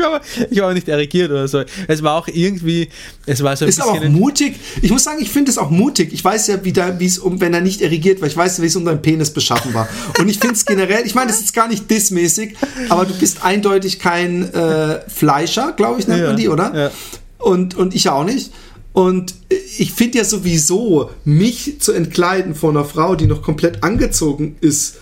[0.01, 1.63] ich, war, aber- ich war nicht erregiert oder so.
[1.87, 2.89] Es war auch irgendwie,
[3.25, 4.55] es war so ein Ist aber auch mutig.
[4.81, 6.11] Ich muss sagen, ich finde es auch mutig.
[6.13, 8.61] Ich weiß ja, wie da, wie es um, wenn er nicht erregiert war, ich weiß,
[8.61, 9.87] wie es um deinen Penis beschaffen war.
[10.19, 12.55] Und ich finde es generell, ich meine, das ist gar nicht dissmäßig,
[12.89, 16.73] aber du bist eindeutig kein äh, Fleischer, glaube ich, nennt Ja, man die, oder?
[16.75, 16.91] ja.
[17.37, 18.51] Und, und ich auch nicht.
[18.93, 19.35] Und
[19.77, 24.97] ich finde ja sowieso, mich zu entkleiden von einer Frau, die noch komplett angezogen ist,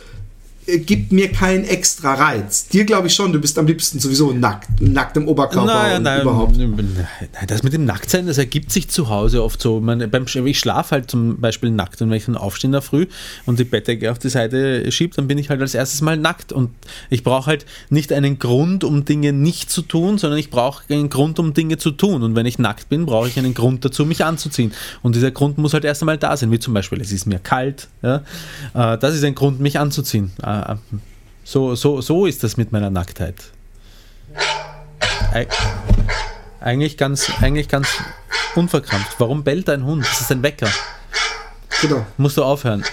[0.77, 2.67] gibt mir keinen extra Reiz.
[2.67, 6.03] Dir glaube ich schon, du bist am liebsten sowieso nackt, nackt im Oberkörper Naja, und
[6.03, 6.55] nein, überhaupt.
[7.47, 9.79] das mit dem Nacktsein, das ergibt sich zu Hause oft so.
[9.79, 12.73] Man, beim, Sch- ich schlafe halt zum Beispiel nackt und wenn ich dann aufstehe in
[12.73, 13.07] der Früh
[13.45, 16.51] und die Bettdecke auf die Seite schiebe, dann bin ich halt als erstes mal nackt
[16.51, 16.69] und
[17.09, 21.09] ich brauche halt nicht einen Grund, um Dinge nicht zu tun, sondern ich brauche einen
[21.09, 22.23] Grund, um Dinge zu tun.
[22.23, 24.71] Und wenn ich nackt bin, brauche ich einen Grund dazu, mich anzuziehen.
[25.01, 27.39] Und dieser Grund muss halt erst einmal da sein, wie zum Beispiel, es ist mir
[27.39, 27.87] kalt.
[28.01, 28.17] Ja?
[28.73, 30.31] Äh, Das ist ein Grund, mich anzuziehen.
[30.63, 30.75] Äh,
[31.43, 33.35] So, so, so ist das mit meiner Nacktheit.
[35.33, 35.47] Eig-
[36.61, 37.87] Eigentlich ganz, eigentlich ganz
[38.55, 39.15] unverkrampft.
[39.19, 40.05] Warum bellt dein Hund?
[40.05, 40.69] Das ist ein Wecker.
[41.81, 42.05] Genau.
[42.17, 42.83] Musst du aufhören.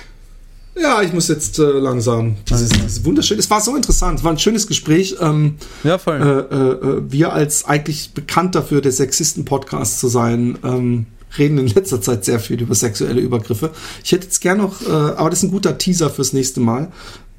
[0.80, 2.36] Ja, ich muss jetzt äh, langsam.
[2.48, 3.38] Dieses, dieses wunderschön.
[3.38, 4.18] Es war so interessant.
[4.20, 5.16] Es war ein schönes Gespräch.
[5.20, 6.20] Ähm, Ja, voll.
[6.20, 11.06] äh, äh, äh, wir als eigentlich bekannt dafür, der Sexisten-Podcast zu sein, ähm,
[11.38, 13.70] reden in letzter Zeit sehr viel über sexuelle Übergriffe.
[14.04, 16.92] Ich hätte jetzt gern noch, äh, aber das ist ein guter Teaser fürs nächste Mal.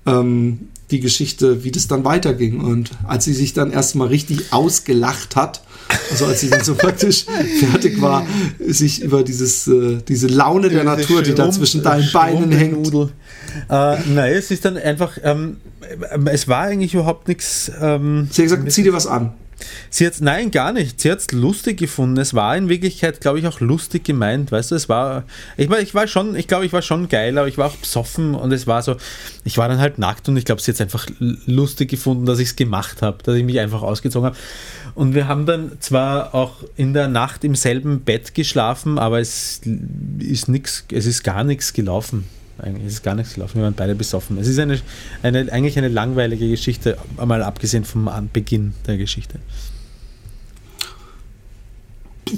[0.07, 2.61] Ähm, die Geschichte, wie das dann weiterging.
[2.61, 5.61] Und als sie sich dann erstmal richtig ausgelacht hat,
[6.11, 7.25] also als sie dann so praktisch
[7.59, 8.25] fertig war,
[8.59, 12.87] sich über dieses, äh, diese Laune der Natur, die da zwischen deinen Beinen hängt.
[12.95, 13.09] Äh,
[13.69, 15.57] nein, es ist dann einfach, ähm,
[16.25, 17.71] es war eigentlich überhaupt nichts.
[17.81, 19.33] Ähm, Sie hat gesagt, zieh dir was an.
[19.89, 21.01] Sie hat nein, gar nicht.
[21.01, 22.17] Sie hat es lustig gefunden.
[22.17, 24.51] Es war in Wirklichkeit, glaube ich, auch lustig gemeint.
[24.51, 25.23] Weißt du, es war,
[25.57, 27.75] ich war, ich war schon, ich glaube, ich war schon geil, aber ich war auch
[27.75, 28.97] besoffen und es war so,
[29.43, 32.39] ich war dann halt nackt und ich glaube, sie hat es einfach lustig gefunden, dass
[32.39, 34.37] ich es gemacht habe, dass ich mich einfach ausgezogen habe.
[34.95, 39.61] Und wir haben dann zwar auch in der Nacht im selben Bett geschlafen, aber es
[40.19, 42.25] ist nichts, es ist gar nichts gelaufen.
[42.59, 43.55] Eigentlich ist gar nichts gelaufen.
[43.55, 44.37] Wir waren beide besoffen.
[44.37, 44.79] Es ist eine,
[45.23, 49.39] eine, eigentlich eine langweilige Geschichte, mal abgesehen vom Beginn der Geschichte.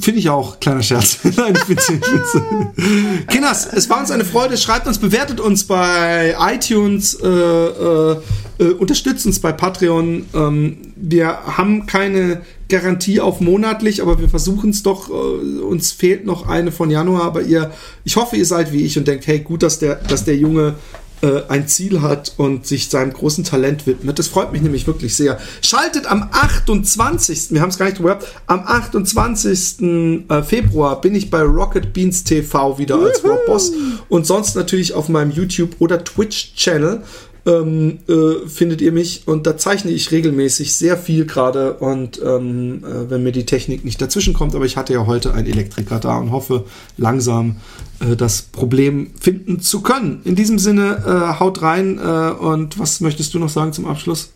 [0.02, 1.20] Finde ich auch, kleiner Scherz.
[1.36, 3.26] Nein, ich find's, ich find's.
[3.28, 4.58] Kinders, es war uns eine Freude.
[4.58, 8.18] Schreibt uns, bewertet uns bei iTunes, äh, äh,
[8.60, 10.26] äh, unterstützt uns bei Patreon.
[10.34, 15.10] Ähm, wir haben keine Garantie auf monatlich, aber wir versuchen es doch.
[15.10, 15.14] Äh,
[15.62, 17.72] uns fehlt noch eine von Januar, aber ihr,
[18.04, 20.76] ich hoffe, ihr seid wie ich und denkt, hey, gut, dass der, dass der Junge
[21.22, 24.20] äh, ein Ziel hat und sich seinem großen Talent widmet.
[24.20, 25.38] Das freut mich nämlich wirklich sehr.
[25.62, 27.52] Schaltet am 28.
[27.52, 28.26] Wir haben es gar nicht gehört.
[28.48, 29.82] Am 28.
[30.30, 33.72] äh, Februar bin ich bei Rocket Beans TV wieder als Rob Boss
[34.08, 37.04] und sonst natürlich auf meinem YouTube oder Twitch Channel.
[37.50, 42.84] Ähm, äh, findet ihr mich und da zeichne ich regelmäßig sehr viel gerade und ähm,
[42.84, 46.00] äh, wenn mir die Technik nicht dazwischen kommt, aber ich hatte ja heute einen Elektriker
[46.00, 46.66] da und hoffe
[46.98, 47.56] langsam
[48.02, 50.22] äh, das Problem finden zu können.
[50.26, 54.32] In diesem Sinne, äh, haut rein äh, und was möchtest du noch sagen zum Abschluss?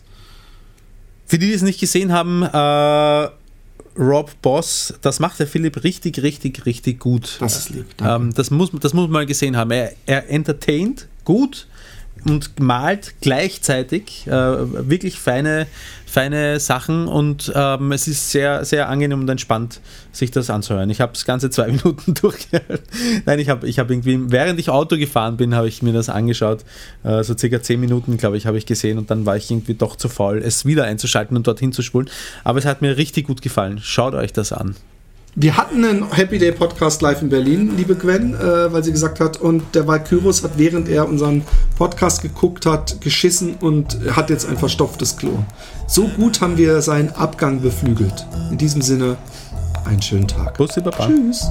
[1.26, 3.30] Für die, die es nicht gesehen haben, äh,
[3.96, 7.36] Rob Boss, das macht der Philipp richtig, richtig, richtig gut.
[7.38, 7.86] Das ist lieb.
[8.02, 9.70] Ähm, das, muss, das muss man mal gesehen haben.
[9.70, 11.68] Er, er entertaint gut
[12.24, 15.66] und malt gleichzeitig äh, wirklich feine,
[16.06, 19.80] feine Sachen und ähm, es ist sehr, sehr angenehm und entspannt,
[20.12, 20.90] sich das anzuhören.
[20.90, 22.82] Ich habe das ganze zwei Minuten durchgehört.
[23.26, 26.08] Nein, ich habe ich hab irgendwie, während ich Auto gefahren bin, habe ich mir das
[26.08, 26.64] angeschaut.
[27.02, 29.74] Äh, so circa zehn Minuten, glaube ich, habe ich gesehen und dann war ich irgendwie
[29.74, 32.08] doch zu faul, es wieder einzuschalten und dorthin zu spulen.
[32.44, 33.80] Aber es hat mir richtig gut gefallen.
[33.82, 34.76] Schaut euch das an.
[35.36, 39.18] Wir hatten einen Happy Day Podcast live in Berlin, liebe Gwen, äh, weil sie gesagt
[39.18, 41.42] hat, und der Valkyros hat, während er unseren
[41.76, 45.40] Podcast geguckt hat, geschissen und hat jetzt ein verstopftes Klo.
[45.88, 48.26] So gut haben wir seinen Abgang beflügelt.
[48.52, 49.16] In diesem Sinne,
[49.84, 50.56] einen schönen Tag.
[50.56, 51.08] Bussi Baba.
[51.08, 51.44] Tschüss.